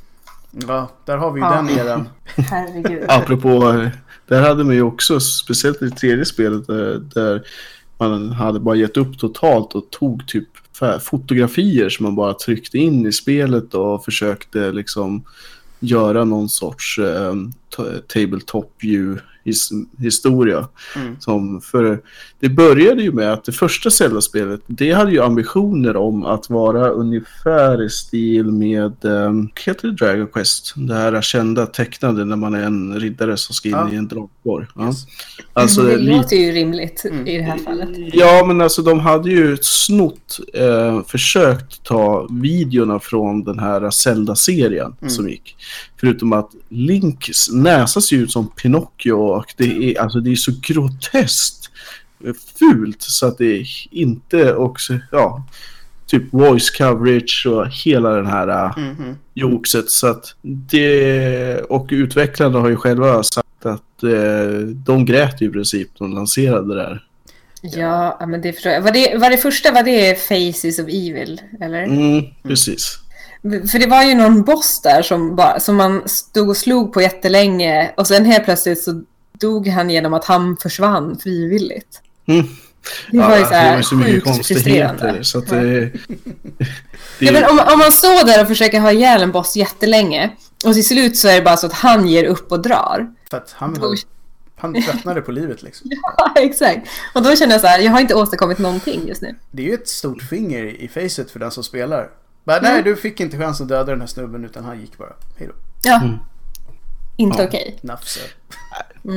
Ja, 0.67 0.91
där 1.05 1.17
har 1.17 1.31
vi 1.31 1.39
ju 1.39 1.45
Ja. 1.45 1.51
den 1.55 1.69
eran. 1.69 2.09
Herregud. 2.35 3.03
Apropå, 3.07 3.49
eh, 3.69 3.89
där 4.27 4.41
hade 4.41 4.63
man 4.63 4.75
ju 4.75 4.81
också, 4.81 5.19
speciellt 5.19 5.81
i 5.81 5.85
det 5.85 5.95
tredje 5.95 6.25
spelet, 6.25 6.67
där, 6.67 6.99
där 7.13 7.41
man 7.97 8.31
hade 8.31 8.59
bara 8.59 8.75
gett 8.75 8.97
upp 8.97 9.19
totalt 9.19 9.73
och 9.75 9.89
tog 9.89 10.27
typ 10.27 10.47
fotografier 11.01 11.89
som 11.89 12.03
man 12.03 12.15
bara 12.15 12.33
tryckte 12.33 12.77
in 12.77 13.05
i 13.05 13.11
spelet 13.11 13.73
och 13.73 14.05
försökte 14.05 14.71
liksom 14.71 15.23
göra 15.85 16.23
någon 16.23 16.49
sorts 16.49 16.99
eh, 16.99 17.33
tabletop 18.07 18.73
view 18.79 19.21
his, 19.45 19.69
historia. 19.99 20.67
Mm. 20.95 21.15
Som 21.19 21.61
för, 21.61 22.01
det 22.39 22.49
började 22.49 23.01
ju 23.03 23.11
med 23.11 23.33
att 23.33 23.43
det 23.43 23.51
första 23.51 23.89
Zelda-spelet, 23.89 24.61
det 24.67 24.91
hade 24.91 25.11
ju 25.11 25.21
ambitioner 25.23 25.95
om 25.95 26.25
att 26.25 26.49
vara 26.49 26.89
ungefär 26.89 27.83
i 27.85 27.89
stil 27.89 28.45
med, 28.45 28.93
um, 29.05 29.49
heter 29.65 29.87
det 29.87 29.93
Dragon 30.05 30.27
Quest? 30.27 30.73
Det 30.75 30.93
här 30.93 31.21
kända 31.21 31.65
tecknade 31.65 32.25
när 32.25 32.35
man 32.35 32.53
är 32.55 32.63
en 32.63 32.99
riddare 32.99 33.37
som 33.37 33.55
ska 33.55 33.69
in 33.69 33.75
Ja. 33.75 33.89
i 33.91 33.95
en 33.95 34.07
dragborg. 34.07 34.65
Ja. 34.75 34.85
Yes. 34.87 35.05
Alltså, 35.53 35.81
det 35.81 35.97
li- 35.97 36.11
låter 36.17 36.35
ju 36.35 36.51
rimligt 36.51 37.05
Mm. 37.05 37.27
i 37.27 37.37
det 37.37 37.43
här 37.43 37.57
fallet. 37.57 37.89
Ja, 38.13 38.43
men 38.47 38.61
alltså 38.61 38.81
de 38.81 38.99
hade 38.99 39.29
ju 39.29 39.57
snott, 39.61 40.39
eh, 40.53 41.01
försökt 41.07 41.83
ta 41.83 42.27
videorna 42.31 42.99
från 42.99 43.43
den 43.43 43.59
här 43.59 43.89
Zelda-serien 43.89 44.95
Mm. 45.01 45.09
som 45.09 45.29
gick. 45.29 45.55
Förutom 45.99 46.33
att 46.33 46.49
Links 46.69 47.51
näsa 47.51 48.01
ser 48.01 48.15
ut 48.17 48.31
som 48.31 48.47
Pinocchio 48.47 49.34
och 49.35 49.53
det 49.57 49.65
är, 49.95 50.01
alltså, 50.01 50.19
det 50.19 50.31
är 50.31 50.35
så 50.35 50.51
groteskt 50.61 51.69
fult 52.59 53.01
så 53.01 53.27
att 53.27 53.37
det 53.37 53.65
inte 53.91 54.55
också, 54.55 54.93
ja, 55.11 55.43
typ 56.07 56.33
voice 56.33 56.69
coverage 56.69 57.45
och 57.49 57.67
hela 57.69 58.09
den 58.09 58.25
här 58.27 58.47
eh, 58.47 58.77
Mhm. 58.77 59.17
joxet. 59.33 59.89
Så 59.89 60.07
att 60.07 60.35
det, 60.41 61.61
och 61.69 61.87
utvecklarna 61.91 62.59
har 62.59 62.69
ju 62.69 62.75
själva 62.75 63.23
sagt 63.23 63.65
att 63.65 64.03
eh, 64.03 64.59
de 64.85 65.05
grät 65.05 65.41
ju 65.41 65.45
i 65.45 65.49
princip 65.49 65.89
när 65.99 66.07
de 66.07 66.15
lanserade 66.15 66.75
det 66.75 66.81
där. 66.81 67.03
Ja, 67.61 68.17
ja, 68.19 68.25
men 68.25 68.41
det 68.41 68.53
förstår 68.53 68.71
jag. 68.71 68.81
Var 68.81 68.91
det, 68.91 69.17
var 69.17 69.29
det 69.29 69.37
första, 69.37 69.71
var 69.71 69.83
det 69.83 70.19
Faces 70.19 70.79
of 70.79 70.87
Evil? 70.87 71.41
Eller? 71.61 71.83
Mm, 71.83 72.23
precis. 72.43 72.99
För 73.71 73.79
det 73.79 73.87
var 73.87 74.03
ju 74.03 74.15
någon 74.15 74.43
boss 74.43 74.81
där 74.81 75.01
som, 75.01 75.35
bara, 75.35 75.59
som 75.59 75.75
man 75.75 76.03
stod 76.09 76.49
och 76.49 76.57
slog 76.57 76.93
på 76.93 77.01
jättelänge 77.01 77.91
och 77.97 78.07
sen 78.07 78.25
helt 78.25 78.45
plötsligt 78.45 78.83
så 78.83 79.03
dog 79.39 79.67
han 79.67 79.89
genom 79.89 80.13
att 80.13 80.25
han 80.25 80.57
försvann 80.57 81.17
frivilligt. 81.19 82.01
Mm. 82.25 82.45
Det 83.11 83.17
var 83.17 83.37
ju 83.37 83.43
så 83.43 83.49
det 83.49 83.55
här 83.55 83.69
var 83.71 83.77
ju 83.77 83.83
så 83.83 83.95
mycket 83.95 84.23
konstigheter. 84.23 85.23
Så 85.23 85.37
att 85.37 85.47
det, 85.47 85.79
det, 85.79 85.91
Ja, 87.19 87.31
men 87.31 87.43
om, 87.43 87.59
om 87.73 87.79
man 87.79 87.91
står 87.91 88.25
där 88.25 88.41
och 88.41 88.47
försöker 88.47 88.79
ha 88.79 88.91
ihjäl 88.91 89.21
en 89.21 89.31
boss 89.31 89.55
jättelänge 89.55 90.31
och 90.65 90.73
till 90.73 90.87
slut 90.87 91.17
så 91.17 91.27
är 91.27 91.35
det 91.35 91.41
bara 91.41 91.57
så 91.57 91.65
att 91.67 91.73
han 91.73 92.07
ger 92.07 92.23
upp 92.23 92.51
och 92.51 92.61
drar. 92.61 93.07
För 93.29 93.37
att 93.37 93.51
han, 93.57 93.73
Då- 93.73 93.95
han 94.55 94.81
tröttnade 94.83 95.21
på 95.21 95.31
livet 95.31 95.63
liksom. 95.63 95.89
Ja, 96.17 96.33
exakt. 96.35 96.87
Och 97.13 97.23
då 97.23 97.35
känner 97.35 97.53
jag 97.53 97.61
så 97.61 97.67
här, 97.67 97.79
jag 97.79 97.91
har 97.91 97.99
inte 97.99 98.15
åstadkommit 98.15 98.57
någonting 98.59 99.07
just 99.07 99.21
nu. 99.21 99.35
Det 99.51 99.63
är 99.63 99.67
ju 99.67 99.73
ett 99.73 99.87
stort 99.87 100.21
finger 100.21 100.63
i 100.65 100.87
facet 100.87 101.31
för 101.31 101.39
den 101.39 101.51
som 101.51 101.63
spelar. 101.63 102.09
Bara, 102.43 102.61
nej, 102.61 102.83
du 102.83 102.95
fick 102.95 103.19
inte 103.19 103.37
chans 103.37 103.61
att 103.61 103.67
döda 103.67 103.91
den 103.91 103.99
här 104.01 104.07
snubben 104.07 104.45
utan 104.45 104.63
han 104.63 104.81
gick 104.81 104.97
bara. 104.97 105.13
Hej 105.37 105.47
då. 105.47 105.53
Ja. 105.83 106.01
Mm. 106.01 106.17
Inte 107.17 107.41
Ja. 107.41 107.47
okej. 107.47 107.77
Nafse. 107.81 108.19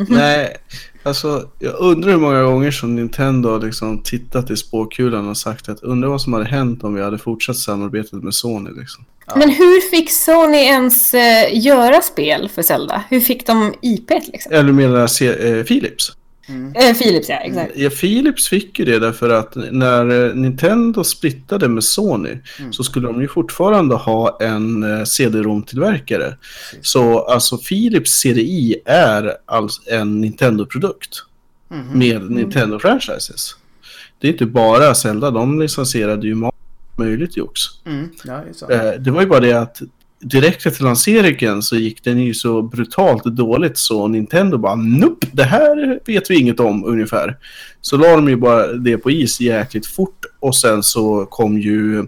nej, 0.08 0.56
alltså 1.02 1.48
jag 1.58 1.74
undrar 1.78 2.10
hur 2.10 2.18
många 2.18 2.42
gånger 2.42 2.70
som 2.70 2.94
Nintendo 2.96 3.48
har 3.50 3.60
liksom 3.60 4.02
tittat 4.02 4.50
i 4.50 4.56
spåkulan 4.56 5.28
och 5.28 5.36
sagt 5.36 5.68
att 5.68 5.80
undrar 5.82 6.08
vad 6.08 6.20
som 6.22 6.32
hade 6.32 6.44
hänt 6.44 6.84
om 6.84 6.94
vi 6.94 7.02
hade 7.02 7.18
fortsatt 7.18 7.56
samarbetet 7.56 8.12
med 8.22 8.34
Sony 8.34 8.70
liksom. 8.80 9.04
Men 9.36 9.48
hur 9.50 9.90
fick 9.90 10.10
Sony 10.12 10.58
ens 10.58 11.14
eh, 11.14 11.58
göra 11.66 12.00
spel 12.02 12.48
för 12.54 12.62
Zelda? 12.62 13.02
Hur 13.10 13.20
fick 13.20 13.46
de 13.46 13.74
IP 13.82 14.10
liksom? 14.10 14.52
Eller 14.52 14.72
menar 14.72 15.06
C- 15.06 15.48
eh, 15.58 15.64
Philips? 15.64 16.12
Eh, 16.74 16.94
Philips, 16.96 17.28
ja, 17.28 17.36
exakt. 17.36 17.72
Ja, 17.76 17.90
Philips 17.90 18.48
fick 18.48 18.78
ju 18.78 18.84
det 18.84 18.98
därför 18.98 19.30
att 19.30 19.56
när 19.70 20.26
eh, 20.28 20.34
Nintendo 20.34 21.04
splittade 21.04 21.68
med 21.68 21.84
Sony 21.84 22.38
Mm. 22.60 22.72
så 22.72 22.84
skulle 22.84 23.06
de 23.06 23.20
ju 23.20 23.28
fortfarande 23.28 23.94
ha 23.94 24.38
en 24.40 24.82
eh, 24.98 25.04
CD-ROM-tillverkare. 25.04 26.36
Så 26.82 27.18
alltså 27.18 27.58
Philips 27.58 28.10
CDI 28.10 28.76
är 28.84 29.36
alltså 29.46 29.82
en 29.90 30.20
Nintendo-produkt 30.20 31.24
Mhm. 31.70 31.98
med 31.98 32.22
Nintendo-franchises. 32.30 33.54
Det 34.20 34.28
är 34.28 34.32
inte 34.32 34.46
bara 34.46 34.94
Zelda, 34.94 35.30
de 35.30 35.60
licensierade 35.60 36.26
ju 36.26 36.36
möjligt 36.98 37.36
jox. 37.36 37.60
Mm. 37.86 38.08
Ja, 38.24 38.40
det 38.68 38.98
det 38.98 39.10
var 39.10 39.20
ju 39.20 39.26
bara 39.26 39.40
det 39.40 39.52
att 39.52 39.82
direkt 40.20 40.66
efter 40.66 40.84
lanseringen 40.84 41.62
så 41.62 41.76
gick 41.76 42.04
den 42.04 42.18
ju 42.18 42.34
så 42.34 42.62
brutalt 42.62 43.24
dåligt 43.24 43.78
så 43.78 44.08
Nintendo 44.08 44.58
bara 44.58 44.74
nope, 44.74 45.26
det 45.32 45.44
här 45.44 46.00
vet 46.06 46.30
vi 46.30 46.40
inget 46.40 46.60
om 46.60 46.84
ungefär. 46.84 47.38
Så 47.80 47.96
la 47.96 48.08
de 48.08 48.28
ju 48.28 48.36
bara 48.36 48.66
det 48.72 48.98
på 48.98 49.10
is 49.10 49.40
jäkligt 49.40 49.86
fort 49.86 50.24
och 50.40 50.56
sen 50.56 50.82
så 50.82 51.26
kom 51.26 51.58
ju 51.58 51.98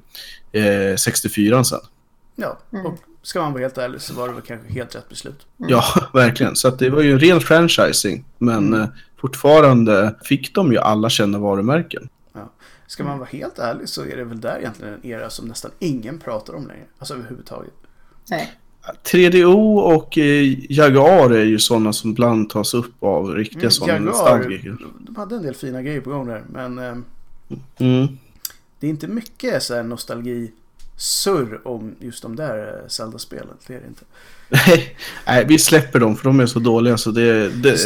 eh, 0.52 0.96
64 0.98 1.64
sen. 1.64 1.80
Ja, 2.36 2.58
och 2.70 2.98
ska 3.22 3.40
man 3.42 3.52
vara 3.52 3.62
helt 3.62 3.78
ärlig 3.78 4.00
så 4.00 4.14
var 4.14 4.28
det 4.28 4.34
väl 4.34 4.42
kanske 4.42 4.72
helt 4.72 4.94
rätt 4.94 5.08
beslut. 5.08 5.46
Ja, 5.56 5.84
verkligen. 6.14 6.56
Så 6.56 6.68
att 6.68 6.78
det 6.78 6.90
var 6.90 7.02
ju 7.02 7.12
en 7.12 7.20
ren 7.20 7.40
franchising. 7.40 8.24
Men 8.38 8.74
eh, 8.74 8.86
fortfarande 9.20 10.14
fick 10.24 10.54
de 10.54 10.72
ju 10.72 10.78
alla 10.78 11.10
kända 11.10 11.38
varumärken. 11.38 12.08
Ja. 12.32 12.52
Ska 12.86 13.04
man 13.04 13.18
vara 13.18 13.28
helt 13.32 13.58
ärlig 13.58 13.88
så 13.88 14.04
är 14.04 14.16
det 14.16 14.24
väl 14.24 14.40
där 14.40 14.58
egentligen 14.58 14.94
en 14.94 15.06
era 15.06 15.30
som 15.30 15.48
nästan 15.48 15.70
ingen 15.78 16.18
pratar 16.18 16.54
om 16.54 16.66
längre. 16.66 16.84
Alltså 16.98 17.14
överhuvudtaget. 17.14 17.72
Nej. 18.30 18.52
3DO 19.04 19.78
och 19.78 20.18
eh, 20.18 20.72
Jaguar 20.72 21.30
är 21.30 21.44
ju 21.44 21.58
sådana 21.58 21.92
som 21.92 22.10
ibland 22.10 22.50
tas 22.50 22.74
upp 22.74 23.02
av 23.02 23.34
riktiga 23.34 23.60
Mm, 23.60 23.70
sådana 23.70 23.92
Jaguar, 23.94 24.10
nostalgiker. 24.12 24.76
de 25.00 25.16
hade 25.16 25.36
en 25.36 25.42
del 25.42 25.54
fina 25.54 25.82
grejer 25.82 26.00
på 26.00 26.10
gång 26.10 26.26
där. 26.26 26.42
Men 26.52 26.78
eh, 26.78 26.94
Mm. 27.78 28.06
det 28.80 28.86
är 28.86 28.90
inte 28.90 29.08
mycket 29.08 29.62
så 29.62 29.74
här 29.74 29.82
nostalgi 29.82 30.50
surr 30.96 31.60
om 31.68 31.94
just 31.98 32.22
de 32.22 32.36
där 32.36 32.78
eh, 32.82 32.88
Zelda-spelen. 32.88 33.54
Det 33.66 33.74
är 33.74 33.80
det 33.80 33.86
inte. 33.86 34.04
Nej, 35.26 35.44
vi 35.48 35.58
släpper 35.58 35.98
dem 36.00 36.16
för 36.16 36.24
de 36.24 36.40
är 36.40 36.46
så 36.46 36.58
dåliga 36.58 36.96
så 36.98 37.10
det... 37.10 37.48
det 37.48 37.76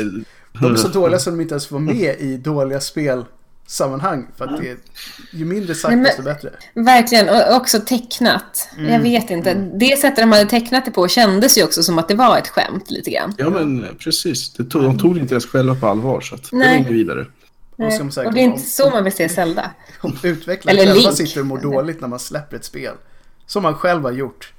De 0.61 0.73
är 0.73 0.77
så 0.77 0.89
dåliga 0.89 1.19
som 1.19 1.37
de 1.37 1.43
inte 1.43 1.53
ens 1.55 1.67
får 1.67 1.79
med 1.79 2.17
i 2.21 2.37
dåliga 2.37 2.81
spelsammanhang. 3.67 4.27
För 4.37 4.45
att 4.45 4.61
det 4.61 4.71
är, 4.71 4.77
ju 5.33 5.45
mindre 5.45 5.75
sagt 5.75 5.95
Nej, 5.95 6.05
desto 6.05 6.23
bättre. 6.23 6.51
Verkligen, 6.75 7.29
och 7.29 7.57
också 7.57 7.81
tecknat. 7.81 8.69
Mm. 8.79 8.93
Jag 8.93 9.01
vet 9.01 9.31
inte. 9.31 9.55
Det 9.55 9.99
sättet 10.01 10.17
de 10.17 10.33
hade 10.33 10.47
tecknat 10.47 10.85
det 10.85 10.91
på 10.91 11.09
kändes 11.09 11.59
ju 11.59 11.65
också 11.65 11.83
som 11.83 11.99
att 11.99 12.09
det 12.09 12.15
var 12.15 12.39
ett 12.39 12.49
skämt 12.49 12.91
lite 12.91 13.11
grann. 13.11 13.35
Ja 13.39 13.51
men 13.51 13.87
precis, 13.99 14.53
det 14.53 14.65
tog, 14.65 14.83
de 14.83 14.99
tog 14.99 15.15
det 15.15 15.21
inte 15.21 15.35
ens 15.35 15.47
själva 15.47 15.75
på 15.75 15.87
allvar 15.87 16.21
så 16.21 16.35
att 16.35 16.51
det 16.51 16.57
var 16.57 16.65
Nej. 16.65 16.79
inget 16.79 16.91
vidare. 16.91 17.27
Ska 17.75 18.05
man 18.05 18.13
säga? 18.13 18.29
Och 18.29 18.35
det 18.35 18.41
är 18.41 18.45
inte 18.45 18.61
så 18.61 18.91
man 18.91 19.05
vill 19.05 19.13
se 19.13 19.29
Zelda. 19.29 19.71
Om 20.01 20.19
utvecklare 20.23 20.77
Eller 20.77 20.95
själva 20.95 21.13
sitter 21.13 21.41
och 21.41 21.47
mår 21.47 21.59
dåligt 21.59 22.01
när 22.01 22.09
man 22.09 22.19
släpper 22.19 22.57
ett 22.57 22.65
spel. 22.65 22.95
Som 23.47 23.63
man 23.63 23.75
själv 23.75 24.03
har 24.03 24.13
gjort. 24.13 24.53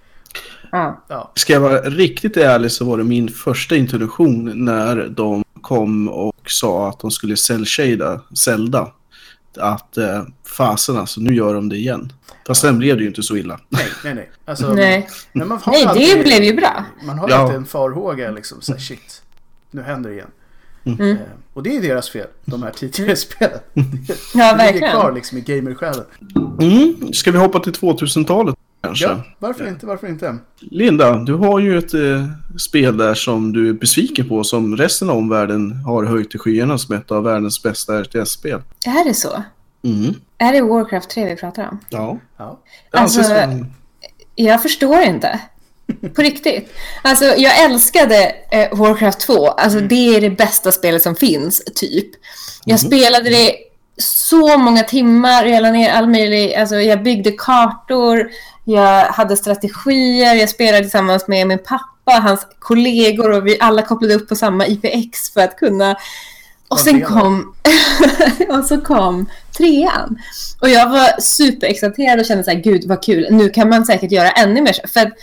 Ja. 0.72 1.06
Ja, 1.08 1.32
Ska 1.36 1.54
jag 1.54 1.60
vara 1.60 1.82
riktigt 1.82 2.38
ärlig 2.38 2.72
så 2.72 2.86
var 2.86 2.98
det 2.98 3.04
min 3.04 3.30
första 3.30 3.76
introduktion 3.76 4.66
när 4.66 5.08
de 5.10 5.44
kom 5.62 6.10
och 6.10 6.52
sa 6.52 6.90
att 6.90 7.00
de 7.00 7.12
skulle 7.12 7.36
cell-shada 7.38 8.22
Zelda. 8.38 8.92
Att 9.58 9.98
eh, 9.98 10.24
fasen 10.58 10.98
alltså, 10.98 11.22
nu 11.22 11.34
gör 11.36 11.54
de 11.54 11.70
det 11.70 11.76
igen. 11.76 12.14
Fast 12.48 12.62
sen 12.62 12.78
blev 12.78 12.96
det 12.98 13.02
ju 13.02 13.08
inte 13.08 13.24
så 13.24 13.36
illa. 13.38 13.60
nej, 13.70 13.86
nej, 14.04 14.14
nej. 14.16 14.30
Alltså, 14.46 14.74
Nej. 14.74 15.08
men 15.34 15.48
man 15.48 15.58
har 15.64 15.72
Nej, 15.74 15.84
det 15.84 15.90
alltid- 15.90 16.24
blev 16.24 16.44
ju 16.44 16.54
bra. 16.54 16.86
Man 17.04 17.20
har 17.20 17.30
Ja. 17.30 17.36
alltid 17.36 17.56
en 17.58 17.66
farhåga 17.66 18.32
liksom. 18.32 18.62
Så 18.62 18.72
här, 18.72 18.80
shit, 18.80 19.22
nu 19.72 19.82
händer 19.82 20.10
det 20.10 20.16
igen. 20.16 20.30
Mm. 20.86 21.12
Eh, 21.12 21.18
och 21.54 21.64
det 21.64 21.78
är 21.78 21.82
deras 21.82 22.10
fel, 22.10 22.28
de 22.46 22.64
här 22.64 22.72
tidigare 22.72 23.16
spelen. 23.16 23.60
Ja, 23.74 23.84
Det 23.84 23.84
ligger 24.36 24.58
verkligen. 24.58 24.92
kvar 24.92 25.12
liksom 25.12 25.38
i 25.38 25.42
gamersjälen. 25.42 26.06
Mm. 26.62 27.14
Ska 27.14 27.32
vi 27.32 27.38
hoppa 27.38 27.60
till 27.60 27.74
2000-talet 27.74 28.56
kanske? 28.86 29.06
Ja, 29.06 29.24
varför 29.40 29.68
inte, 29.68 29.86
varför 29.86 30.08
inte? 30.08 30.38
Linda, 30.60 31.18
du 31.18 31.34
har 31.34 31.60
ju 31.60 31.78
ett 31.78 31.94
eh, 31.94 32.26
spel 32.58 32.98
där 32.98 33.14
som 33.14 33.54
du 33.54 33.70
är 33.70 33.74
besviken 33.74 34.30
på 34.30 34.44
som 34.44 34.78
resten 34.78 35.10
av 35.10 35.18
omvärlden 35.18 35.72
har 35.72 36.04
höjt 36.04 36.32
till 36.32 36.40
skyarna 36.40 36.78
som 36.78 36.96
ett 36.96 37.12
av 37.12 37.24
världens 37.24 37.64
bästa 37.64 38.04
RTS-spel. 38.04 38.62
Är 38.86 39.08
det 39.08 39.14
så? 39.14 39.44
Mm. 39.84 40.14
Är 40.38 40.54
det 40.54 40.62
Warcraft 40.62 41.10
3 41.10 41.26
vi 41.26 41.36
pratar 41.36 41.68
om? 41.70 41.80
Ja. 41.90 42.20
Ja. 42.38 42.60
Alltså, 42.92 43.24
som... 43.24 43.74
Jag 44.36 44.62
förstår 44.62 45.02
inte. 45.02 45.40
På 46.16 46.22
riktigt. 46.22 46.74
Alltså, 47.02 47.26
jag 47.26 47.64
älskade 47.64 48.36
eh, 48.52 48.78
Warcraft 48.78 49.20
2. 49.20 49.48
Alltså, 49.48 49.80
det 49.80 50.16
är 50.16 50.22
det 50.22 50.30
bästa 50.30 50.72
spelet 50.72 51.04
som 51.04 51.16
finns, 51.16 51.64
typ. 51.76 52.08
Jag 52.66 52.80
spelade 52.80 53.30
det 53.30 53.56
så 53.98 54.58
många 54.58 54.84
timmar. 54.84 55.46
Jag 55.46 55.62
la 55.62 55.72
ner 55.72 55.92
all 55.92 56.10
möjlig... 56.10 56.54
Alltså, 56.54 56.76
jag 56.76 57.04
byggde 57.04 57.32
kartor. 57.32 58.30
Jag 58.66 59.06
hade 59.06 59.38
strategier. 59.38 60.36
Jag 60.36 60.50
spelade 60.50 60.82
tillsammans 60.82 61.28
med 61.28 61.48
min 61.48 61.60
pappa, 61.60 62.12
hans 62.12 62.48
kollegor 62.60 63.32
och 63.32 63.48
vi 63.48 63.58
alla 63.60 63.82
kopplade 63.82 64.14
upp 64.14 64.30
på 64.30 64.36
samma 64.36 64.68
IPX 64.68 65.34
för 65.34 65.42
att 65.42 65.58
kunna... 65.58 65.98
Och 66.68 66.80
sen 66.80 67.02
kom... 67.02 67.56
och 68.50 68.66
så 68.66 68.82
kom 68.82 69.30
trean. 69.58 70.18
Och 70.62 70.70
jag 70.70 70.90
var 70.90 71.22
superexalterad 71.22 72.20
och 72.20 72.26
kände 72.26 72.44
så 72.44 72.52
här, 72.52 72.58
gud 72.58 72.86
vad 72.86 73.04
kul, 73.04 73.28
nu 73.32 73.50
kan 73.50 73.70
man 73.70 73.86
säkert 73.86 74.12
göra 74.12 74.30
ännu 74.32 74.62
mer. 74.62 74.88
För 74.88 75.00
att 75.00 75.14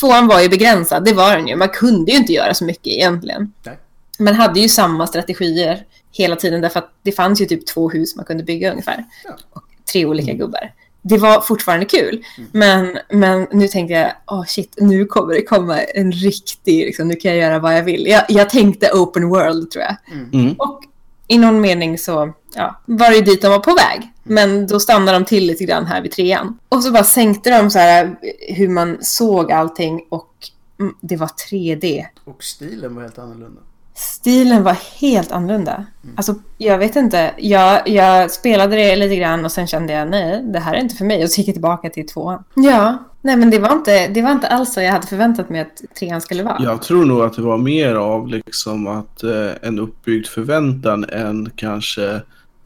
tvåan 0.00 0.26
var 0.26 0.40
ju 0.40 0.48
begränsad, 0.48 1.04
det 1.04 1.12
var 1.12 1.36
den 1.36 1.48
ju. 1.48 1.56
Man 1.56 1.68
kunde 1.68 2.12
ju 2.12 2.18
inte 2.18 2.32
göra 2.32 2.54
så 2.54 2.64
mycket 2.64 2.86
egentligen. 2.86 3.52
Nej. 3.62 3.78
Man 4.18 4.34
hade 4.34 4.60
ju 4.60 4.68
samma 4.68 5.06
strategier 5.06 5.84
hela 6.12 6.36
tiden 6.36 6.60
därför 6.60 6.78
att 6.78 6.92
det 7.02 7.12
fanns 7.12 7.40
ju 7.40 7.46
typ 7.46 7.66
två 7.66 7.90
hus 7.90 8.16
man 8.16 8.24
kunde 8.24 8.44
bygga 8.44 8.70
ungefär. 8.70 9.04
Ja. 9.24 9.36
Och 9.50 9.62
tre 9.92 10.06
olika 10.06 10.32
gubbar. 10.32 10.72
Det 11.02 11.18
var 11.18 11.40
fortfarande 11.40 11.86
kul. 11.86 12.24
Mm. 12.38 12.50
Men, 12.52 12.98
men 13.10 13.46
nu 13.52 13.68
tänkte 13.68 13.94
jag, 13.94 14.12
åh 14.26 14.40
oh 14.40 14.44
shit, 14.44 14.74
nu 14.76 15.04
kommer 15.04 15.34
det 15.34 15.42
komma 15.42 15.80
en 15.80 16.12
riktig, 16.12 16.84
liksom, 16.84 17.08
nu 17.08 17.14
kan 17.14 17.30
jag 17.30 17.40
göra 17.40 17.58
vad 17.58 17.76
jag 17.76 17.82
vill. 17.82 18.06
Jag, 18.06 18.24
jag 18.28 18.50
tänkte 18.50 18.90
open 18.92 19.28
world 19.28 19.70
tror 19.70 19.84
jag. 19.84 19.96
Mm. 20.12 20.30
mm. 20.32 20.54
Och 20.58 20.80
i 21.26 21.38
någon 21.38 21.60
mening 21.60 21.98
så 21.98 22.32
ja, 22.54 22.80
var 22.86 23.10
det 23.10 23.20
dit 23.20 23.42
de 23.42 23.48
var 23.48 23.58
på 23.58 23.74
väg. 23.74 24.12
Men 24.22 24.66
då 24.66 24.80
stannade 24.80 25.18
de 25.18 25.24
till 25.24 25.46
lite 25.46 25.64
grann 25.64 25.86
här 25.86 26.02
vid 26.02 26.12
trean. 26.12 26.58
Och 26.68 26.82
så 26.82 26.92
bara 26.92 27.04
sänkte 27.04 27.58
de 27.58 27.70
så 27.70 27.78
här 27.78 28.16
hur 28.48 28.68
man 28.68 28.98
såg 29.00 29.52
allting 29.52 30.06
och 30.08 30.32
mm, 30.80 30.94
det 31.00 31.16
var 31.16 31.30
3D. 31.50 32.06
Och 32.24 32.44
stilen 32.44 32.94
var 32.94 33.02
helt 33.02 33.18
annorlunda. 33.18 33.60
Stilen 33.98 34.62
var 34.62 34.76
helt 35.00 35.32
annorlunda. 35.32 35.74
Mm. 35.74 36.14
Alltså, 36.16 36.34
jag 36.58 36.78
vet 36.78 36.96
inte. 36.96 37.34
Jag, 37.38 37.88
jag 37.88 38.30
spelade 38.30 38.76
det 38.76 38.96
lite 38.96 39.16
grann 39.16 39.44
och 39.44 39.52
sen 39.52 39.66
kände 39.66 39.92
jag 39.92 40.10
nej, 40.10 40.42
det 40.42 40.58
här 40.58 40.74
är 40.74 40.80
inte 40.80 40.94
för 40.94 41.04
mig. 41.04 41.24
Och 41.24 41.30
så 41.30 41.40
gick 41.40 41.48
jag 41.48 41.54
tillbaka 41.54 41.90
till 41.90 42.06
tvåan. 42.06 42.44
Ja, 42.54 42.98
nej 43.22 43.36
men 43.36 43.50
det 43.50 43.58
var 43.58 43.72
inte, 43.72 44.08
det 44.08 44.22
var 44.22 44.32
inte 44.32 44.48
alls 44.48 44.74
så 44.74 44.80
jag 44.80 44.92
hade 44.92 45.06
förväntat 45.06 45.50
mig 45.50 45.60
att 45.60 45.82
trean 45.98 46.20
skulle 46.20 46.42
vara. 46.42 46.56
Jag 46.60 46.82
tror 46.82 47.04
nog 47.04 47.22
att 47.22 47.36
det 47.36 47.42
var 47.42 47.58
mer 47.58 47.94
av 47.94 48.28
liksom 48.28 48.86
att 48.86 49.22
eh, 49.22 49.50
en 49.62 49.78
uppbyggd 49.78 50.26
förväntan 50.26 51.04
än 51.04 51.50
kanske 51.56 52.20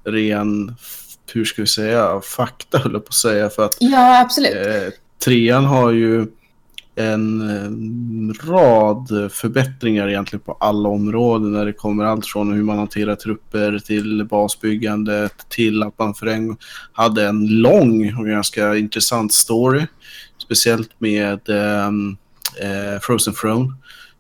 ren, 0.05 0.75
hur 1.33 1.45
ska 1.45 1.63
vi 1.63 1.69
säga, 1.69 2.21
fakta 2.21 2.79
höll 2.79 2.93
jag 2.93 3.05
på 3.05 3.09
att 3.09 3.15
säga. 3.15 3.51
För 3.51 3.65
att, 3.65 3.77
ja, 3.81 4.21
absolut. 4.21 4.55
Eh, 4.55 4.93
trean 5.25 5.65
har 5.65 5.91
ju 5.91 6.27
en 6.95 8.35
rad 8.45 9.33
förbättringar 9.33 10.09
egentligen 10.09 10.41
på 10.41 10.53
alla 10.53 10.89
områden 10.89 11.53
när 11.53 11.67
det 11.67 11.73
kommer 11.73 12.05
allt 12.05 12.27
från 12.27 12.53
hur 12.53 12.63
man 12.63 12.79
hanterar 12.79 13.15
trupper 13.15 13.79
till 13.79 14.25
basbyggandet 14.25 15.49
till 15.49 15.83
att 15.83 15.99
man 15.99 16.15
för 16.15 16.27
en 16.27 16.57
hade 16.93 17.27
en 17.27 17.47
lång 17.47 18.15
och 18.19 18.27
ganska 18.27 18.77
intressant 18.77 19.33
story. 19.33 19.87
Speciellt 20.39 20.91
med 20.99 21.49
um, 21.49 22.17
eh, 22.61 23.01
Frozen 23.01 23.35
Throne 23.35 23.73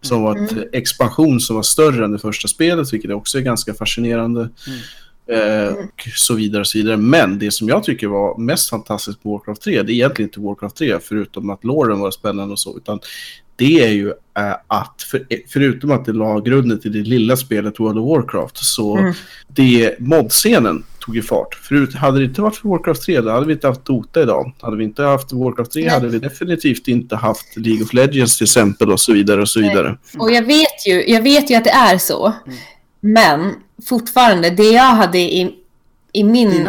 som 0.02 0.22
var 0.22 0.44
ett 0.44 0.52
mm. 0.52 0.68
expansion 0.72 1.40
som 1.40 1.56
var 1.56 1.62
större 1.62 2.04
än 2.04 2.12
det 2.12 2.18
första 2.18 2.48
spelet, 2.48 2.92
vilket 2.92 3.10
också 3.10 3.38
är 3.38 3.42
ganska 3.42 3.74
fascinerande. 3.74 4.40
Mm. 4.40 4.80
Eh, 5.26 5.72
och 5.72 6.02
så 6.14 6.34
vidare 6.34 6.60
och 6.60 6.66
så 6.66 6.78
vidare. 6.78 6.96
Men 6.96 7.38
det 7.38 7.50
som 7.50 7.68
jag 7.68 7.84
tycker 7.84 8.06
var 8.06 8.38
mest 8.38 8.70
fantastiskt 8.70 9.22
på 9.22 9.32
Warcraft 9.32 9.62
3, 9.62 9.82
det 9.82 9.92
är 9.92 9.94
egentligen 9.94 10.28
inte 10.28 10.40
Warcraft 10.40 10.76
3, 10.76 10.98
förutom 11.02 11.50
att 11.50 11.64
loren 11.64 12.00
var 12.00 12.10
spännande 12.10 12.52
och 12.52 12.58
så, 12.58 12.76
utan 12.76 13.00
det 13.56 13.80
är 13.80 13.88
ju 13.88 14.08
äh, 14.08 14.52
att, 14.66 15.02
för, 15.10 15.26
förutom 15.48 15.90
att 15.90 16.04
det 16.04 16.12
la 16.12 16.40
grunden 16.40 16.80
till 16.80 16.92
det 16.92 16.98
lilla 16.98 17.36
spelet 17.36 17.80
World 17.80 17.98
of 17.98 18.08
Warcraft, 18.08 18.56
så 18.56 18.96
mm. 18.96 19.12
det 19.46 19.96
modscenen 19.98 20.84
tog 21.00 21.16
ju 21.16 21.22
fart. 21.22 21.54
Förut, 21.54 21.94
hade 21.94 22.18
det 22.18 22.24
inte 22.24 22.42
varit 22.42 22.56
för 22.56 22.68
Warcraft 22.68 23.02
3, 23.02 23.20
då 23.20 23.30
hade 23.30 23.46
vi 23.46 23.52
inte 23.52 23.66
haft 23.66 23.84
Dota 23.84 24.22
idag. 24.22 24.52
Hade 24.60 24.76
vi 24.76 24.84
inte 24.84 25.02
haft 25.02 25.32
Warcraft 25.32 25.72
3 25.72 25.82
Nej. 25.82 25.90
hade 25.90 26.08
vi 26.08 26.18
definitivt 26.18 26.88
inte 26.88 27.16
haft 27.16 27.56
League 27.56 27.84
of 27.84 27.92
Legends 27.92 28.38
till 28.38 28.44
exempel 28.44 28.92
och 28.92 29.00
så 29.00 29.12
vidare 29.12 29.40
och 29.40 29.48
så 29.48 29.60
vidare. 29.60 29.88
Nej. 29.88 30.20
Och 30.20 30.32
jag 30.32 30.46
vet 30.46 30.86
ju, 30.86 31.10
jag 31.10 31.22
vet 31.22 31.50
ju 31.50 31.54
att 31.54 31.64
det 31.64 31.70
är 31.70 31.98
så. 31.98 32.32
Mm. 32.46 32.58
Men 33.00 33.54
fortfarande, 33.88 34.50
det 34.50 34.70
jag 34.70 34.82
hade 34.82 35.18
i, 35.18 35.54
i 36.12 36.24
min 36.24 36.68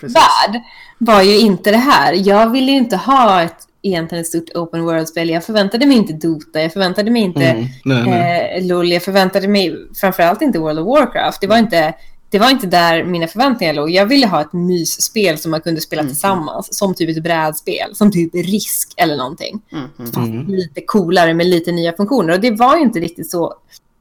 värld 0.00 0.62
var 0.98 1.22
ju 1.22 1.38
inte 1.38 1.70
det 1.70 1.76
här. 1.76 2.12
Jag 2.12 2.50
ville 2.50 2.72
ju 2.72 2.78
inte 2.78 2.96
ha 2.96 3.42
ett 3.42 3.66
egentligen 3.82 4.22
ett 4.22 4.28
stort 4.28 4.50
open 4.54 4.84
world-spel. 4.84 5.30
Jag 5.30 5.44
förväntade 5.44 5.86
mig 5.86 5.96
inte 5.96 6.12
Dota, 6.12 6.62
jag 6.62 6.72
förväntade 6.72 7.10
mig 7.10 7.22
inte 7.22 7.44
mm, 7.44 7.66
nej, 7.84 8.02
nej. 8.06 8.58
Eh, 8.58 8.66
LOL, 8.66 8.92
jag 8.92 9.02
förväntade 9.02 9.48
mig 9.48 9.76
framförallt 9.94 10.42
inte 10.42 10.58
World 10.58 10.78
of 10.78 10.86
Warcraft. 10.86 11.40
Det 11.40 11.46
var 11.46 11.58
inte, 11.58 11.94
det 12.30 12.38
var 12.38 12.50
inte 12.50 12.66
där 12.66 13.04
mina 13.04 13.26
förväntningar 13.26 13.74
låg. 13.74 13.90
Jag 13.90 14.06
ville 14.06 14.26
ha 14.26 14.40
ett 14.40 14.52
mysspel 14.52 15.38
som 15.38 15.50
man 15.50 15.60
kunde 15.60 15.80
spela 15.80 16.02
mm, 16.02 16.10
tillsammans, 16.10 16.68
mm. 16.68 16.72
som 16.72 16.94
typ 16.94 17.16
ett 17.16 17.22
brädspel, 17.22 17.94
som 17.94 18.12
typ 18.12 18.34
Risk 18.34 18.92
eller 18.96 19.16
någonting. 19.16 19.60
Mm, 19.72 19.84
mm. 19.98 20.32
mm. 20.32 20.46
Lite 20.46 20.80
coolare 20.80 21.34
med 21.34 21.46
lite 21.46 21.72
nya 21.72 21.92
funktioner. 21.92 22.32
Och 22.34 22.40
det 22.40 22.50
var 22.50 22.76
ju 22.76 22.82
inte 22.82 23.00
riktigt 23.00 23.30
så 23.30 23.54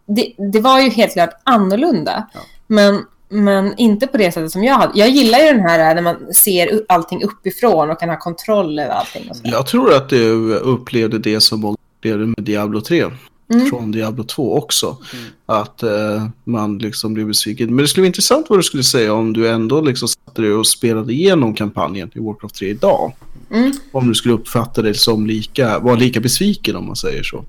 det, 0.10 0.34
det 0.52 0.60
var 0.60 0.80
ju 0.80 0.90
helt 0.90 1.14
klart 1.14 1.42
annorlunda. 1.44 2.28
Ja. 2.34 2.40
Men, 2.68 3.06
men 3.30 3.78
inte 3.78 4.08
på 4.08 4.18
det 4.18 4.32
sättet 4.32 4.52
som 4.52 4.64
jag 4.64 4.76
hade. 4.76 5.00
Jag 5.00 5.10
gillar 5.10 5.40
ju 5.40 5.46
den 5.46 5.60
här 5.60 5.96
när 5.96 6.02
man 6.02 6.34
ser 6.34 6.84
allting 6.88 7.24
uppifrån 7.24 7.90
och 7.90 8.00
kan 8.00 8.10
ha 8.10 8.18
kontroll 8.18 8.80
över 8.80 8.92
allting. 8.92 9.32
Jag 9.44 9.68
tror 9.68 9.94
att 9.94 10.10
du 10.10 10.56
upplevde 10.56 11.20
det 11.20 11.42
som 11.42 11.60
många 11.62 11.78
upplevde 11.98 12.26
med 12.26 12.44
Diablo 12.44 12.82
3. 12.82 13.06
Mm. 13.54 13.70
Från 13.70 13.92
Diablo 13.92 14.24
2 14.24 14.58
också. 14.58 14.98
Mm. 15.14 15.26
Att 15.46 15.84
uh, 15.84 16.28
man 16.44 16.78
liksom 16.78 17.14
blev 17.14 17.28
besviken. 17.28 17.76
Men 17.76 17.78
det 17.78 17.88
skulle 17.88 18.02
vara 18.02 18.08
intressant 18.08 18.46
vad 18.50 18.60
du 18.60 18.64
skulle 18.64 18.84
säga 18.84 19.14
om 19.14 19.34
du 19.34 19.50
ändå 19.50 19.82
liksom 19.82 20.08
satte 20.08 20.42
dig 20.42 20.54
och 20.54 20.68
spelade 20.68 21.14
igenom 21.14 21.54
kampanjen 21.54 22.12
i 22.14 22.20
Warcraft 22.20 22.56
3 22.56 22.68
idag. 22.70 23.14
Mm. 23.52 23.72
Om 23.92 24.08
du 24.08 24.16
skulle 24.16 24.34
uppfatta 24.34 24.82
det 24.82 24.94
som 24.94 25.28
lika, 25.28 25.80
var 25.80 25.98
lika 25.98 26.20
besviken 26.20 26.76
om 26.76 26.86
man 26.86 26.96
säger 26.96 27.24
så. 27.24 27.46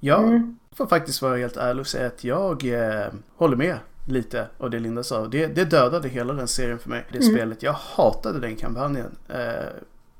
Ja, 0.00 0.18
mm 0.18 0.56
får 0.76 0.86
faktiskt 0.86 1.22
vara 1.22 1.36
helt 1.36 1.56
ärlig 1.56 1.80
och 1.80 1.86
säga 1.86 2.06
att 2.06 2.24
jag 2.24 2.64
eh, 2.64 3.06
håller 3.36 3.56
med 3.56 3.78
lite 4.06 4.46
av 4.58 4.70
det 4.70 4.78
Linda 4.78 5.02
sa. 5.02 5.26
Det, 5.26 5.46
det 5.46 5.64
dödade 5.64 6.08
hela 6.08 6.32
den 6.32 6.48
serien 6.48 6.78
för 6.78 6.88
mig. 6.88 7.04
Det 7.12 7.18
mm. 7.18 7.34
spelet. 7.34 7.62
Jag 7.62 7.72
hatade 7.72 8.40
den 8.40 8.56
kampanjen. 8.56 9.16
Eh, 9.28 9.38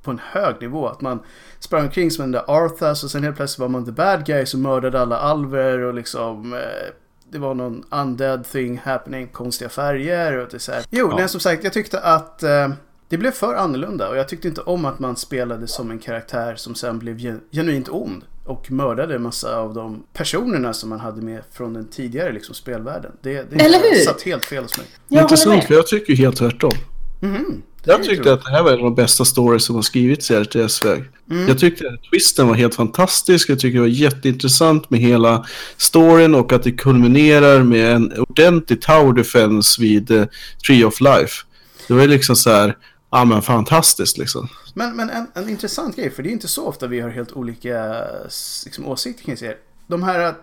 på 0.03 0.11
en 0.11 0.21
hög 0.33 0.55
nivå. 0.61 0.87
Att 0.89 1.01
man 1.01 1.21
sprang 1.59 1.83
omkring 1.83 2.11
som 2.11 2.23
den 2.23 2.33
där 2.33 2.45
Arthas 2.47 3.05
och 3.05 3.11
sen 3.11 3.25
helt 3.25 3.37
plötsligt 3.37 3.59
var 3.59 3.69
man 3.69 3.85
the 3.85 3.93
bad 3.93 4.27
guy 4.27 4.47
som 4.47 4.63
mördade 4.63 5.01
alla 5.01 5.19
alver 5.19 5.79
och 5.79 5.95
liksom 5.95 6.53
eh, 6.53 6.61
det 7.31 7.39
var 7.39 7.55
någon 7.55 7.85
undead 7.91 8.45
thing 8.45 8.79
happening, 8.79 9.29
konstiga 9.29 9.69
färger 9.69 10.37
och 10.37 10.49
det 10.51 10.59
så 10.59 10.73
här. 10.73 10.85
Jo, 10.91 11.09
ja. 11.11 11.17
nej, 11.17 11.29
som 11.29 11.41
sagt, 11.41 11.65
jag 11.65 11.73
tyckte 11.73 12.01
att 12.01 12.43
eh, 12.43 12.69
det 13.09 13.19
blev 13.19 13.31
för 13.31 13.55
annorlunda 13.55 14.09
och 14.09 14.17
jag 14.17 14.29
tyckte 14.29 14.49
inte 14.49 14.61
om 14.61 14.85
att 14.85 14.99
man 14.99 15.17
spelade 15.17 15.67
som 15.67 15.91
en 15.91 15.99
karaktär 15.99 16.55
som 16.57 16.75
sen 16.75 16.99
blev 16.99 17.41
genuint 17.53 17.89
ond 17.89 18.25
och 18.45 18.71
mördade 18.71 19.15
en 19.15 19.23
massa 19.23 19.57
av 19.57 19.75
de 19.75 20.03
personerna 20.13 20.73
som 20.73 20.89
man 20.89 21.01
hade 21.01 21.23
med 21.23 21.43
från 21.53 21.73
den 21.73 21.89
tidigare 21.89 22.33
liksom, 22.33 22.55
spelvärlden. 22.55 23.13
Det, 23.23 23.51
det 23.51 23.65
Eller 23.65 23.79
hur? 23.79 24.05
satt 24.05 24.23
helt 24.23 24.45
fel 24.45 24.63
hos 24.63 24.79
mig. 24.79 24.87
Jag 25.09 25.23
Intressant, 25.23 25.65
för 25.65 25.75
jag 25.75 25.87
tycker 25.87 26.15
helt 26.15 26.37
tvärtom. 26.37 26.73
Mm, 27.23 27.63
jag 27.85 28.05
tyckte 28.05 28.33
att 28.33 28.45
det 28.45 28.51
här 28.51 28.63
var 28.63 28.71
en 28.71 28.79
av 28.79 28.85
de 28.85 28.95
bästa 28.95 29.25
stories 29.25 29.65
som 29.65 29.75
har 29.75 29.83
skrivits 29.83 30.31
i 30.31 30.35
RTS-väg. 30.35 31.05
Mm. 31.31 31.49
Jag 31.49 31.59
tyckte 31.59 31.89
att 31.89 32.11
twisten 32.11 32.49
var 32.49 32.55
helt 32.55 32.75
fantastisk. 32.75 33.51
Jag 33.51 33.59
tycker 33.59 33.75
det 33.75 33.81
var 33.81 33.89
jätteintressant 33.89 34.91
med 34.91 35.01
hela 35.01 35.47
storyn 35.77 36.35
och 36.35 36.53
att 36.53 36.63
det 36.63 36.73
kulminerar 36.73 37.63
med 37.63 37.93
en 37.95 38.13
ordentlig 38.19 38.83
tower 38.83 39.13
defense 39.13 39.83
vid 39.83 40.11
uh, 40.11 40.25
Tree 40.67 40.85
of 40.85 41.01
Life. 41.01 41.45
Det 41.89 41.95
var 41.95 42.07
liksom 42.07 42.37
så 42.37 42.51
här, 42.51 42.77
ja 43.13 43.25
men 43.25 43.43
fantastiskt 43.43 44.19
liksom. 44.19 44.49
Men, 44.75 44.97
men 44.97 45.11
en, 45.11 45.27
en 45.35 45.49
intressant 45.49 45.97
grej, 45.97 46.11
för 46.11 46.23
det 46.23 46.29
är 46.29 46.33
inte 46.33 46.49
så 46.49 46.67
ofta 46.67 46.87
vi 46.87 47.01
har 47.01 47.11
helt 47.11 47.33
olika 47.33 48.05
liksom, 48.65 48.87
åsikter 48.87 49.25
kring 49.25 49.37
serier. 49.37 49.59
De 49.87 50.03
här 50.03 50.35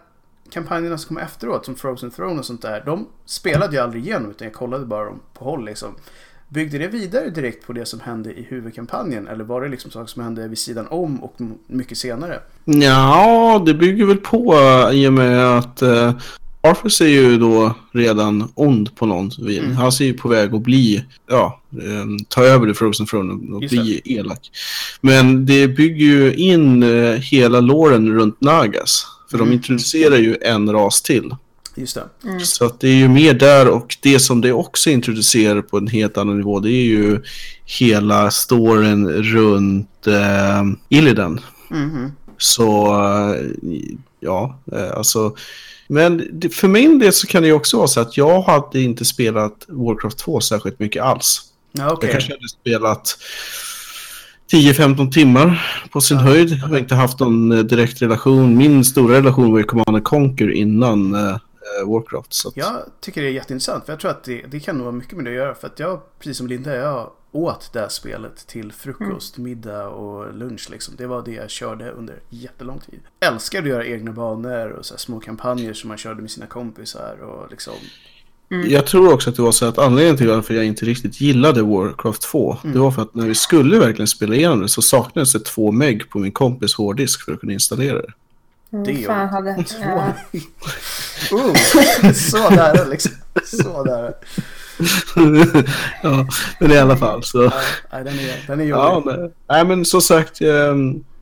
kampanjerna 0.51 0.97
som 0.97 1.07
kom 1.07 1.17
efteråt, 1.17 1.65
som 1.65 1.75
Frozen 1.75 2.11
Throne 2.11 2.39
och 2.39 2.45
sånt 2.45 2.61
där, 2.61 2.83
de 2.85 3.07
spelade 3.25 3.75
jag 3.75 3.83
aldrig 3.83 4.05
igenom 4.05 4.31
utan 4.31 4.45
jag 4.45 4.53
kollade 4.53 4.85
bara 4.85 5.05
dem 5.05 5.19
på 5.33 5.45
håll 5.45 5.65
liksom. 5.65 5.95
Byggde 6.49 6.77
det 6.77 6.87
vidare 6.87 7.29
direkt 7.29 7.67
på 7.67 7.73
det 7.73 7.85
som 7.85 7.99
hände 7.99 8.33
i 8.33 8.43
huvudkampanjen 8.43 9.27
eller 9.27 9.43
var 9.43 9.61
det 9.61 9.69
liksom 9.69 9.91
saker 9.91 10.07
som 10.07 10.23
hände 10.23 10.47
vid 10.47 10.57
sidan 10.57 10.87
om 10.87 11.23
och 11.23 11.35
mycket 11.67 11.97
senare? 11.97 12.39
Ja, 12.65 13.63
det 13.65 13.73
bygger 13.73 14.05
väl 14.05 14.17
på 14.17 14.55
i 14.91 15.07
och 15.07 15.13
med 15.13 15.57
att 15.57 15.83
uh, 15.83 16.11
Arthur 16.61 17.01
är 17.01 17.07
ju 17.07 17.37
då 17.37 17.75
redan 17.91 18.51
ond 18.55 18.95
på 18.95 19.05
någon 19.05 19.31
vis. 19.39 19.59
Mm. 19.59 19.75
Han 19.75 19.87
är 19.87 20.03
ju 20.03 20.13
på 20.13 20.27
väg 20.27 20.55
att 20.55 20.61
bli, 20.61 21.05
ja, 21.29 21.61
um, 21.69 22.19
ta 22.27 22.43
över 22.43 22.67
The 22.67 22.73
Frozen 22.73 23.05
Throne 23.05 23.55
och 23.55 23.61
Just 23.61 23.71
bli 23.71 24.01
det. 24.05 24.11
elak. 24.11 24.51
Men 25.01 25.45
det 25.45 25.67
bygger 25.67 26.05
ju 26.05 26.33
in 26.33 26.83
uh, 26.83 27.15
hela 27.15 27.59
låren 27.59 28.13
runt 28.13 28.41
Nagas. 28.41 29.07
För 29.31 29.37
mm. 29.37 29.49
de 29.49 29.55
introducerar 29.55 30.17
ju 30.17 30.37
en 30.41 30.71
ras 30.71 31.01
till. 31.01 31.35
Just 31.75 31.95
det. 31.95 32.03
Mm. 32.23 32.39
Så 32.39 32.65
att 32.65 32.79
det 32.79 32.87
är 32.87 32.95
ju 32.95 33.07
mer 33.07 33.33
där 33.33 33.67
och 33.67 33.97
det 34.01 34.19
som 34.19 34.41
det 34.41 34.51
också 34.51 34.89
introducerar 34.89 35.61
på 35.61 35.77
en 35.77 35.87
helt 35.87 36.17
annan 36.17 36.37
nivå 36.37 36.59
det 36.59 36.71
är 36.71 36.85
ju 36.85 37.21
hela 37.65 38.31
storyn 38.31 39.09
runt 39.09 40.07
uh, 40.07 40.73
Illidan. 40.89 41.39
Mm. 41.71 42.11
Så 42.37 42.93
uh, 42.93 43.35
ja, 44.19 44.59
uh, 44.73 44.97
alltså 44.97 45.35
men 45.91 46.41
för 46.51 46.67
min 46.67 46.99
del 46.99 47.13
så 47.13 47.27
kan 47.27 47.41
det 47.41 47.47
ju 47.47 47.53
också 47.53 47.77
vara 47.77 47.87
så 47.87 47.99
att 47.99 48.17
jag 48.17 48.41
hade 48.41 48.81
inte 48.81 49.05
spelat 49.05 49.65
Warcraft 49.67 50.17
2 50.17 50.41
särskilt 50.41 50.79
mycket 50.79 51.03
alls. 51.03 51.41
Ja, 51.71 51.93
okay. 51.93 52.07
Jag 52.09 52.11
kanske 52.11 52.33
hade 52.33 52.49
spelat 52.49 53.17
10-15 54.51 55.11
timmar 55.11 55.71
på 55.91 56.01
sin 56.01 56.17
ja, 56.17 56.23
höjd. 56.23 56.49
Jag 56.49 56.67
har 56.67 56.77
inte 56.77 56.95
haft 56.95 57.19
någon 57.19 57.51
eh, 57.51 57.59
direkt 57.59 58.01
relation. 58.01 58.57
Min 58.57 58.85
stora 58.85 59.17
relation 59.17 59.51
var 59.51 59.59
ju 59.59 59.65
Command 59.65 60.03
Conquer 60.03 60.51
innan 60.51 61.15
uh, 61.15 61.37
Warcraft. 61.85 62.33
Så 62.33 62.47
att... 62.47 62.57
Jag 62.57 62.73
tycker 63.01 63.21
det 63.21 63.27
är 63.27 63.31
jätteintressant. 63.31 63.85
För 63.85 63.93
jag 63.93 63.99
tror 63.99 64.11
att 64.11 64.23
det, 64.23 64.45
det 64.47 64.59
kan 64.59 64.75
nog 64.75 64.85
vara 64.85 64.95
mycket 64.95 65.13
med 65.13 65.25
det 65.25 65.31
att 65.31 65.35
göra. 65.35 65.55
För 65.55 65.67
att 65.67 65.79
jag, 65.79 66.01
precis 66.19 66.37
som 66.37 66.47
Linda, 66.47 66.75
jag 66.75 67.09
åt 67.31 67.69
det 67.73 67.79
här 67.79 67.89
spelet 67.89 68.47
till 68.47 68.71
frukost, 68.71 69.37
mm. 69.37 69.49
middag 69.49 69.87
och 69.87 70.33
lunch. 70.33 70.69
Liksom. 70.71 70.95
Det 70.97 71.07
var 71.07 71.21
det 71.25 71.33
jag 71.33 71.49
körde 71.49 71.91
under 71.91 72.19
jättelång 72.29 72.79
tid. 72.79 72.99
Älskade 73.19 73.63
att 73.63 73.69
göra 73.69 73.85
egna 73.85 74.11
banor 74.11 74.69
och 74.69 74.85
så 74.85 74.97
små 74.97 75.19
kampanjer 75.19 75.73
som 75.73 75.87
man 75.87 75.97
körde 75.97 76.21
med 76.21 76.31
sina 76.31 76.45
kompisar. 76.45 77.17
Och 77.21 77.51
liksom, 77.51 77.73
Mm. 78.51 78.69
Jag 78.69 78.87
tror 78.87 79.13
också 79.13 79.29
att 79.29 79.35
det 79.35 79.41
var 79.41 79.51
så 79.51 79.65
att 79.65 79.77
anledningen 79.77 80.17
till 80.17 80.27
varför 80.27 80.53
jag 80.53 80.65
inte 80.65 80.85
riktigt 80.85 81.21
gillade 81.21 81.61
Warcraft 81.61 82.21
2, 82.21 82.57
Mm. 82.63 82.73
det 82.73 82.79
var 82.79 82.91
för 82.91 83.01
att 83.01 83.15
när 83.15 83.27
vi 83.27 83.35
skulle 83.35 83.79
verkligen 83.79 84.07
spela 84.07 84.35
igenom 84.35 84.61
det 84.61 84.69
så 84.69 84.81
saknades 84.81 85.33
det 85.33 85.39
två 85.39 85.71
meg 85.71 86.09
på 86.09 86.19
min 86.19 86.31
kompis 86.31 86.75
hårddisk 86.75 87.25
för 87.25 87.33
att 87.33 87.39
kunna 87.39 87.53
installera 87.53 88.01
det. 88.01 88.13
Mm, 88.73 88.83
Det 88.85 88.91
är 89.03 89.07
fan, 89.07 89.29
hade, 89.29 89.63
Två. 89.67 89.83
ja. 89.83 90.13
Oh, 91.31 91.53
så 92.13 92.49
nära 92.49 92.83
liksom. 92.85 93.11
Så 93.45 93.83
nära. 93.83 94.11
ja, 96.03 96.27
men 96.59 96.71
i 96.71 96.77
alla 96.77 96.97
fall 96.97 97.23
så. 97.23 97.43
Ja, 97.43 97.51
nej, 97.91 98.03
den 98.03 98.13
är, 98.19 98.43
den 98.47 98.59
är 98.59 98.63
Ja, 98.65 98.93
jobbig. 98.93 99.31
nej. 99.49 99.65
men 99.65 99.85
som 99.85 100.01
sagt, 100.01 100.41
eh, 100.41 100.75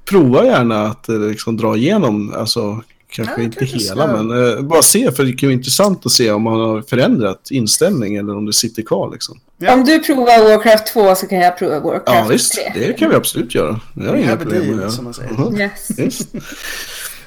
prova 0.10 0.46
gärna 0.46 0.82
att 0.88 1.10
eh, 1.10 1.20
liksom 1.20 1.58
dra 1.58 1.76
igenom, 1.78 2.34
alltså 2.38 2.82
kanske 3.10 3.34
Ja, 3.38 3.44
inte 3.44 3.60
kanske 3.60 3.78
hela, 3.78 4.08
ska- 4.08 4.24
men 4.24 4.50
eh, 4.58 4.62
bara 4.62 4.82
se, 4.82 5.12
för 5.12 5.24
det 5.24 5.34
kan 5.34 5.48
vara 5.50 5.54
intressant 5.54 6.06
att 6.06 6.12
se 6.12 6.32
om 6.32 6.42
man 6.42 6.60
har 6.60 6.82
förändrat 6.82 7.48
inställning 7.52 8.16
eller 8.16 8.36
om 8.38 8.46
det 8.46 8.54
sitter 8.54 8.82
kvar 8.84 9.12
liksom. 9.14 9.40
Ja. 9.58 9.74
Om 9.74 9.86
du 9.86 10.00
provar 10.00 10.44
Warcraft 10.44 10.88
2 10.94 11.16
så 11.16 11.28
kan 11.28 11.38
jag 11.40 11.58
prova 11.58 11.80
Warcraft 11.80 12.04
Ja, 12.08 12.26
visst, 12.30 12.54
3. 12.74 12.88
det 12.88 12.94
kan 12.94 13.10
vi 13.10 13.16
absolut 13.16 13.56
göra. 13.56 13.80
Det 13.94 14.08
har 14.08 14.16
inga 14.16 14.38
problem 14.38 14.76
med 14.78 14.92
som 14.92 15.04
man 15.04 15.14
säger. 15.14 15.30
göra. 15.32 15.50
Mhm. 15.50 15.60
Yes. 15.62 16.20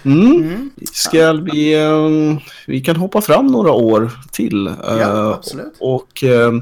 Mm. 0.05 0.32
Mm. 0.36 0.70
Ska 0.92 1.32
vi, 1.32 1.74
eh, 1.82 2.38
vi 2.66 2.80
kan 2.80 2.96
hoppa 2.96 3.20
fram 3.20 3.46
några 3.46 3.72
år 3.72 4.11
till. 4.32 4.66
eh, 4.66 4.74
Ja, 4.86 5.34
absolut. 5.34 5.72
Och 5.80 6.24
eh, 6.24 6.53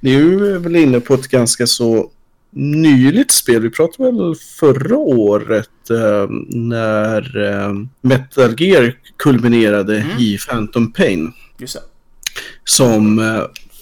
nu 0.00 0.54
är 0.54 0.58
väl 0.58 0.76
inne 0.76 1.00
på 1.00 1.14
ett 1.14 1.28
ganska 1.28 1.66
så 1.66 2.10
nyligt 2.56 3.32
spel. 3.32 3.62
Vi 3.62 3.70
pratade 3.70 4.10
väl 4.12 4.34
förra 4.58 4.96
året 4.96 5.68
när 6.48 7.22
Metal 8.00 8.60
Gear 8.60 8.98
kulminerade 9.16 9.96
Mm. 9.98 10.18
i 10.18 10.38
Phantom 10.48 10.92
Pain. 10.92 11.32
Just 11.58 11.74
det. 11.74 11.80
Som 12.64 13.20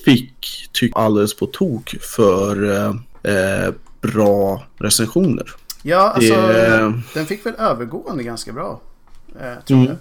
fick, 0.05 0.69
tyck 0.73 0.93
alldeles 0.95 1.37
på 1.37 1.47
tok 1.47 1.95
för 2.17 2.71
eh, 3.23 3.71
bra 4.01 4.65
recensioner. 4.79 5.47
Ja, 5.83 5.99
alltså 6.17 6.35
Det- 6.35 6.93
den 7.15 7.27
fick 7.27 7.47
väl 7.47 7.55
övergående 7.59 8.23
ganska 8.23 8.53
bra. 8.53 8.81
Eh, 9.41 9.65
tror 9.67 9.79
Mm. 9.79 9.89
jag. 9.89 9.97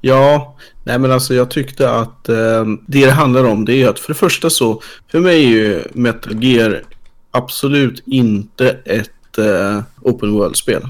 Ja, 0.00 0.56
nej 0.84 0.98
men 0.98 1.10
alltså 1.12 1.34
jag 1.34 1.50
tyckte 1.50 1.90
att 1.90 2.28
eh, 2.28 2.64
det 2.86 3.04
det 3.04 3.10
handlar 3.10 3.44
om 3.44 3.64
det 3.64 3.82
är 3.82 3.88
att 3.88 3.98
för 3.98 4.08
det 4.12 4.18
första 4.18 4.50
så, 4.50 4.82
för 5.10 5.20
mig 5.20 5.44
är 5.44 5.48
ju 5.48 5.82
Metal 5.92 6.44
Gear 6.44 6.82
absolut 7.30 8.02
inte 8.06 8.76
ett 8.84 9.38
eh, 9.38 9.82
open 10.00 10.32
world-spel. 10.32 10.82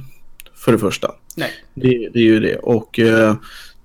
För 0.54 0.72
det 0.72 0.78
första. 0.78 1.10
Nej. 1.36 1.50
Det, 1.74 2.08
det 2.12 2.18
är 2.18 2.24
ju 2.24 2.40
det. 2.40 2.56
Och 2.56 2.98
eh, 2.98 3.34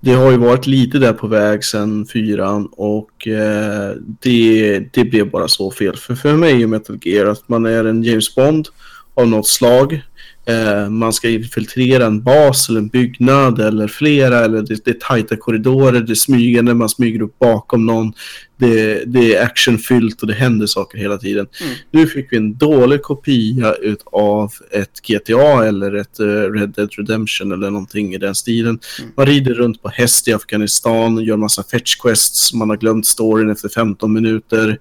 det 0.00 0.12
har 0.12 0.30
ju 0.30 0.36
varit 0.36 0.66
lite 0.66 0.98
där 0.98 1.12
på 1.12 1.26
väg 1.26 1.64
sedan 1.64 2.06
fyran 2.12 2.68
och 2.72 3.28
eh, 3.28 3.94
det, 4.20 4.78
det 4.92 5.04
blev 5.04 5.30
bara 5.30 5.48
så 5.48 5.70
fel. 5.70 5.96
För, 5.96 6.14
för 6.14 6.36
mig 6.36 6.52
är 6.52 6.56
ju 6.56 6.66
Metal 6.66 6.98
Gear 7.02 7.26
att 7.26 7.48
man 7.48 7.66
är 7.66 7.84
en 7.84 8.02
James 8.02 8.34
Bond 8.34 8.68
av 9.14 9.28
något 9.28 9.46
slag. 9.48 10.02
Eh, 10.44 10.90
man 10.90 11.12
ska 11.12 11.28
infiltrera 11.28 12.06
en 12.06 12.22
bas 12.22 12.68
eller 12.68 12.80
en 12.80 12.88
byggnad 12.88 13.60
eller 13.60 13.88
flera 13.88 14.38
eller 14.38 14.62
det, 14.62 14.84
det 14.84 14.90
är 14.90 14.94
tajta 15.00 15.36
korridorer, 15.36 16.00
det 16.00 16.12
är 16.12 16.14
smygande, 16.14 16.74
man 16.74 16.88
smyger 16.88 17.22
upp 17.22 17.38
bakom 17.38 17.86
någon. 17.86 18.12
Det, 18.56 19.04
det 19.06 19.34
är 19.34 19.44
actionfyllt 19.44 20.22
och 20.22 20.28
det 20.28 20.34
händer 20.34 20.66
saker 20.66 20.98
hela 20.98 21.18
tiden. 21.18 21.46
Mm. 21.60 21.74
Nu 21.90 22.06
fick 22.06 22.32
vi 22.32 22.36
en 22.36 22.56
dålig 22.56 23.02
kopia 23.02 23.74
av 24.12 24.52
ett 24.70 25.00
GTA 25.08 25.66
eller 25.66 25.94
ett 25.94 26.20
eh, 26.20 26.26
Red 26.26 26.70
Dead 26.70 26.90
Redemption 26.92 27.52
eller 27.52 27.70
någonting 27.70 28.14
i 28.14 28.18
den 28.18 28.34
stilen. 28.34 28.78
Mm. 28.98 29.10
Man 29.16 29.26
rider 29.26 29.54
runt 29.54 29.82
på 29.82 29.88
häst 29.88 30.28
i 30.28 30.32
Afghanistan, 30.32 31.24
gör 31.24 31.36
massa 31.36 31.62
fetch 31.62 31.96
quests, 31.96 32.52
man 32.54 32.70
har 32.70 32.76
glömt 32.76 33.06
storyn 33.06 33.50
efter 33.50 33.68
15 33.68 34.12
minuter. 34.12 34.78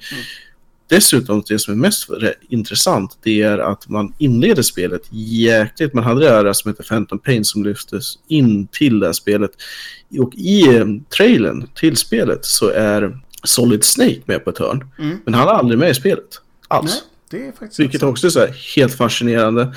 Dessutom, 0.89 1.43
det 1.47 1.59
som 1.59 1.73
är 1.73 1.77
mest 1.77 2.09
re- 2.09 2.33
intressant, 2.49 3.17
det 3.23 3.41
är 3.41 3.57
att 3.57 3.89
man 3.89 4.13
inleder 4.17 4.61
spelet 4.61 5.01
jäkligt. 5.11 5.93
Man 5.93 6.03
hade 6.03 6.19
det 6.19 6.29
här 6.31 6.53
som 6.53 6.71
heter 6.71 6.83
Phantom 6.83 7.19
Pain 7.19 7.45
som 7.45 7.63
lyftes 7.63 8.19
in 8.27 8.67
till 8.67 8.99
det 8.99 9.05
här 9.05 9.13
spelet. 9.13 9.51
Och 10.19 10.35
i 10.35 10.75
eh, 10.75 10.85
trailern 11.17 11.67
till 11.75 11.97
spelet 11.97 12.45
så 12.45 12.69
är 12.69 13.19
Solid 13.43 13.83
Snake 13.83 14.21
med 14.25 14.43
på 14.43 14.49
ett 14.49 14.57
hörn. 14.57 14.85
Mm. 14.99 15.17
Men 15.25 15.33
han 15.33 15.47
är 15.47 15.51
aldrig 15.51 15.79
med 15.79 15.89
i 15.89 15.93
spelet. 15.93 16.41
Alls. 16.67 17.03
Nej, 17.31 17.41
det 17.41 17.47
är 17.47 17.51
faktiskt 17.51 17.79
Vilket 17.79 18.03
också 18.03 18.27
är 18.27 18.31
så 18.31 18.39
här 18.39 18.55
helt 18.75 18.93
fascinerande. 18.93 19.75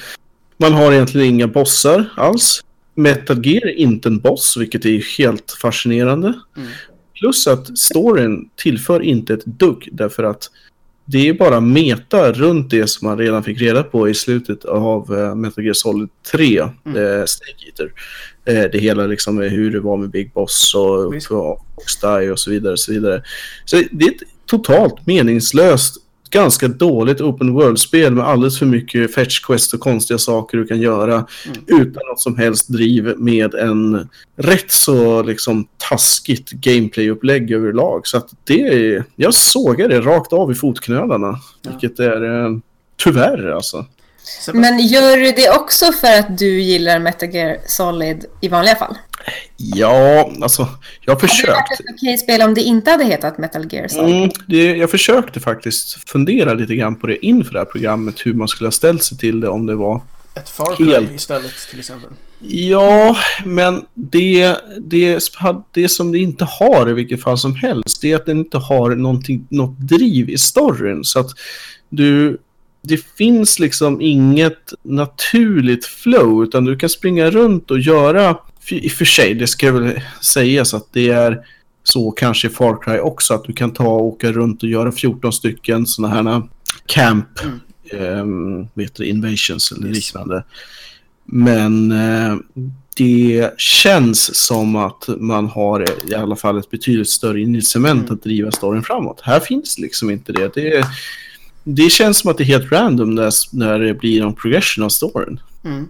Man 0.56 0.72
har 0.72 0.92
egentligen 0.92 1.26
inga 1.26 1.46
bossar 1.46 2.12
alls. 2.16 2.64
Metal 2.94 3.46
Gear 3.46 3.66
är 3.66 3.74
inte 3.74 4.08
en 4.08 4.18
boss, 4.18 4.56
vilket 4.56 4.84
är 4.84 5.18
helt 5.18 5.56
fascinerande. 5.62 6.32
Mm. 6.56 6.68
Plus 7.14 7.46
att 7.46 7.78
storyn 7.78 8.50
tillför 8.56 9.02
inte 9.02 9.34
ett 9.34 9.44
dugg, 9.44 9.88
därför 9.92 10.24
att 10.24 10.50
det 11.04 11.28
är 11.28 11.34
bara 11.34 11.60
meta 11.60 12.32
runt 12.32 12.70
det 12.70 12.86
som 12.86 13.08
man 13.08 13.18
redan 13.18 13.44
fick 13.44 13.60
reda 13.60 13.82
på 13.82 14.08
i 14.08 14.14
slutet 14.14 14.64
av 14.64 15.12
uh, 15.12 15.34
Metal 15.34 15.64
Gear 15.64 15.74
Solid 15.74 16.08
3, 16.32 16.68
Mm. 16.86 16.96
eh, 17.20 17.24
Snake 17.26 17.66
Eater. 17.66 17.92
Eh, 18.44 18.70
det 18.72 18.78
hela 18.78 19.06
liksom 19.06 19.38
är 19.38 19.48
hur 19.48 19.70
det 19.70 19.80
var 19.80 19.96
med 19.96 20.10
Big 20.10 20.32
Boss 20.32 20.74
och 20.74 21.14
Visst. 21.14 21.30
Oxdie 21.74 22.30
och 22.30 22.38
så 22.38 22.50
vidare. 22.50 22.72
Och 22.72 22.78
så, 22.78 22.92
vidare. 22.92 23.22
så 23.64 23.82
det 23.92 24.04
är 24.04 24.10
ett 24.10 24.16
totalt 24.46 25.06
meningslöst, 25.06 25.96
ganska 26.32 26.68
dåligt 26.68 27.20
open 27.20 27.52
world-spel 27.52 28.14
med 28.14 28.24
alldeles 28.28 28.58
för 28.58 28.66
mycket 28.66 29.14
fetch 29.14 29.40
quest 29.40 29.74
och 29.74 29.80
konstiga 29.80 30.18
saker 30.18 30.58
du 30.58 30.66
kan 30.66 30.80
göra 30.80 31.26
Mm. 31.46 31.58
utan 31.66 32.02
något 32.08 32.20
som 32.20 32.38
helst 32.38 32.68
driv 32.68 33.14
med 33.18 33.54
en 33.54 34.08
rätt 34.36 34.70
så 34.72 35.22
liksom 35.22 35.66
taskigt 35.90 36.50
gameplay-upplägg 36.50 37.52
överlag. 37.52 38.06
Så 38.06 38.16
att 38.16 38.28
det 38.44 38.60
är, 38.68 39.04
jag 39.16 39.34
sågar 39.34 39.88
det 39.88 40.00
rakt 40.00 40.32
av 40.32 40.52
i 40.52 40.54
fotknölarna. 40.54 41.38
Ja. 41.62 41.70
Vilket 41.70 41.98
är 41.98 42.44
eh, 42.44 42.50
tyvärr 43.04 43.50
alltså. 43.50 43.86
Men 44.52 44.78
gör 44.78 45.16
du 45.16 45.32
det 45.32 45.50
också 45.50 45.92
för 45.92 46.18
att 46.18 46.38
du 46.38 46.60
gillar 46.60 46.98
Metal 46.98 47.28
Gear 47.34 47.56
Solid 47.66 48.24
i 48.40 48.48
vanliga 48.48 48.76
fall? 48.76 48.96
Ja, 49.56 50.32
alltså 50.42 50.68
jag 51.00 51.14
har 51.14 51.20
Hade 51.20 51.42
det 51.42 51.52
varit 51.52 51.80
ett 51.80 51.86
okej 51.94 52.18
spel 52.18 52.42
om 52.42 52.54
det 52.54 52.60
inte 52.60 52.90
hade 52.90 53.04
hetat 53.04 53.38
Metal 53.38 53.66
Gear 53.70 53.88
Solid? 53.88 54.16
Mm, 54.16 54.30
det, 54.46 54.76
jag 54.76 54.90
försökte 54.90 55.40
faktiskt 55.40 56.10
fundera 56.10 56.54
lite 56.54 56.74
grann 56.74 56.96
på 56.96 57.06
det 57.06 57.26
inför 57.26 57.52
det 57.52 57.58
här 57.58 57.66
programmet. 57.66 58.26
Hur 58.26 58.34
man 58.34 58.48
skulle 58.48 58.66
ha 58.66 58.72
ställt 58.72 59.02
sig 59.02 59.18
till 59.18 59.40
det 59.40 59.48
om 59.48 59.66
det 59.66 59.74
var 59.74 60.00
Ett 60.34 60.48
Far 60.48 60.76
Cry 60.76 60.86
helt- 60.86 61.12
istället 61.12 61.52
till 61.70 61.78
exempel. 61.78 62.10
Ja, 62.48 63.16
men 63.44 63.84
det, 63.94 64.56
det, 64.80 65.20
det 65.72 65.88
som 65.88 66.12
det 66.12 66.18
inte 66.18 66.44
har 66.44 66.90
i 66.90 66.92
vilket 66.92 67.22
fall 67.22 67.38
som 67.38 67.54
helst, 67.54 68.02
det 68.02 68.12
är 68.12 68.16
att 68.16 68.26
den 68.26 68.38
inte 68.38 68.58
har 68.58 68.94
något 69.50 69.78
driv 69.78 70.30
i 70.30 70.38
storyn. 70.38 71.04
Så 71.04 71.20
att 71.20 71.30
du, 71.88 72.38
det 72.82 73.04
finns 73.16 73.58
liksom 73.58 74.00
inget 74.00 74.72
naturligt 74.82 75.86
flow, 75.86 76.42
utan 76.42 76.64
du 76.64 76.78
kan 76.78 76.88
springa 76.88 77.30
runt 77.30 77.70
och 77.70 77.78
göra, 77.78 78.36
i 78.68 78.88
och 78.88 78.92
för 78.92 79.04
sig, 79.04 79.34
det 79.34 79.46
ska 79.46 79.72
väl 79.72 80.00
sägas 80.20 80.74
att 80.74 80.92
det 80.92 81.08
är 81.08 81.38
så 81.84 82.10
kanske 82.10 82.48
i 82.48 82.50
Far 82.50 82.82
Cry 82.82 82.98
också, 82.98 83.34
att 83.34 83.44
du 83.44 83.52
kan 83.52 83.72
ta 83.72 83.88
och 83.88 84.04
åka 84.04 84.32
runt 84.32 84.62
och 84.62 84.68
göra 84.68 84.92
14 84.92 85.32
stycken 85.32 85.86
sådana 85.86 86.14
här 86.14 86.42
camp, 86.86 87.28
mm. 87.92 88.66
vet 88.74 88.94
du, 88.94 89.04
invasions 89.06 89.72
eller 89.72 89.88
Yes. 89.88 89.96
liknande. 89.96 90.44
Men 91.24 91.92
eh, 91.92 92.36
det 92.96 93.50
känns 93.56 94.34
som 94.34 94.76
att 94.76 95.08
man 95.18 95.46
har 95.46 95.86
i 96.10 96.14
alla 96.14 96.36
fall 96.36 96.58
ett 96.58 96.70
betydligt 96.70 97.08
större 97.08 97.40
incitament 97.40 98.02
Mm. 98.02 98.14
att 98.14 98.22
driva 98.22 98.50
storyn 98.50 98.82
framåt. 98.82 99.20
Här 99.22 99.40
finns 99.40 99.78
liksom 99.78 100.10
inte 100.10 100.32
det. 100.32 100.54
Det, 100.54 100.86
det 101.64 101.90
känns 101.90 102.18
som 102.18 102.30
att 102.30 102.38
det 102.38 102.44
är 102.44 102.46
helt 102.46 102.72
random 102.72 103.14
när, 103.14 103.32
när 103.52 103.78
det 103.78 103.94
blir 103.94 104.22
någon 104.22 104.34
progression 104.34 104.84
av 104.84 104.88
storyn. 104.88 105.40
Mm. 105.64 105.88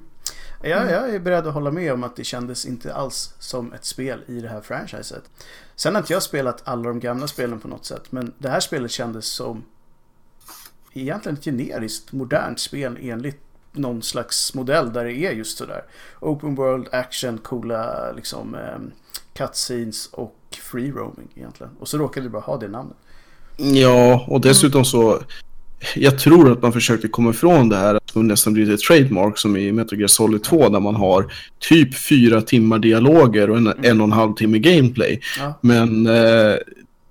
Jag, 0.62 0.90
jag 0.90 1.14
är 1.14 1.18
beredd 1.18 1.46
att 1.46 1.54
hålla 1.54 1.70
med 1.70 1.92
om 1.92 2.04
att 2.04 2.16
det 2.16 2.24
kändes 2.24 2.66
inte 2.66 2.94
alls 2.94 3.34
som 3.38 3.72
ett 3.72 3.84
spel 3.84 4.20
i 4.26 4.40
det 4.40 4.48
här 4.48 4.60
franchiset. 4.60 5.22
Sen 5.76 5.94
har 5.94 6.02
inte 6.02 6.12
jag 6.12 6.22
spelat 6.22 6.62
alla 6.64 6.82
de 6.82 7.00
gamla 7.00 7.26
spelen 7.26 7.60
på 7.60 7.68
något 7.68 7.84
sätt, 7.84 8.12
men 8.12 8.32
det 8.38 8.48
här 8.48 8.60
spelet 8.60 8.90
kändes 8.90 9.26
som 9.26 9.64
egentligen 10.92 11.38
ett 11.38 11.44
generiskt 11.44 12.12
modernt 12.12 12.60
spel 12.60 12.98
enligt 13.00 13.40
någon 13.72 14.02
slags 14.02 14.54
modell 14.54 14.92
där 14.92 15.04
det 15.04 15.12
är 15.12 15.32
just 15.32 15.58
sådär. 15.58 15.84
Open 16.20 16.54
world, 16.54 16.88
action, 16.92 17.38
coola 17.38 18.12
liksom 18.12 18.54
um, 18.54 18.92
cutscenes 19.34 20.06
och 20.06 20.36
free 20.50 20.90
roaming 20.90 21.28
egentligen. 21.34 21.72
Och 21.80 21.88
så 21.88 21.98
råkade 21.98 22.26
det 22.26 22.30
bara 22.30 22.42
ha 22.42 22.56
det 22.56 22.68
namnet. 22.68 22.96
Ja, 23.56 24.24
och 24.28 24.40
dessutom 24.40 24.84
så 24.84 25.22
jag 25.94 26.18
tror 26.18 26.52
att 26.52 26.62
man 26.62 26.72
försökte 26.72 27.08
komma 27.08 27.30
ifrån 27.30 27.68
det 27.68 27.76
här 27.76 28.00
som 28.12 28.28
nästan 28.28 28.52
blivit 28.52 28.74
ett 28.74 28.86
trademark 28.86 29.38
som 29.38 29.56
i 29.56 29.72
Metal 29.72 29.98
Gear 29.98 30.08
Solid 30.08 30.42
2 30.42 30.68
där 30.68 30.80
man 30.80 30.94
har 30.94 31.32
typ 31.58 31.94
fyra 31.94 32.42
timmar 32.42 32.78
dialoger 32.78 33.50
och 33.50 33.56
en, 33.56 33.72
en 33.82 34.00
och 34.00 34.06
en 34.06 34.12
halv 34.12 34.34
timme 34.34 34.58
gameplay. 34.58 35.20
Ja. 35.38 35.58
Men 35.60 36.06
eh, 36.06 36.54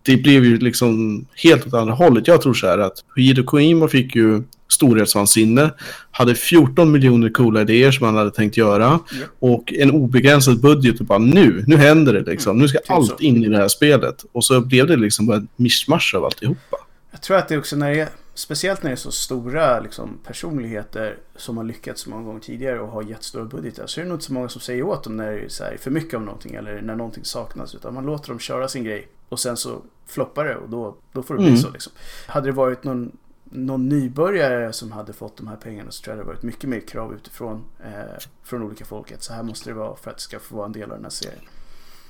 det 0.04 0.18
blev 0.18 0.46
ju 0.46 0.58
liksom 0.58 1.26
helt 1.36 1.68
åt 1.68 1.74
andra 1.74 1.94
hållet. 1.94 2.28
Jag 2.28 2.42
tror 2.42 2.54
så 2.54 2.68
här 2.68 2.78
att 2.78 3.04
Hideo 3.16 3.44
Kojima 3.44 3.88
fick 3.88 4.16
ju 4.16 4.44
storhetsvansinne. 4.72 5.72
Hade 6.12 6.36
14 6.36 6.92
miljoner 6.92 7.30
coola 7.30 7.62
idéer 7.62 7.92
som 7.92 8.06
han 8.06 8.16
hade 8.16 8.32
tänkt 8.32 8.58
göra. 8.58 9.00
Ja. 9.12 9.26
Och 9.40 9.74
en 9.74 9.92
obegränsad 9.92 10.62
budget 10.62 11.00
och 11.00 11.06
bara 11.06 11.20
nu, 11.20 11.64
nu 11.68 11.76
händer 11.76 12.14
det 12.14 12.32
liksom. 12.32 12.58
Nu 12.58 12.68
ska 12.68 12.78
typ 12.80 12.92
allt 12.92 13.08
så. 13.08 13.24
in 13.24 13.44
i 13.44 13.48
det 13.48 13.58
här 13.58 13.68
spelet. 13.68 14.26
Och 14.32 14.46
så 14.46 14.62
blev 14.62 14.88
det 14.88 14.98
liksom 14.98 15.26
bara 15.26 15.38
ett 15.38 15.44
mischmasch 15.56 16.16
av 16.16 16.26
alltihopa. 16.26 16.78
Jag 17.12 17.22
tror 17.22 17.38
att 17.38 17.48
det 17.48 17.58
också 17.58 17.76
när 17.76 17.92
det 17.92 18.00
är, 18.00 18.08
speciellt 18.42 18.84
när 18.84 18.90
det 18.90 18.94
är 18.94 18.96
så 18.96 19.12
stora 19.12 19.80
liksom, 19.80 20.18
personligheter 20.24 21.18
som 21.36 21.58
har 21.58 21.64
lyckats 21.64 22.02
så 22.02 22.10
många 22.10 22.24
gånger 22.24 22.40
tidigare 22.40 22.80
och 22.80 22.88
har 22.88 23.04
jättestora 23.04 23.46
budgetar 23.46 23.88
så 23.88 24.00
är 24.00 24.04
det 24.04 24.10
nog 24.10 24.16
inte 24.16 24.26
så 24.26 24.34
många 24.34 24.50
som 24.50 24.62
säger 24.62 24.84
åt 24.84 25.04
dem 25.04 25.18
när 25.18 25.32
det 25.32 25.40
är 25.40 25.50
så 25.50 25.64
här, 25.64 25.78
för 25.78 25.92
mycket 25.92 26.14
av 26.14 26.22
någonting 26.22 26.56
eller 26.56 26.82
när 26.82 26.96
någonting 26.96 27.26
saknas 27.26 27.76
utan 27.76 27.94
man 27.94 28.06
låter 28.06 28.30
dem 28.30 28.40
köra 28.40 28.68
sin 28.68 28.84
grej 28.84 29.08
och 29.30 29.40
sen 29.40 29.58
så 29.58 29.82
floppar 30.08 30.46
det 30.46 30.56
och 30.56 30.70
då, 30.70 30.96
då 31.12 31.24
får 31.24 31.34
det 31.34 31.38
bli 31.38 31.48
Mm. 31.48 31.62
så 31.62 31.70
liksom. 31.70 31.94
Hade 32.28 32.48
det 32.48 32.52
varit 32.52 32.84
någon, 32.84 33.12
någon 33.44 33.90
nybörjare 33.90 34.74
som 34.74 34.92
hade 34.92 35.14
fått 35.14 35.38
de 35.38 35.48
här 35.48 35.56
pengarna 35.56 35.92
så 35.92 36.04
tror 36.04 36.12
jag 36.12 36.18
det 36.18 36.22
hade 36.24 36.34
varit 36.36 36.44
mycket 36.44 36.70
mer 36.70 36.80
krav 36.80 37.14
utifrån 37.14 37.64
eh, 37.84 38.18
från 38.44 38.64
olika 38.64 38.86
folket. 38.86 39.24
Så 39.24 39.34
här 39.34 39.44
måste 39.44 39.70
det 39.70 39.74
vara 39.74 39.96
för 39.96 40.12
att 40.12 40.18
det 40.18 40.24
ska 40.24 40.40
få 40.40 40.56
vara 40.56 40.66
en 40.66 40.72
del 40.72 40.84
av 40.84 40.90
den 40.90 41.04
här 41.04 41.10
serien. 41.10 41.44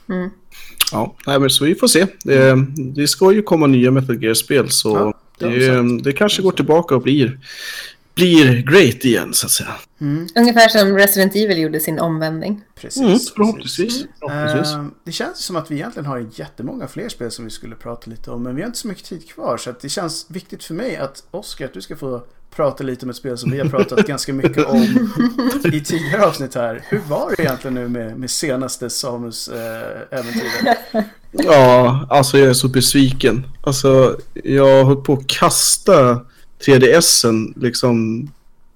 Mm. 0.10 0.30
Ja, 0.92 1.16
nej, 1.28 1.40
men 1.40 1.50
så 1.50 1.66
vi 1.66 1.76
får 1.76 1.88
se. 1.88 2.08
Det, 2.24 2.66
det 2.78 3.08
ska 3.08 3.32
ju 3.32 3.42
komma 3.42 3.68
nya 3.68 3.92
Metal 3.92 4.24
Gear-spel 4.24 4.70
så 4.70 4.98
Ja, 4.98 5.14
det 5.50 5.82
vi 5.82 6.02
det, 6.02 6.14
kanske 6.14 6.42
går 6.42 6.52
tillbaka 6.52 6.96
och 6.96 7.02
blir, 7.02 7.40
blir 8.16 8.62
great 8.62 9.06
igen 9.06 9.34
så 9.34 9.46
att 9.46 9.52
säga. 9.52 9.74
Mm, 10.02 10.28
Ungefär 10.36 10.68
som 10.68 10.98
Resident 10.98 11.36
Evil 11.36 11.58
gjorde 11.58 11.80
sin 11.80 12.00
omvändning. 12.00 12.62
precis. 12.76 12.98
Mm, 12.98 13.12
precis. 13.12 13.34
förhoppningsvis. 13.34 14.06
förhoppningsvis. 14.20 14.74
Eh, 14.74 14.86
det 15.04 15.12
känns 15.12 15.38
som 15.38 15.56
att 15.56 15.72
vi 15.72 15.76
egentligen 15.76 16.06
har 16.06 16.30
jättemånga 16.36 16.88
fler 16.88 17.10
spel 17.10 17.32
som 17.32 17.46
vi 17.46 17.52
skulle 17.52 17.76
prata 17.76 18.10
lite 18.10 18.32
om. 18.32 18.44
Men 18.44 18.56
vi 18.56 18.62
har 18.62 18.68
inte 18.68 18.80
så 18.80 18.88
mycket 18.88 19.06
tid 19.06 19.30
kvar. 19.30 19.58
Så 19.58 19.70
att 19.70 19.80
det 19.80 19.90
känns 19.90 20.26
viktigt 20.30 20.64
för 20.64 20.74
mig 20.74 20.98
att 20.98 21.24
Oskar, 21.32 21.66
att 21.66 21.74
du 21.74 21.82
ska 21.82 21.96
få 21.96 22.24
prata 22.56 22.84
lite 22.84 23.06
om 23.06 23.10
ett 23.10 23.16
spel 23.16 23.38
som 23.38 23.52
vi 23.52 23.60
har 23.60 23.70
pratat 23.70 24.08
ganska 24.08 24.34
mycket 24.34 24.66
om 24.66 25.10
i 25.74 25.82
tidigare 25.82 26.26
avsnitt 26.26 26.56
här. 26.56 26.82
Hur 26.90 27.00
var 27.00 27.34
det 27.38 27.44
egentligen 27.44 27.74
nu 27.74 27.88
med, 27.88 28.20
med 28.20 28.32
senaste 28.32 28.90
Samus 28.90 29.48
eh, 29.48 30.20
äventyret? 30.20 30.78
Ja, 31.32 32.08
alltså 32.10 32.38
jag 32.38 32.50
är 32.50 32.54
så 32.54 32.68
besviken. 32.68 33.46
Alltså 33.62 34.18
jag 34.34 34.76
har 34.76 34.84
hållit 34.84 35.04
på 35.04 35.14
att 35.14 35.28
kasta 35.28 36.26
3DSen 36.66 37.54
liksom 37.56 38.28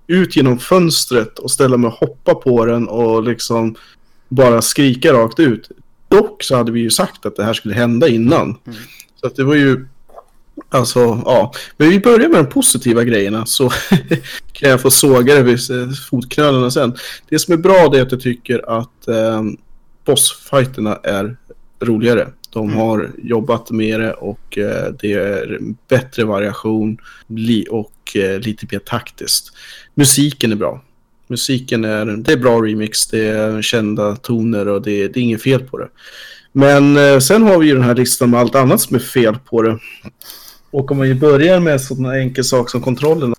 ut 0.08 0.36
genom 0.36 0.60
fönstret 0.60 1.40
och 1.40 1.52
ställa 1.52 1.78
mig 1.78 1.88
och 1.88 1.94
hoppa 1.94 2.36
på 2.36 2.66
den 2.66 2.88
och 2.88 3.24
liksom 3.24 3.76
bara 4.28 4.62
skrika 4.62 5.14
rakt 5.14 5.40
ut. 5.40 5.70
Dock 6.08 6.44
så 6.44 6.56
hade 6.56 6.72
vi 6.72 6.80
ju 6.80 6.90
sagt 6.90 7.26
att 7.26 7.36
det 7.36 7.44
här 7.44 7.54
skulle 7.54 7.74
hända 7.74 8.08
innan. 8.08 8.58
Mm. 8.66 8.78
Så 9.22 9.28
att 9.28 9.36
det 9.36 9.44
var 9.44 9.56
ju 9.56 9.88
Alltså, 10.70 11.00
ja. 11.26 11.54
Men 11.78 11.90
vi 11.90 12.00
börjar 12.00 12.30
med 12.30 12.40
de 12.44 12.50
positiva 12.50 13.04
grejerna 13.04 13.46
så 13.46 13.70
kan 14.54 14.70
jag 14.70 14.82
få 14.82 14.92
såga 14.92 15.36
det 15.36 15.44
vid 15.44 15.60
fotknölarna 16.10 16.72
sen. 16.72 16.96
Det 17.30 17.40
som 17.40 17.54
är 17.54 17.58
bra 17.58 17.90
det 17.90 17.98
är 17.98 18.02
att 18.02 18.12
jag 18.12 18.22
tycker 18.22 18.80
att 18.80 19.08
eh, 19.08 19.44
bossfighterna 20.06 20.96
är 21.04 21.38
roligare. 21.82 22.28
De 22.50 22.68
Mm. 22.70 22.80
har 22.80 23.12
jobbat 23.24 23.72
med 23.72 24.00
det 24.00 24.14
och 24.14 24.58
eh, 24.58 24.94
det 25.02 25.14
är 25.14 25.60
bättre 25.88 26.24
variation 26.24 26.98
och 27.70 28.16
eh, 28.16 28.40
lite 28.40 28.68
mer 28.72 28.80
taktiskt. 28.80 29.52
Musiken 29.96 30.52
är 30.52 30.56
bra. 30.56 30.82
Musiken 31.28 31.86
är, 31.86 32.06
det 32.06 32.32
är 32.34 32.38
bra 32.38 32.62
remix, 32.62 33.08
det 33.08 33.28
är 33.28 33.62
kända 33.62 34.16
toner 34.16 34.68
och 34.68 34.82
det, 34.82 35.08
det 35.08 35.20
är 35.20 35.22
inget 35.24 35.42
fel 35.42 35.64
på 35.64 35.78
det. 35.78 35.88
Men 36.52 36.98
eh, 36.98 37.20
sen 37.20 37.44
har 37.44 37.60
vi 37.60 37.68
ju 37.68 37.74
den 37.74 37.84
här 37.84 37.96
listan 37.96 38.30
med 38.30 38.40
allt 38.40 38.56
annat 38.56 38.82
som 38.82 38.96
är 38.96 39.00
fel 39.00 39.38
på 39.50 39.62
det. 39.62 39.80
Och 40.76 40.92
om 40.92 40.98
man 40.98 41.20
börjar 41.20 41.60
med 41.60 41.82
sådana 41.82 42.16
enkel 42.18 42.44
sak 42.44 42.70
som 42.70 42.82
kontrollerna 42.82 43.36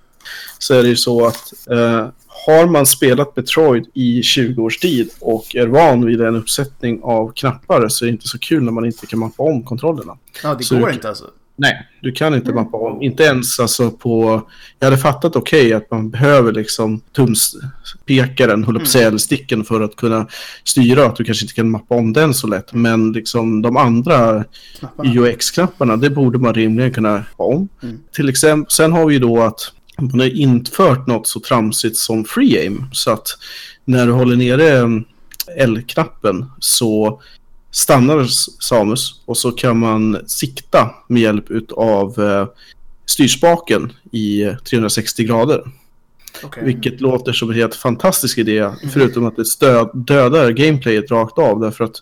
så 0.58 0.74
är 0.74 0.82
det 0.82 0.88
ju 0.88 0.96
så 0.96 1.26
att 1.26 1.52
eh, 1.70 2.08
har 2.46 2.66
man 2.66 2.86
spelat 2.86 3.36
Metroid 3.36 3.86
i 3.94 4.22
20 4.22 4.62
års 4.62 4.78
tid 4.78 5.10
och 5.20 5.56
är 5.56 5.66
van 5.66 6.06
vid 6.06 6.20
en 6.20 6.36
uppsättning 6.36 7.00
av 7.02 7.32
knappar 7.32 7.88
så 7.88 8.04
är 8.04 8.06
det 8.06 8.12
inte 8.12 8.28
så 8.28 8.38
kul 8.38 8.62
när 8.62 8.72
man 8.72 8.84
inte 8.84 9.06
kan 9.06 9.18
mappa 9.18 9.42
om 9.42 9.62
kontrollerna. 9.62 10.16
Ja, 10.42 10.54
det 10.54 10.64
Så 10.64 10.78
går 10.78 10.86
du- 10.86 10.92
inte 10.92 11.08
alltså. 11.08 11.24
Nej, 11.58 11.86
du 12.00 12.12
kan 12.12 12.34
inte 12.34 12.52
mappa 12.52 12.76
om. 12.76 13.02
Inte 13.02 13.22
ens 13.22 13.60
alltså 13.60 13.90
på... 13.90 14.42
Jag 14.78 14.86
hade 14.86 14.98
fattat 14.98 15.36
okej 15.36 15.72
att 15.72 15.90
man 15.90 16.10
behöver 16.10 16.52
liksom 16.52 17.00
tumspekaren, 17.12 18.64
höll 18.64 18.74
jag 18.74 18.82
på 18.82 18.86
att 18.86 18.88
säga, 18.88 19.08
eller 19.08 19.18
sticken 19.18 19.64
för 19.64 19.80
att 19.80 19.96
kunna 19.96 20.26
styra. 20.64 21.06
Att 21.06 21.16
du 21.16 21.24
kanske 21.24 21.44
inte 21.44 21.54
kan 21.54 21.70
mappa 21.70 21.94
om 21.94 22.12
den 22.12 22.34
så 22.34 22.46
lätt. 22.46 22.72
Men 22.72 23.12
liksom 23.12 23.62
de 23.62 23.76
andra 23.76 24.44
Knapparna. 24.78 25.10
UX-knapparna, 25.10 25.96
det 25.96 26.10
borde 26.10 26.38
man 26.38 26.54
rimligen 26.54 26.92
kunna 26.92 27.24
ha 27.36 27.44
om. 27.44 27.68
Mm. 27.82 27.98
Till 28.12 28.28
exempel, 28.28 28.70
sen 28.70 28.92
har 28.92 29.06
vi 29.06 29.14
ju 29.14 29.20
då 29.20 29.42
att 29.42 29.72
man 29.98 30.20
har 30.20 30.36
infört 30.36 31.06
något 31.06 31.26
så 31.26 31.40
tramsigt 31.40 31.96
som 31.96 32.24
free 32.24 32.58
aim. 32.58 32.84
Så 32.92 33.10
att 33.10 33.28
när 33.84 34.06
du 34.06 34.12
håller 34.12 34.36
nere 34.36 34.78
mm, 34.78 35.04
L-knappen 35.56 36.50
så 36.58 37.20
stannar 37.76 38.24
Samus 38.62 39.20
och 39.24 39.36
så 39.36 39.52
kan 39.52 39.78
man 39.78 40.18
sikta 40.26 40.90
med 41.08 41.22
hjälp 41.22 41.72
av 41.76 42.20
eh, 42.20 42.48
styrspaken 43.06 43.92
i 44.12 44.44
360 44.64 45.24
grader. 45.24 45.62
Okej. 46.42 46.64
Vilket 46.64 47.00
låter 47.00 47.32
som 47.32 47.50
en 47.50 47.56
helt 47.56 47.74
fantastisk 47.74 48.38
idé. 48.38 48.70
Förutom 48.92 49.26
att 49.26 49.36
det 49.36 49.44
stöd, 49.44 49.90
dödar 49.94 50.50
gameplayet 50.50 51.10
rakt 51.10 51.38
av. 51.38 51.60
Därför 51.60 51.84
att 51.84 51.96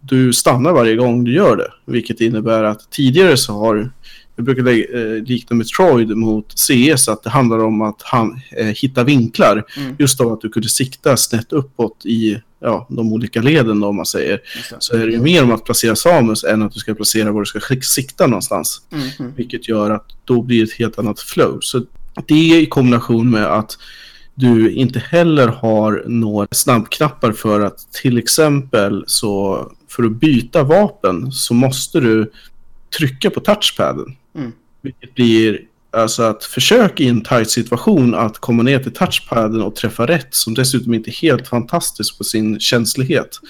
du 0.00 0.32
stannar 0.32 0.72
varje 0.72 0.96
gång 0.96 1.24
du 1.24 1.34
gör 1.34 1.56
det. 1.56 1.92
Vilket 1.92 2.20
innebär 2.20 2.64
att 2.64 2.90
tidigare 2.90 3.36
så 3.36 3.52
har 3.52 3.92
jag 4.36 4.44
brukar 4.44 4.68
eh, 4.68 5.22
likna 5.22 5.56
Metroid 5.56 6.16
mot 6.16 6.52
CS 6.58 7.08
att 7.08 7.22
det 7.22 7.30
handlar 7.30 7.58
om 7.58 7.82
att 7.82 8.02
han, 8.02 8.40
eh, 8.56 8.66
hitta 8.66 9.04
vinklar. 9.04 9.64
Mm. 9.76 9.96
Just 9.98 10.20
av 10.20 10.32
att 10.32 10.40
du 10.40 10.48
kunde 10.48 10.68
sikta 10.68 11.16
snett 11.16 11.52
uppåt 11.52 12.06
i 12.06 12.40
ja, 12.60 12.86
de 12.90 13.12
olika 13.12 13.42
leden 13.42 13.80
då, 13.80 13.88
om 13.88 13.96
man 13.96 14.06
säger. 14.06 14.40
Så 14.78 14.96
är 14.96 15.06
det 15.06 15.12
ju 15.12 15.20
mer 15.20 15.42
om 15.42 15.52
att 15.52 15.64
placera 15.64 15.96
Samus 15.96 16.44
än 16.44 16.62
att 16.62 16.72
du 16.72 16.78
ska 16.78 16.94
placera 16.94 17.32
var 17.32 17.40
du 17.40 17.46
ska 17.46 17.60
sikta 17.82 18.26
någonstans. 18.26 18.82
Mm, 18.92 19.08
mm. 19.18 19.32
Vilket 19.36 19.68
gör 19.68 19.90
att 19.90 20.06
då 20.24 20.42
blir 20.42 20.58
det 20.58 20.64
ett 20.64 20.78
helt 20.78 20.98
annat 20.98 21.20
flow. 21.20 21.58
Så 21.60 21.82
det 22.26 22.34
i 22.34 22.66
kombination 22.66 23.30
med 23.30 23.46
att 23.46 23.78
du 24.34 24.72
inte 24.72 24.98
heller 24.98 25.48
har 25.48 26.04
några 26.06 26.48
snabbknappar 26.50 27.32
för 27.32 27.60
att 27.60 27.92
till 27.92 28.18
exempel 28.18 29.04
så 29.06 29.66
för 29.88 30.04
att 30.04 30.12
byta 30.12 30.62
vapen 30.62 31.32
så 31.32 31.54
måste 31.54 32.00
du 32.00 32.32
trycka 32.98 33.30
på 33.30 33.40
touchpaden. 33.40 34.16
Mm. 34.34 34.52
Vilket 34.82 35.14
blir 35.14 35.60
alltså 35.90 36.22
att 36.22 36.44
försök 36.44 37.00
i 37.00 37.08
en 37.08 37.24
tight 37.24 37.50
situation 37.50 38.14
att 38.14 38.38
komma 38.38 38.62
ner 38.62 38.78
till 38.78 38.92
touchpaden 38.92 39.62
och 39.62 39.76
träffa 39.76 40.06
rätt 40.06 40.34
som 40.34 40.54
dessutom 40.54 40.94
inte 40.94 41.10
är 41.10 41.12
helt 41.12 41.48
fantastisk 41.48 42.18
på 42.18 42.24
sin 42.24 42.60
känslighet. 42.60 43.40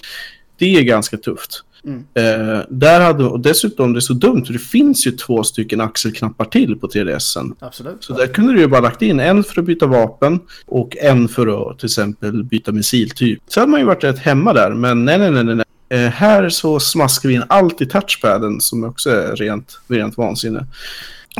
Det 0.58 0.76
är 0.76 0.82
ganska 0.82 1.16
tufft. 1.16 1.62
Mm. 1.84 2.04
Eh, 2.14 2.60
där 2.68 3.00
hade, 3.00 3.24
och 3.24 3.40
dessutom 3.40 3.92
det 3.92 3.98
är 3.98 4.00
så 4.00 4.12
dumt 4.12 4.44
för 4.44 4.52
det 4.52 4.58
finns 4.58 5.06
ju 5.06 5.10
två 5.10 5.44
stycken 5.44 5.80
axelknappar 5.80 6.44
till 6.44 6.76
på 6.76 6.86
3DSen. 6.88 7.52
Absolut. 7.58 8.04
Så 8.04 8.12
där 8.12 8.26
kunde 8.26 8.52
du 8.52 8.60
ju 8.60 8.66
bara 8.66 8.80
lagt 8.80 9.02
in 9.02 9.20
en 9.20 9.44
för 9.44 9.60
att 9.60 9.66
byta 9.66 9.86
vapen 9.86 10.40
och 10.66 10.96
en 10.96 11.28
för 11.28 11.70
att 11.70 11.78
till 11.78 11.86
exempel 11.86 12.44
byta 12.44 12.72
missiltyp. 12.72 13.42
Så 13.48 13.60
hade 13.60 13.70
man 13.70 13.80
ju 13.80 13.86
varit 13.86 14.04
rätt 14.04 14.18
hemma 14.18 14.52
där, 14.52 14.70
men 14.70 15.04
nej, 15.04 15.18
nej, 15.18 15.30
nej, 15.30 15.44
nej. 15.44 15.64
Eh, 15.88 15.98
här 16.10 16.48
så 16.48 16.80
smaskar 16.80 17.28
vi 17.28 17.34
in 17.34 17.44
allt 17.48 17.80
i 17.80 17.86
touchpaden 17.86 18.60
som 18.60 18.84
också 18.84 19.10
är 19.10 19.36
rent, 19.36 19.80
rent 19.88 20.16
vansinne. 20.16 20.66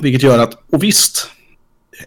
Vilket 0.01 0.23
gör 0.23 0.39
att, 0.39 0.59
och 0.71 0.83
visst, 0.83 1.31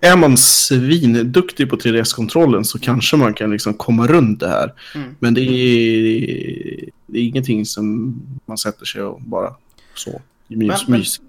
är 0.02 0.16
man 0.16 0.38
svinduktig 0.38 1.70
på 1.70 1.76
3DS-kontrollen 1.78 2.64
så 2.66 2.80
kanske 2.80 3.18
man 3.18 3.34
kan 3.34 3.52
liksom 3.52 3.74
komma 3.74 4.08
runt 4.08 4.40
det 4.40 4.50
här. 4.50 4.74
Mm. 4.96 5.16
Men 5.20 5.34
det 5.34 5.42
är, 5.42 6.90
det 7.08 7.20
är 7.20 7.24
ingenting 7.24 7.66
som 7.66 8.16
man 8.46 8.58
sätter 8.58 8.86
sig 8.86 9.02
och 9.02 9.22
bara 9.22 9.56
så 9.96 10.22
mys, 10.48 10.68
Men- 10.68 10.78
men- 10.88 11.00
mys. 11.00 11.22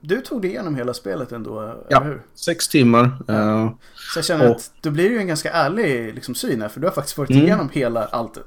Du 0.00 0.20
tog 0.20 0.42
dig 0.42 0.50
igenom 0.50 0.74
hela 0.74 0.94
spelet 0.94 1.32
ändå, 1.32 1.84
Ja. 1.90 1.96
eller 1.96 2.06
hur? 2.10 2.22
Sex 2.34 2.68
timmar. 2.68 3.04
eh, 3.28 3.70
Så 4.12 4.18
jag 4.18 4.24
känner 4.24 4.50
Och- 4.50 4.56
att 4.56 4.70
då 4.80 4.90
blir 4.90 5.10
ju 5.10 5.18
en 5.18 5.26
ganska 5.26 5.50
ärlig 5.52 6.14
liksom, 6.14 6.34
syn 6.34 6.62
här, 6.62 6.68
för 6.68 6.80
du 6.80 6.86
har 6.86 6.94
faktiskt 6.94 7.18
varit 7.18 7.30
Mm. 7.30 7.42
igenom 7.42 7.68
hela 7.72 8.04
alltet. 8.04 8.44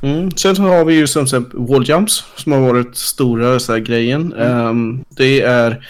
Mm. 0.00 0.30
Sen 0.30 0.56
så 0.56 0.62
har 0.62 0.84
vi 0.84 0.94
ju 0.94 1.06
som 1.06 1.26
sagt 1.26 1.46
wall 1.52 1.88
jumps 1.88 2.24
som 2.36 2.52
har 2.52 2.60
varit 2.60 2.96
stora 2.96 3.58
så 3.58 3.72
här, 3.72 3.80
grejen. 3.80 4.32
Ehm, 4.32 5.04
det 5.08 5.40
är 5.40 5.86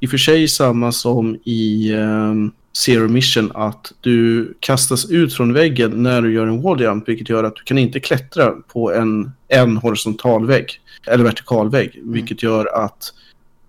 i 0.00 0.06
och 0.06 0.10
för 0.10 0.18
sig 0.18 0.48
samma 0.48 0.92
som 0.92 1.38
i 1.44 1.92
ehm, 1.92 2.50
Zero 2.76 3.08
Mission 3.08 3.52
att 3.54 3.92
du 4.00 4.54
kastas 4.60 5.10
ut 5.10 5.34
från 5.34 5.52
väggen 5.52 6.02
när 6.02 6.22
du 6.22 6.32
gör 6.32 6.46
en 6.46 6.62
wall 6.62 6.80
jump 6.80 7.08
vilket 7.08 7.28
gör 7.28 7.44
att 7.44 7.56
du 7.56 7.62
kan 7.62 7.78
inte 7.78 8.00
klättra 8.00 8.50
på 8.50 8.92
en, 8.92 9.32
en 9.48 9.76
horisontal 9.76 10.46
vägg 10.46 10.80
eller 11.06 11.24
vertikal 11.24 11.70
vägg 11.70 12.00
vilket 12.02 12.42
gör 12.42 12.84
att 12.84 13.12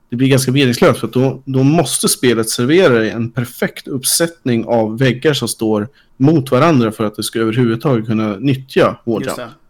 det 0.10 0.16
blir 0.16 0.28
ganska 0.28 0.52
meningslöst 0.52 1.00
för 1.00 1.08
att 1.08 1.14
då, 1.14 1.42
då 1.46 1.64
måste 1.64 2.10
spelet 2.10 2.50
servera 2.50 2.94
dig 2.94 3.10
en 3.10 3.32
perfekt 3.32 3.88
uppsättning 3.88 4.66
av 4.66 5.00
väggar 5.00 5.34
som 5.34 5.48
står 5.48 5.88
mot 6.18 6.52
varandra 6.52 6.92
för 6.92 7.04
att 7.04 7.16
du 7.16 7.24
ska 7.24 7.40
överhuvudtaget 7.40 8.06
kunna 8.06 8.36
nyttja 8.36 8.98
wall 9.06 9.24
Just 9.24 9.38
jump. 9.38 9.50
det. 9.50 9.67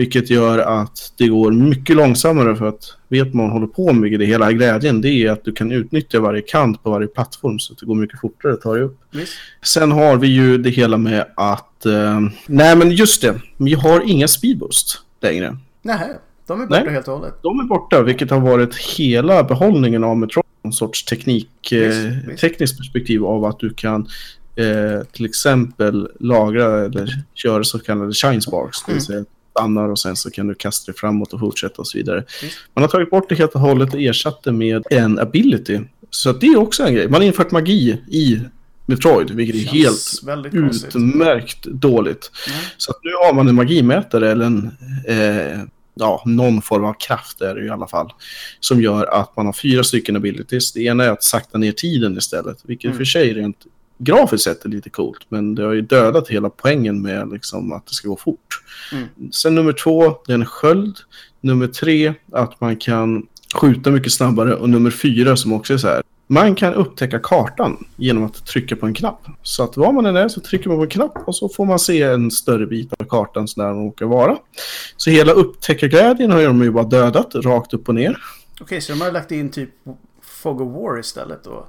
Vilket 0.00 0.30
gör 0.30 0.58
att 0.58 1.12
det 1.16 1.28
går 1.28 1.52
mycket 1.52 1.96
långsammare 1.96 2.56
för 2.56 2.68
att 2.68 2.96
vet 3.08 3.34
man 3.34 3.50
håller 3.50 3.66
på 3.66 3.92
med 3.92 4.18
det 4.20 4.24
hela 4.26 4.52
glädjen 4.52 5.00
det 5.00 5.08
är 5.08 5.30
att 5.30 5.44
du 5.44 5.52
kan 5.52 5.72
utnyttja 5.72 6.20
varje 6.20 6.42
kant 6.42 6.82
på 6.82 6.90
varje 6.90 7.06
plattform 7.06 7.58
så 7.58 7.72
att 7.72 7.78
det 7.78 7.86
går 7.86 7.94
mycket 7.94 8.20
fortare 8.20 8.52
att 8.52 8.60
ta 8.60 8.74
dig 8.74 8.82
upp. 8.82 8.98
Visst. 9.10 9.32
Sen 9.62 9.92
har 9.92 10.16
vi 10.16 10.26
ju 10.28 10.58
det 10.58 10.70
hela 10.70 10.96
med 10.96 11.26
att, 11.36 11.86
eh, 11.86 12.20
nej 12.46 12.76
men 12.76 12.90
just 12.90 13.22
det, 13.22 13.40
vi 13.56 13.74
har 13.74 14.10
inga 14.10 14.28
speedboost 14.28 15.00
längre. 15.22 15.56
Nej, 15.82 16.08
de 16.46 16.60
är 16.60 16.66
borta 16.66 16.82
Nej. 16.84 16.92
helt 16.94 17.08
och 17.08 17.14
hållet. 17.14 17.34
De 17.42 17.60
är 17.60 17.64
borta, 17.64 18.02
vilket 18.02 18.30
har 18.30 18.40
varit 18.40 18.76
hela 18.76 19.44
behållningen 19.44 20.04
av 20.04 20.16
Metroid. 20.16 20.44
En 20.62 20.72
sorts 20.72 21.04
teknik, 21.04 21.72
eh, 21.72 21.78
visst. 22.26 22.40
tekniskt 22.40 22.78
perspektiv 22.78 23.24
av 23.24 23.44
att 23.44 23.58
du 23.58 23.70
kan 23.70 24.06
eh, 24.56 25.04
till 25.12 25.24
exempel 25.24 26.08
lagra 26.20 26.84
eller 26.84 27.08
köra 27.34 27.64
så 27.64 27.78
kallade 27.78 28.12
shine 28.14 28.40
sparks. 28.42 28.82
Det 28.86 28.92
vill 28.92 28.96
Mm. 28.96 29.04
säga 29.06 29.24
stannar 29.60 29.88
och 29.88 29.98
sen 29.98 30.16
så 30.16 30.30
kan 30.30 30.46
du 30.46 30.54
kasta 30.54 30.92
dig 30.92 30.98
framåt 30.98 31.32
och 31.32 31.40
fortsätta 31.40 31.74
och 31.76 31.86
så 31.86 31.98
vidare. 31.98 32.24
Visst. 32.42 32.58
Man 32.74 32.82
har 32.82 32.88
tagit 32.88 33.10
bort 33.10 33.28
det 33.28 33.34
helt 33.34 33.54
och 33.54 33.60
hållet 33.60 33.94
och 33.94 34.00
ersatt 34.00 34.42
det 34.42 34.52
med 34.52 34.84
en 34.90 35.18
ability. 35.18 35.80
Så 36.10 36.32
det 36.32 36.46
är 36.46 36.58
också 36.58 36.82
en 36.82 36.94
grej. 36.94 37.08
Man 37.08 37.20
har 37.20 37.26
infört 37.26 37.50
magi 37.50 37.90
i 38.08 38.40
Metroid, 38.86 39.30
vilket 39.30 39.56
är 39.56 39.60
Känns 39.60 40.22
helt 40.24 40.54
utmärkt 40.54 41.64
dåligt. 41.64 42.30
Mm. 42.48 42.60
Så 42.76 42.92
nu 43.02 43.10
har 43.26 43.34
man 43.34 43.48
en 43.48 43.54
magimätare 43.54 44.30
eller 44.30 44.44
en, 44.44 44.70
eh, 45.08 45.60
ja, 45.94 46.22
någon 46.26 46.62
form 46.62 46.84
av 46.84 46.92
kraft 46.92 47.40
är 47.40 47.54
det 47.54 47.64
i 47.64 47.70
alla 47.70 47.86
fall. 47.86 48.12
Som 48.60 48.82
gör 48.82 49.06
att 49.06 49.36
man 49.36 49.46
har 49.46 49.52
fyra 49.52 49.84
stycken 49.84 50.16
abilities. 50.16 50.72
Det 50.72 50.80
ena 50.82 51.04
är 51.04 51.10
att 51.10 51.22
sakta 51.22 51.58
ner 51.58 51.72
tiden 51.72 52.18
istället. 52.18 52.58
Vilket 52.64 52.84
Mm. 52.84 52.98
för 52.98 53.04
sig 53.04 53.34
rent 53.34 53.56
grafiskt 54.00 54.44
sett 54.44 54.64
är 54.64 54.68
lite 54.68 54.90
coolt. 54.90 55.26
Men 55.28 55.54
det 55.54 55.64
har 55.64 55.72
ju 55.72 55.82
dödat 55.82 56.28
hela 56.28 56.50
poängen 56.50 57.02
med 57.02 57.28
liksom, 57.28 57.72
att 57.72 57.86
det 57.86 57.94
ska 57.94 58.08
gå 58.08 58.16
fort. 58.16 58.62
Mm. 58.92 59.32
Sen 59.32 59.54
nummer 59.54 59.72
två, 59.72 60.16
det 60.26 60.32
är 60.32 60.34
en 60.34 60.46
sköld. 60.46 60.96
Nummer 61.40 61.66
tre, 61.66 62.14
att 62.32 62.60
man 62.60 62.76
kan 62.76 63.26
skjuta 63.54 63.90
mycket 63.90 64.12
snabbare. 64.12 64.54
Och 64.54 64.70
nummer 64.70 64.90
fyra 64.90 65.36
som 65.36 65.52
också 65.52 65.74
är 65.74 65.78
så 65.78 65.88
här. 65.88 66.02
Man 66.26 66.54
kan 66.54 66.74
upptäcka 66.74 67.18
kartan 67.18 67.86
genom 67.96 68.24
att 68.24 68.46
trycka 68.46 68.76
på 68.76 68.86
en 68.86 68.94
knapp. 68.94 69.26
Så 69.42 69.62
att 69.62 69.76
var 69.76 69.92
man 69.92 70.06
än 70.06 70.16
är 70.16 70.28
så 70.28 70.40
trycker 70.40 70.68
man 70.68 70.78
på 70.78 70.82
en 70.82 70.90
knapp 70.90 71.18
och 71.26 71.36
så 71.36 71.48
får 71.48 71.66
man 71.66 71.78
se 71.78 72.02
en 72.02 72.30
större 72.30 72.66
bit 72.66 72.92
av 72.98 73.04
kartan 73.04 73.48
så 73.48 73.60
där 73.60 73.68
den 73.68 73.84
råkar 73.84 74.06
vara. 74.06 74.36
Så 74.96 75.10
hela 75.10 75.32
upptäckarglädjen 75.32 76.30
har 76.30 76.42
de 76.42 76.62
ju 76.62 76.70
bara 76.70 76.84
dödat 76.84 77.34
rakt 77.34 77.74
upp 77.74 77.88
och 77.88 77.94
ner. 77.94 78.18
Okej, 78.60 78.80
så 78.80 78.92
de 78.92 79.00
har 79.00 79.12
lagt 79.12 79.30
in 79.30 79.50
typ 79.50 79.70
Fog 80.22 80.60
of 80.60 80.72
War 80.72 81.00
istället 81.00 81.44
då? 81.44 81.68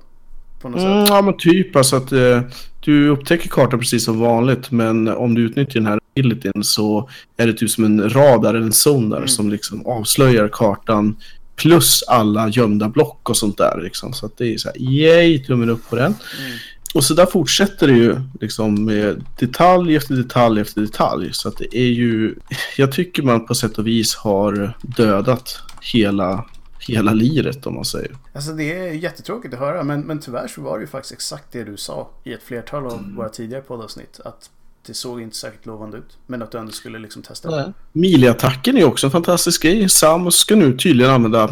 På 0.61 0.69
något 0.69 0.81
Mm, 0.81 1.05
sätt? 1.05 1.13
ja 1.15 1.21
men 1.21 1.37
typ 1.37 1.75
alltså 1.75 1.95
att 1.95 2.11
eh, 2.11 2.41
du 2.79 3.09
upptäcker 3.09 3.49
kartan 3.49 3.79
precis 3.79 4.05
som 4.05 4.19
vanligt 4.19 4.71
men 4.71 5.07
om 5.07 5.35
du 5.35 5.41
utnyttjar 5.41 5.79
den 5.79 5.85
här 5.87 5.99
abilityn 6.15 6.63
så 6.63 7.09
är 7.37 7.47
det 7.47 7.53
typ 7.53 7.69
som 7.69 7.83
en 7.83 8.09
radar 8.09 8.53
eller 8.53 8.65
en 8.65 8.71
sonar 8.73 9.17
Mm. 9.17 9.27
som 9.27 9.49
liksom 9.49 9.85
avslöjar 9.85 10.47
kartan 10.53 11.15
plus 11.55 12.03
alla 12.07 12.49
gömda 12.49 12.89
block 12.89 13.29
och 13.29 13.37
sånt 13.37 13.57
där 13.57 13.81
liksom. 13.83 14.13
Så 14.13 14.25
att 14.25 14.37
det 14.37 14.53
är 14.53 14.57
så 14.57 14.69
här, 14.69 14.81
yay, 14.81 15.39
tummen 15.43 15.69
upp 15.69 15.89
på 15.89 15.95
den. 15.95 16.05
Mm. 16.05 16.57
Och 16.93 17.03
så 17.03 17.13
där 17.13 17.25
fortsätter 17.25 17.87
det 17.87 17.93
ju 17.93 18.15
liksom 18.41 18.85
med 18.85 19.23
detalj 19.39 19.95
efter 19.95 20.15
detalj 20.15 20.61
efter 20.61 20.81
detalj. 20.81 21.29
Så 21.33 21.47
att 21.47 21.57
det 21.57 21.77
är 21.77 21.87
ju, 21.87 22.35
jag 22.77 22.91
tycker 22.91 23.23
man 23.23 23.45
på 23.45 23.55
sätt 23.55 23.77
och 23.77 23.87
vis 23.87 24.15
har 24.15 24.73
dödat 24.81 25.59
hela, 25.81 26.45
hela 26.87 27.13
liret 27.13 27.65
om 27.65 27.75
man 27.75 27.85
säger. 27.85 28.11
Alltså 28.33 28.51
det 28.51 28.73
är 28.79 28.91
jättetråkigt 28.93 29.53
att 29.53 29.59
höra 29.59 29.83
men, 29.83 30.01
men 30.01 30.19
tyvärr 30.19 30.47
så 30.47 30.61
var 30.61 30.77
det 30.77 30.81
ju 30.81 30.87
faktiskt 30.87 31.13
exakt 31.13 31.51
det 31.51 31.63
du 31.63 31.77
sa 31.77 32.09
i 32.23 32.33
ett 32.33 32.43
flertal 32.43 32.85
av 32.85 32.93
Mm. 32.99 33.15
våra 33.15 33.29
tidigare 33.29 33.61
poddavsnitt. 33.61 34.19
Att 34.25 34.49
det 34.87 34.93
såg 34.93 35.21
inte 35.21 35.35
särskilt 35.37 35.65
lovande 35.65 35.97
ut. 35.97 36.17
Men 36.27 36.41
att 36.41 36.51
du 36.51 36.57
ändå 36.57 36.71
skulle 36.71 36.99
liksom 36.99 37.21
testa. 37.21 37.73
Melee-attacken 37.91 38.77
är 38.77 38.83
också 38.83 39.07
en 39.07 39.11
fantastisk 39.11 39.63
grej. 39.63 39.89
Samus 39.89 40.35
ska 40.35 40.55
nu 40.55 40.77
tydligen 40.77 41.11
använda 41.11 41.43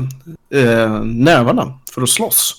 eh, 0.54 1.04
nävarna 1.04 1.80
för 1.94 2.02
att 2.02 2.10
slåss. 2.10 2.56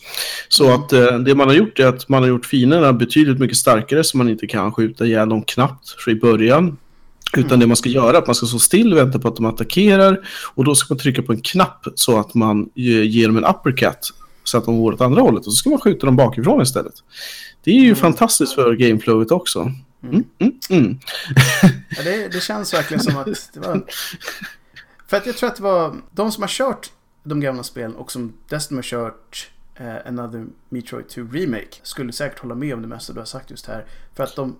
Så 0.49 0.75
att 0.75 0.93
eh, 0.93 1.18
det 1.18 1.35
man 1.35 1.49
har 1.49 1.55
gjort 1.55 1.79
är 1.79 1.87
att 1.87 2.09
man 2.09 2.23
har 2.23 2.29
gjort 2.29 2.47
finerna 2.47 2.93
betydligt 2.93 3.39
mycket 3.39 3.57
starkare 3.57 4.05
så 4.05 4.16
man 4.16 4.29
inte 4.29 4.47
kan 4.47 4.73
skjuta 4.73 5.07
ihjäl 5.07 5.29
dem 5.29 5.43
knappt 5.43 6.09
i 6.09 6.14
början. 6.14 6.77
Utan 7.37 7.61
det 7.61 7.66
man 7.66 7.76
ska 7.76 7.89
göra 7.89 8.16
är 8.16 8.20
att 8.20 8.26
man 8.26 8.35
ska 8.35 8.47
stå 8.47 8.59
still 8.59 8.93
och 8.93 8.99
vänta 8.99 9.18
på 9.18 9.28
att 9.28 9.37
de 9.37 9.45
attackerar. 9.47 10.28
Och 10.55 10.64
då 10.64 10.74
ska 10.74 10.95
man 10.95 10.99
trycka 10.99 11.22
på 11.22 11.33
en 11.33 11.41
knapp 11.41 11.87
så 11.95 12.18
att 12.20 12.35
man 12.35 12.70
ge- 12.74 13.05
ger 13.05 13.26
dem 13.26 13.37
en 13.37 13.45
uppercut. 13.45 14.12
Så 14.45 14.59
att 14.59 14.64
de 14.64 14.81
går 14.81 14.93
åt 14.93 15.01
andra 15.01 15.22
hållet. 15.22 15.47
Och 15.47 15.53
så 15.53 15.57
ska 15.57 15.70
man 15.70 15.81
skjuta 15.81 16.07
dem 16.07 16.16
bakifrån 16.16 16.62
istället. 16.62 16.95
Det 17.64 17.70
är 17.70 17.81
ju 17.81 17.95
fantastiskt 17.95 18.53
för 18.53 18.74
gameflowet 18.74 19.31
också. 19.31 19.72
Mm, 20.03 20.24
mm, 20.39 20.53
mm. 20.70 20.99
Ja, 21.97 22.03
det, 22.05 22.28
det 22.28 22.41
känns 22.43 22.74
verkligen 22.74 23.03
som 23.03 23.16
att 23.16 23.51
det 23.55 23.61
var... 23.61 23.83
För 25.07 25.16
att 25.16 25.26
jag 25.26 25.37
tror 25.37 25.49
att 25.51 25.57
det 25.57 25.62
var 25.62 25.97
de 26.12 26.33
som 26.33 26.43
har 26.43 26.49
kört 26.49 26.91
de 27.24 27.41
gamla 27.41 27.62
spelen 27.62 27.95
och 27.97 28.12
som 28.12 28.33
dessutom 28.49 28.76
har 28.78 28.83
kört 28.83 29.51
eh, 29.74 30.09
Another 30.09 30.47
Metroid 30.68 31.09
2 31.09 31.20
Remake 31.33 31.76
skulle 31.83 32.12
säkert 32.12 32.39
hålla 32.39 32.55
med 32.55 32.74
om 32.74 32.83
det 32.83 32.89
mesta 32.89 33.12
du 33.12 33.18
har 33.18 33.26
sagt 33.26 33.51
just 33.51 33.66
här. 33.66 33.85
För 34.14 34.24
att 34.24 34.37
de, 34.37 34.57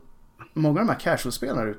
många 0.55 0.81
av 0.81 0.87
de 0.87 0.93
här 0.93 1.01
casual-spelarna 1.01 1.65
där 1.65 1.77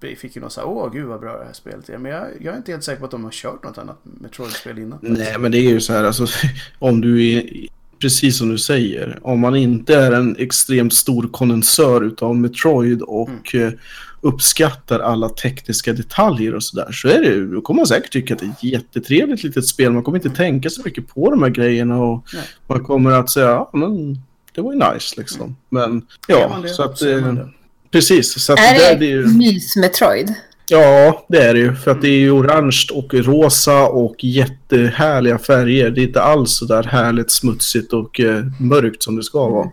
ute 0.00 0.16
fick 0.16 0.36
ju 0.36 0.42
någon 0.42 0.50
såhär, 0.50 0.68
åh 0.68 0.92
gud 0.92 1.06
vad 1.06 1.20
bra 1.20 1.38
det 1.38 1.44
här 1.44 1.52
spelet 1.52 1.88
är. 1.88 1.98
Men 1.98 2.12
jag, 2.12 2.26
jag 2.40 2.52
är 2.52 2.56
inte 2.56 2.72
helt 2.72 2.84
säker 2.84 2.98
på 2.98 3.04
att 3.04 3.10
de 3.10 3.24
har 3.24 3.30
kört 3.30 3.64
något 3.64 3.78
annat 3.78 3.98
Metroid-spel 4.02 4.78
innan. 4.78 4.98
Nej, 5.02 5.38
men 5.38 5.52
det 5.52 5.58
är 5.58 5.70
ju 5.70 5.80
så 5.80 5.92
här, 5.92 6.04
alltså, 6.04 6.26
om 6.78 7.00
du 7.00 7.32
är, 7.32 7.50
precis 7.98 8.38
som 8.38 8.48
du 8.48 8.58
säger, 8.58 9.18
om 9.22 9.40
man 9.40 9.56
inte 9.56 9.96
är 9.96 10.12
en 10.12 10.36
extremt 10.38 10.94
stor 10.94 11.28
kondensör 11.28 12.04
utav 12.04 12.36
Metroid 12.36 13.02
och 13.02 13.54
eh, 13.54 13.72
uppskattar 14.20 15.00
alla 15.00 15.28
tekniska 15.28 15.92
detaljer 15.92 16.54
och 16.54 16.62
sådär, 16.62 16.92
så 16.92 17.08
är 17.08 17.22
det, 17.22 17.46
då 17.46 17.60
kommer 17.60 17.80
man 17.80 17.86
säkert 17.86 18.12
tycka 18.12 18.34
att 18.34 18.40
det 18.40 18.46
är 18.46 18.50
ett 18.50 18.64
jättetrevligt 18.64 19.42
litet 19.42 19.66
spel. 19.66 19.92
Man 19.92 20.02
kommer 20.02 20.18
inte 20.18 20.36
tänka 20.36 20.70
så 20.70 20.82
mycket 20.84 21.08
på 21.08 21.30
de 21.30 21.42
här 21.42 21.50
grejerna 21.50 22.02
och 22.02 22.26
Nej. 22.34 22.44
man 22.66 22.84
kommer 22.84 23.10
att 23.10 23.30
säga, 23.30 23.46
ja, 23.46 23.70
men 23.72 24.18
det 24.54 24.62
var 24.62 24.72
ju 24.72 24.78
nice 24.78 25.14
liksom. 25.16 25.56
Men 25.68 26.06
Ser 26.26 26.34
ja, 26.34 26.62
så 26.66 26.82
att, 26.82 26.98
det. 26.98 27.48
Precis. 27.90 28.40
Så 28.44 28.52
att 28.52 28.58
Är 28.58 28.74
det, 28.74 28.96
det 28.98 29.06
är 29.06 29.10
ju... 29.10 29.26
mys-Metroid? 29.26 30.34
Ja, 30.68 31.26
det 31.28 31.38
är 31.42 31.54
det 31.54 31.60
ju. 31.60 31.74
För 31.74 31.90
att 31.90 32.02
det 32.02 32.08
är 32.08 32.18
ju 32.18 32.30
orange 32.30 32.86
och 32.92 33.14
rosa 33.14 33.86
och 33.86 34.16
jättehärliga 34.24 35.38
färger. 35.38 35.90
Det 35.90 36.00
är 36.00 36.06
inte 36.06 36.22
alls 36.22 36.56
så 36.58 36.64
där 36.64 36.82
härligt 36.82 37.30
smutsigt 37.30 37.92
och 37.92 38.20
eh, 38.20 38.44
mörkt 38.60 39.02
som 39.02 39.16
det 39.16 39.22
ska 39.22 39.48
vara. 39.48 39.70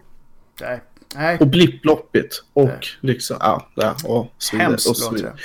Nej. 0.61 0.81
Nej. 1.15 1.37
Och 1.39 1.47
blipploppigt. 1.47 2.43
Och 2.53 2.65
Nej. 2.65 2.79
liksom, 3.01 3.37
ja, 3.39 3.67
ja 3.75 3.95
och 4.03 4.33
så 4.37 4.55
vidare. 4.55 4.69
Hemskt 4.69 4.89
och 4.89 4.97
så 4.97 5.03
låter 5.03 5.15
vidare. 5.15 5.33
det. 5.35 5.39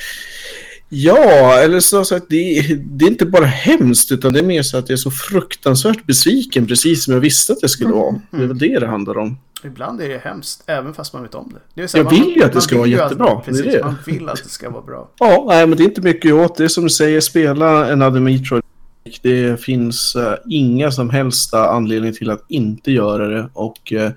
Ja, 0.90 1.54
eller 1.58 1.80
så 1.80 2.04
sagt, 2.04 2.26
det, 2.28 2.58
är- 2.58 2.76
det 2.76 3.04
är 3.04 3.08
inte 3.08 3.26
bara 3.26 3.44
hemskt 3.46 4.12
utan 4.12 4.32
det 4.32 4.38
är 4.38 4.44
mer 4.44 4.62
så 4.62 4.76
att 4.78 4.88
jag 4.88 4.94
är 4.96 5.00
så 5.00 5.10
fruktansvärt 5.10 6.06
besviken 6.06 6.66
precis 6.66 7.04
som 7.04 7.14
jag 7.14 7.20
visste 7.20 7.52
att 7.52 7.60
det 7.60 7.68
skulle 7.68 7.90
vara. 7.90 8.20
Det 8.30 8.42
är 8.42 8.46
väl 8.46 8.58
det 8.58 8.78
det 8.78 8.86
handlar 8.86 9.18
om. 9.18 9.38
Ibland 9.64 10.00
är 10.00 10.08
det 10.08 10.18
hemskt, 10.18 10.62
även 10.66 10.94
fast 10.94 11.12
man 11.12 11.22
vet 11.22 11.34
om 11.34 11.52
det. 11.54 11.82
det 11.82 11.92
här, 11.92 11.98
Jag 11.98 12.10
vill 12.10 12.36
ju 12.36 12.44
att 12.44 12.52
det 12.52 12.60
ska 12.60 12.78
vara 12.78 12.86
jättebra, 12.86 13.30
Att, 13.30 13.44
det 13.44 13.50
är 13.50 13.54
precis, 13.54 13.72
det. 13.72 13.84
man 13.84 13.96
vill 14.06 14.28
att 14.28 14.42
det 14.42 14.48
ska 14.48 14.70
vara 14.70 14.82
bra. 14.82 15.08
Ja, 15.18 15.44
nej, 15.48 15.66
men 15.66 15.78
det 15.78 15.84
är 15.84 15.88
inte 15.88 16.00
mycket 16.00 16.32
åt. 16.32 16.56
Det 16.56 16.64
är 16.64 16.68
som 16.68 16.84
du 16.84 16.90
säger, 16.90 17.20
spela 17.20 17.88
en 17.92 18.24
Metroid. 18.24 18.62
Det 19.22 19.60
finns 19.60 20.16
eh, 20.16 20.34
inga 20.50 20.90
som 20.90 21.10
helst 21.10 21.54
anledningar 21.54 22.14
till 22.14 22.30
att 22.30 22.44
inte 22.48 22.92
göra 22.92 23.28
det. 23.28 23.48
Och 23.52 23.92
eh, 23.92 24.10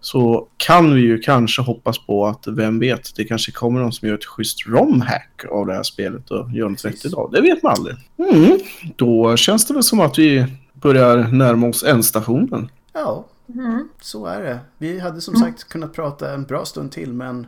så 0.00 0.48
kan 0.56 0.94
vi 0.94 1.00
ju 1.00 1.18
kanske 1.18 1.62
hoppas 1.62 2.06
på 2.06 2.26
att, 2.26 2.46
vem 2.46 2.78
vet, 2.78 3.16
det 3.16 3.24
kanske 3.24 3.52
kommer 3.52 3.80
någon 3.80 3.92
som 3.92 4.08
gör 4.08 4.14
ett 4.14 4.24
schysst 4.24 4.66
romhack 4.66 5.44
av 5.50 5.66
det 5.66 5.74
här 5.74 5.82
spelet 5.82 6.30
och 6.30 6.52
gör 6.52 6.68
något 6.68 6.82
Precis. 6.82 7.04
vettigt 7.04 7.14
av. 7.18 7.30
Det 7.30 7.40
vet 7.40 7.62
man 7.62 7.72
aldrig. 7.72 7.96
Mm. 8.18 8.58
Då 8.96 9.36
känns 9.36 9.66
det 9.66 9.74
väl 9.74 9.82
som 9.82 10.00
att 10.00 10.18
vi 10.18 10.46
börjar 10.72 11.16
närma 11.16 11.66
oss 11.68 11.84
ändstationen. 11.84 12.68
Ja, 12.92 13.24
Mm. 13.54 13.88
så 14.00 14.26
är 14.26 14.42
det. 14.42 14.58
Vi 14.78 14.98
hade 15.00 15.20
som 15.20 15.34
Mm. 15.34 15.46
sagt 15.48 15.68
kunnat 15.68 15.92
prata 15.92 16.34
en 16.34 16.44
bra 16.44 16.64
stund 16.64 16.92
till, 16.92 17.12
men 17.12 17.46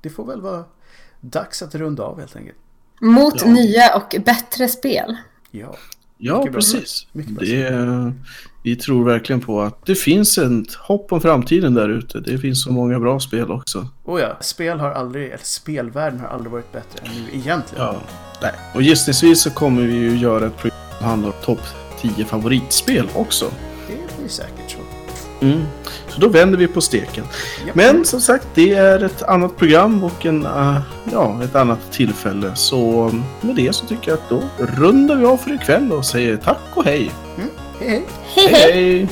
det 0.00 0.10
får 0.10 0.26
väl 0.26 0.40
vara 0.40 0.64
dags 1.20 1.62
att 1.62 1.74
runda 1.74 2.02
av 2.02 2.18
helt 2.20 2.36
enkelt. 2.36 2.58
Mot 3.00 3.34
Ja. 3.42 3.48
nya 3.50 3.96
och 3.96 4.16
bättre 4.24 4.68
spel. 4.68 5.16
Ja, 5.50 5.76
Ja, 6.22 6.46
precis. 6.52 7.06
Det, 7.12 8.12
vi 8.64 8.76
tror 8.76 9.04
verkligen 9.04 9.40
på 9.40 9.60
att 9.62 9.86
det 9.86 9.94
finns 9.94 10.38
ett 10.38 10.74
hopp 10.74 11.12
om 11.12 11.20
framtiden 11.20 11.74
där 11.74 11.88
ute. 11.88 12.20
Det 12.20 12.38
finns 12.38 12.62
så 12.64 12.72
många 12.72 13.00
bra 13.00 13.20
spel 13.20 13.50
också. 13.50 13.88
oh 14.04 14.20
ja, 14.20 14.36
spel 14.40 14.80
har 14.80 14.90
aldrig, 14.90 15.26
eller 15.26 15.38
spelvärlden 15.44 16.20
har 16.20 16.28
aldrig 16.28 16.52
varit 16.52 16.72
bättre 16.72 17.06
än 17.06 17.12
nu 17.14 17.28
egentligen. 17.38 17.84
Ja. 17.84 17.96
Nej. 18.42 18.52
Och 18.74 18.82
gissningsvis 18.82 19.40
så 19.42 19.50
kommer 19.50 19.82
vi 19.82 19.94
ju 19.94 20.16
göra 20.16 20.46
ett 20.46 20.56
program 20.56 20.78
som 20.98 21.06
handlar 21.08 21.28
om 21.28 21.34
topp 21.44 21.60
10 22.00 22.24
favoritspel 22.24 23.08
också. 23.14 23.50
Det 23.88 24.16
blir 24.18 24.28
säkert. 24.28 24.59
Mm. 25.40 25.62
Så 26.08 26.20
då 26.20 26.28
vänder 26.28 26.58
vi 26.58 26.66
på 26.66 26.80
steken. 26.80 27.24
Ja. 27.66 27.72
Men 27.74 28.04
som 28.04 28.20
sagt, 28.20 28.46
det 28.54 28.74
är 28.74 29.04
ett 29.04 29.22
annat 29.22 29.56
program 29.56 30.04
och 30.04 30.26
en, 30.26 30.46
uh, 30.46 30.80
ja, 31.12 31.40
ett 31.44 31.54
annat 31.54 31.92
tillfälle. 31.92 32.52
Så 32.54 33.10
med 33.40 33.56
det 33.56 33.72
så 33.72 33.86
tycker 33.86 34.10
jag 34.10 34.18
att 34.18 34.28
då 34.28 34.42
rundar 34.58 35.16
vi 35.16 35.24
av 35.24 35.36
för 35.36 35.52
ikväll 35.52 35.92
och 35.92 36.04
säger 36.04 36.36
tack 36.36 36.60
och 36.74 36.84
hej. 36.84 37.10
Hej 37.36 37.88
hej! 37.88 38.06
Hej 38.34 38.48
hej! 38.48 38.72
hej. 38.72 39.08